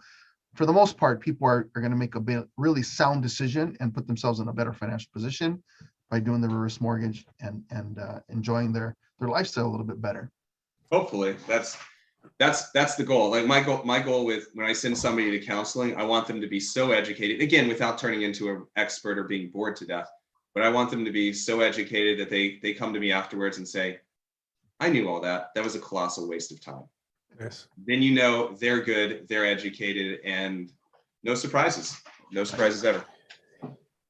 for 0.60 0.66
the 0.66 0.74
most 0.74 0.97
part, 0.97 1.22
people 1.22 1.47
are, 1.47 1.70
are 1.74 1.80
going 1.80 1.93
to 1.93 1.97
make 1.97 2.16
a 2.16 2.20
bit, 2.20 2.45
really 2.57 2.84
sound 2.84 3.24
decision 3.24 3.78
and 3.80 3.93
put 3.93 4.05
themselves 4.07 4.41
in 4.41 4.49
a 4.49 4.51
better 4.51 4.74
financial 4.74 5.10
position 5.14 5.64
by 6.12 6.20
doing 6.20 6.41
the 6.41 6.49
reverse 6.49 6.82
mortgage 6.82 7.26
and 7.39 7.64
and 7.72 7.97
uh, 7.97 8.20
enjoying 8.28 8.74
their 8.74 8.97
their 9.20 9.30
lifestyle 9.30 9.68
a 9.68 9.72
little 9.72 9.86
bit 9.86 10.01
better. 10.01 10.30
hopefully 10.91 11.38
that's 11.47 11.78
that's 12.39 12.72
that's 12.72 12.95
the 12.95 13.05
goal. 13.05 13.32
Like 13.32 13.45
my 13.45 13.62
goal 13.62 13.84
my 13.86 14.01
goal 14.01 14.26
with 14.26 14.49
when 14.53 14.68
i 14.68 14.74
send 14.74 14.97
somebody 14.97 15.32
to 15.32 15.45
counseling 15.45 15.95
i 15.95 16.03
want 16.03 16.28
them 16.28 16.41
to 16.41 16.47
be 16.47 16.60
so 16.60 16.91
educated 16.91 17.39
again 17.39 17.70
without 17.70 17.97
turning 17.97 18.24
into 18.24 18.49
an 18.49 18.66
expert 18.76 19.18
or 19.18 19.24
being 19.24 19.49
bored 19.51 19.78
to 19.78 19.86
death 19.86 20.10
but 20.53 20.62
i 20.62 20.68
want 20.68 20.89
them 20.91 21.05
to 21.05 21.12
be 21.12 21.32
so 21.32 21.62
educated 21.62 22.20
that 22.20 22.30
they 22.30 22.60
they 22.62 22.74
come 22.74 22.93
to 22.93 22.99
me 22.99 23.14
afterwards 23.14 23.60
and 23.60 23.68
say 23.76 23.97
i 24.82 24.89
knew 24.89 25.07
all 25.07 25.22
that. 25.22 25.51
That 25.55 25.64
was 25.64 25.76
a 25.76 25.80
colossal 25.80 26.28
waste 26.28 26.51
of 26.51 26.60
time 26.60 26.84
Yes. 27.39 27.67
then 27.87 28.01
you 28.01 28.13
know 28.13 28.55
they're 28.59 28.81
good 28.81 29.25
they're 29.29 29.45
educated 29.45 30.19
and 30.25 30.71
no 31.23 31.35
surprises 31.35 31.97
no 32.31 32.43
surprises 32.43 32.83
ever 32.83 33.03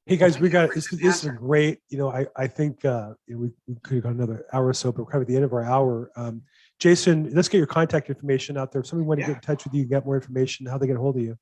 Hey, 0.06 0.16
guys, 0.16 0.40
we 0.40 0.48
got, 0.48 0.74
this, 0.74 0.88
this 0.90 1.18
is 1.22 1.26
a 1.26 1.30
great, 1.30 1.78
you 1.88 1.96
know, 1.96 2.10
I, 2.10 2.26
I 2.36 2.48
think, 2.48 2.84
uh, 2.84 3.10
we, 3.28 3.36
we 3.68 3.76
could 3.84 3.94
have 3.96 4.02
gone 4.02 4.12
another 4.14 4.44
hour 4.52 4.66
or 4.66 4.72
so, 4.72 4.90
but 4.90 5.04
we're 5.04 5.10
kind 5.12 5.22
of 5.22 5.26
at 5.26 5.28
the 5.28 5.36
end 5.36 5.44
of 5.44 5.52
our 5.52 5.62
hour. 5.62 6.10
Um, 6.16 6.42
Jason, 6.80 7.30
let's 7.32 7.48
get 7.48 7.58
your 7.58 7.68
contact 7.68 8.08
information 8.08 8.56
out 8.56 8.72
there. 8.72 8.80
If 8.80 8.88
somebody 8.88 9.06
want 9.06 9.20
to 9.20 9.22
Yeah. 9.22 9.26
get 9.28 9.36
in 9.36 9.40
touch 9.42 9.62
with 9.64 9.74
you, 9.74 9.84
get 9.84 10.04
more 10.04 10.16
information, 10.16 10.66
how 10.66 10.78
they 10.78 10.88
get 10.88 10.96
a 10.96 10.98
hold 10.98 11.14
of 11.16 11.22
you. 11.22 11.36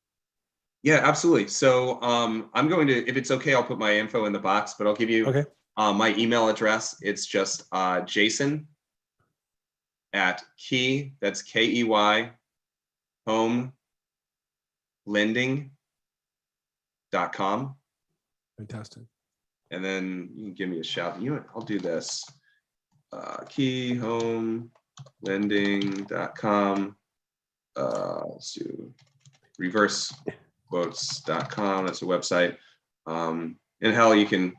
yeah 0.83 1.01
absolutely 1.03 1.49
so 1.49 2.01
um 2.03 2.51
i'm 2.53 2.69
going 2.69 2.87
to 2.87 3.09
if 3.09 3.17
it's 3.17 3.31
okay 3.31 3.55
i'll 3.55 3.65
put 3.65 3.79
my 3.79 3.97
info 3.97 4.27
in 4.27 4.33
the 4.35 4.39
box 4.39 4.75
but 4.77 4.87
i'll 4.87 4.95
give 4.95 5.09
you 5.09 5.27
Okay. 5.29 5.45
Uh, 5.79 5.93
my 5.93 6.15
email 6.17 6.49
address, 6.51 6.97
it's 7.01 7.25
just 7.25 7.63
uh, 7.73 8.01
Jason 8.03 8.67
at 10.13 10.43
key, 10.57 11.13
that's 11.21 11.43
K 11.43 11.65
E 11.65 11.85
Y, 11.85 12.31
home 13.27 13.73
lending 15.07 15.71
dot 17.13 17.33
com. 17.33 17.77
Fantastic. 18.57 19.05
And 19.71 19.85
then 19.85 20.31
you 20.35 20.45
can 20.45 20.55
give 20.55 20.69
me 20.69 20.81
a 20.81 20.85
shout. 20.85 21.21
You 21.21 21.31
know 21.31 21.37
what? 21.37 21.47
I'll 21.55 21.63
do 21.63 21.79
this. 21.79 22.25
Uh, 23.13 23.39
key 23.49 23.95
home 23.95 24.71
Lending. 25.23 25.81
lending.com. 25.81 26.97
Uh, 27.77 28.23
let's 28.27 28.53
do 28.55 28.93
reverse 29.59 30.13
quotes.com. 30.69 31.87
That's 31.87 32.03
a 32.03 32.07
website. 32.07 32.57
Um, 33.07 33.57
and 33.81 33.95
hell, 33.95 34.15
you 34.15 34.27
can 34.27 34.55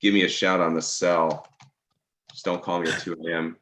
give 0.00 0.14
me 0.14 0.24
a 0.24 0.28
shout 0.28 0.60
on 0.60 0.74
the 0.74 0.82
cell. 0.82 1.46
Just 2.32 2.44
don't 2.44 2.62
call 2.62 2.80
me 2.80 2.90
at 2.90 3.00
2 3.00 3.16
a.m. 3.28 3.56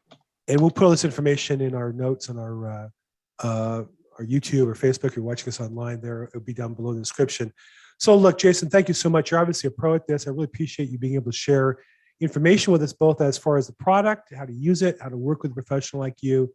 And 0.49 0.61
we'll 0.61 0.71
put 0.71 0.85
all 0.85 0.91
this 0.91 1.05
information 1.05 1.61
in 1.61 1.75
our 1.75 1.93
notes 1.93 2.31
on 2.31 2.39
our 2.39 2.71
uh, 2.71 2.89
uh, 3.41 3.85
our 4.19 4.25
YouTube 4.25 4.67
or 4.67 4.75
Facebook. 4.75 5.07
If 5.07 5.17
you're 5.17 5.25
watching 5.25 5.49
us 5.49 5.61
online, 5.61 6.01
there 6.01 6.25
it'll 6.25 6.41
be 6.41 6.55
down 6.55 6.75
below 6.75 6.91
in 6.91 6.97
the 6.97 7.03
description. 7.03 7.53
So, 7.99 8.17
look, 8.17 8.39
Jason, 8.39 8.71
thank 8.71 8.89
you 8.89 8.95
so 8.95 9.11
much. 9.11 9.31
You're 9.31 9.41
obviously 9.41 9.69
a 9.69 9.71
pro 9.71 9.95
at 9.95 10.07
this. 10.07 10.27
I 10.27 10.31
really 10.31 10.45
appreciate 10.45 10.89
you 10.89 10.99
being 10.99 11.15
able 11.15 11.31
to 11.31 11.37
share 11.37 11.79
information 12.21 12.73
with 12.73 12.83
us 12.83 12.93
both 12.93 13.21
as 13.21 13.37
far 13.37 13.57
as 13.57 13.67
the 13.67 13.73
product, 13.75 14.33
how 14.35 14.45
to 14.45 14.53
use 14.53 14.83
it, 14.83 14.97
how 15.01 15.09
to 15.09 15.17
work 15.17 15.43
with 15.43 15.53
a 15.53 15.55
professional 15.55 16.01
like 16.01 16.23
you. 16.23 16.53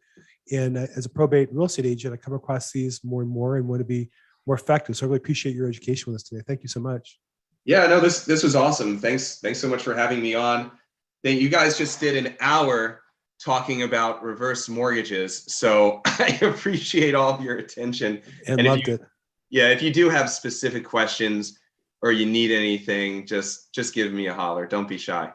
And 0.52 0.78
uh, 0.78 0.88
as 0.96 1.06
a 1.06 1.10
probate 1.10 1.50
real 1.52 1.66
estate 1.66 1.86
agent, 1.86 2.14
I 2.14 2.18
come 2.18 2.34
across 2.34 2.72
these 2.72 3.02
more 3.04 3.22
and 3.22 3.32
more 3.32 3.58
and 3.58 3.68
want 3.68 3.80
to 3.80 3.86
be 3.86 4.10
more 4.46 4.56
effective. 4.56 4.98
So, 4.98 5.06
I 5.06 5.08
really 5.08 5.18
appreciate 5.18 5.56
your 5.56 5.68
education 5.68 6.12
with 6.12 6.22
us 6.22 6.28
today. 6.28 6.42
Thank 6.48 6.64
you 6.64 6.70
so 6.70 6.80
much. 6.80 7.20
Yeah, 7.66 7.88
no, 7.88 8.00
this 8.00 8.26
this 8.26 8.44
was 8.44 8.56
awesome. 8.56 8.98
Thanks, 9.00 9.40
thanks 9.40 9.60
so 9.60 9.68
much 9.68 9.84
for 9.84 9.94
having 9.94 10.22
me 10.22 10.34
on. 10.34 10.72
Then 11.24 11.38
you 11.38 11.48
guys 11.48 11.78
just 11.78 12.00
did 12.00 12.26
an 12.26 12.36
hour 12.42 13.03
talking 13.44 13.84
about 13.84 14.24
reverse 14.24 14.70
mortgages. 14.70 15.44
So 15.48 16.02
I 16.06 16.40
appreciate 16.42 17.16
all 17.16 17.34
of 17.34 17.42
your 17.42 17.58
attention. 17.58 18.22
And, 18.48 18.60
And 18.60 18.68
loved 18.68 18.88
you- 18.88 18.96
it. 18.96 19.02
Yeah, 19.50 19.68
if 19.70 19.84
you 19.84 19.94
do 19.94 20.10
have 20.10 20.32
specific 20.32 20.84
questions 20.84 21.60
or 22.02 22.12
you 22.12 22.26
need 22.26 22.50
anything, 22.50 23.28
just 23.28 23.72
just 23.72 23.94
give 23.94 24.12
me 24.12 24.26
a 24.26 24.34
holler. 24.34 24.66
Don't 24.66 24.88
be 24.88 24.98
shy. 24.98 25.32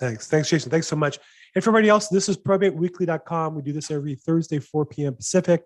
Thanks. 0.00 0.26
Thanks, 0.26 0.50
Jason. 0.50 0.68
Thanks 0.68 0.88
so 0.88 0.96
much. 0.96 1.20
And 1.54 1.62
for 1.62 1.70
everybody 1.70 1.88
else, 1.88 2.08
this 2.08 2.28
is 2.28 2.36
probateweekly.com. 2.36 3.54
We 3.54 3.62
do 3.62 3.72
this 3.72 3.90
every 3.92 4.16
Thursday, 4.16 4.58
4 4.58 4.86
p.m. 4.86 5.14
Pacific, 5.14 5.62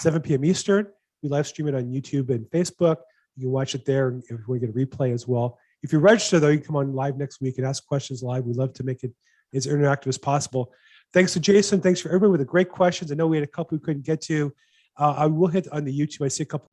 7 0.00 0.22
p.m. 0.22 0.44
Eastern. 0.44 0.88
We 1.22 1.28
live 1.28 1.46
stream 1.46 1.68
it 1.68 1.74
on 1.76 1.84
YouTube 1.84 2.30
and 2.30 2.46
Facebook. 2.50 2.96
You 3.36 3.42
can 3.42 3.50
watch 3.52 3.74
it 3.76 3.84
there 3.84 4.08
and 4.08 4.24
if 4.24 4.30
you 4.30 4.38
want 4.48 4.60
to 4.62 4.66
get 4.66 4.74
a 4.74 4.78
replay 4.86 5.12
as 5.12 5.28
well. 5.28 5.58
If 5.84 5.92
you 5.92 6.00
register, 6.00 6.40
though, 6.40 6.48
you 6.48 6.58
can 6.58 6.66
come 6.66 6.76
on 6.76 6.94
live 6.94 7.16
next 7.16 7.40
week 7.40 7.58
and 7.58 7.66
ask 7.66 7.86
questions 7.86 8.22
live. 8.24 8.44
We 8.44 8.54
love 8.54 8.72
to 8.74 8.82
make 8.82 9.04
it 9.04 9.12
as 9.54 9.66
interactive 9.68 10.08
as 10.08 10.18
possible. 10.18 10.72
Thanks 11.12 11.32
to 11.32 11.40
Jason. 11.40 11.80
Thanks 11.80 12.00
for 12.00 12.08
everybody 12.08 12.32
with 12.32 12.40
the 12.40 12.46
great 12.46 12.68
questions. 12.68 13.10
I 13.10 13.14
know 13.14 13.26
we 13.26 13.36
had 13.36 13.44
a 13.44 13.48
couple 13.48 13.78
we 13.78 13.82
couldn't 13.82 14.04
get 14.04 14.20
to. 14.22 14.52
Uh, 14.98 15.14
I 15.16 15.26
will 15.26 15.48
hit 15.48 15.66
on 15.72 15.84
the 15.84 15.98
YouTube. 15.98 16.24
I 16.24 16.28
see 16.28 16.42
a 16.42 16.46
couple. 16.46 16.68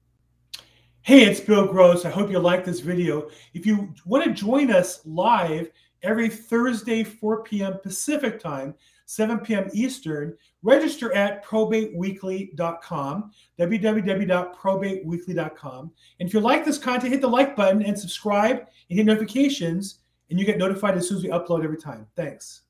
Hey, 1.01 1.23
it's 1.23 1.41
Bill 1.41 1.67
Gross. 1.67 2.05
I 2.05 2.09
hope 2.09 2.31
you 2.31 2.39
like 2.39 2.63
this 2.63 2.79
video. 2.79 3.27
If 3.53 3.65
you 3.65 3.93
want 4.05 4.23
to 4.23 4.31
join 4.31 4.71
us 4.71 5.01
live 5.05 5.69
every 6.01 6.29
Thursday, 6.29 7.03
4 7.03 7.43
p.m. 7.43 7.79
Pacific 7.84 8.39
time, 8.39 8.73
7 9.05 9.39
p.m. 9.39 9.69
Eastern, 9.73 10.38
register 10.61 11.11
at 11.13 11.43
probateweekly.com, 11.43 13.31
www.probateweekly.com. 13.59 15.91
And 16.19 16.29
if 16.29 16.34
you 16.34 16.39
like 16.39 16.63
this 16.63 16.77
content, 16.77 17.11
hit 17.11 17.19
the 17.21 17.27
like 17.27 17.53
button 17.55 17.84
and 17.84 17.99
subscribe 17.99 18.65
and 18.89 18.97
hit 18.97 19.05
notifications, 19.05 19.99
and 20.29 20.39
you 20.39 20.45
get 20.45 20.57
notified 20.57 20.95
as 20.95 21.09
soon 21.09 21.17
as 21.17 21.23
we 21.23 21.29
upload 21.29 21.65
every 21.65 21.77
time. 21.77 22.07
Thanks. 22.15 22.61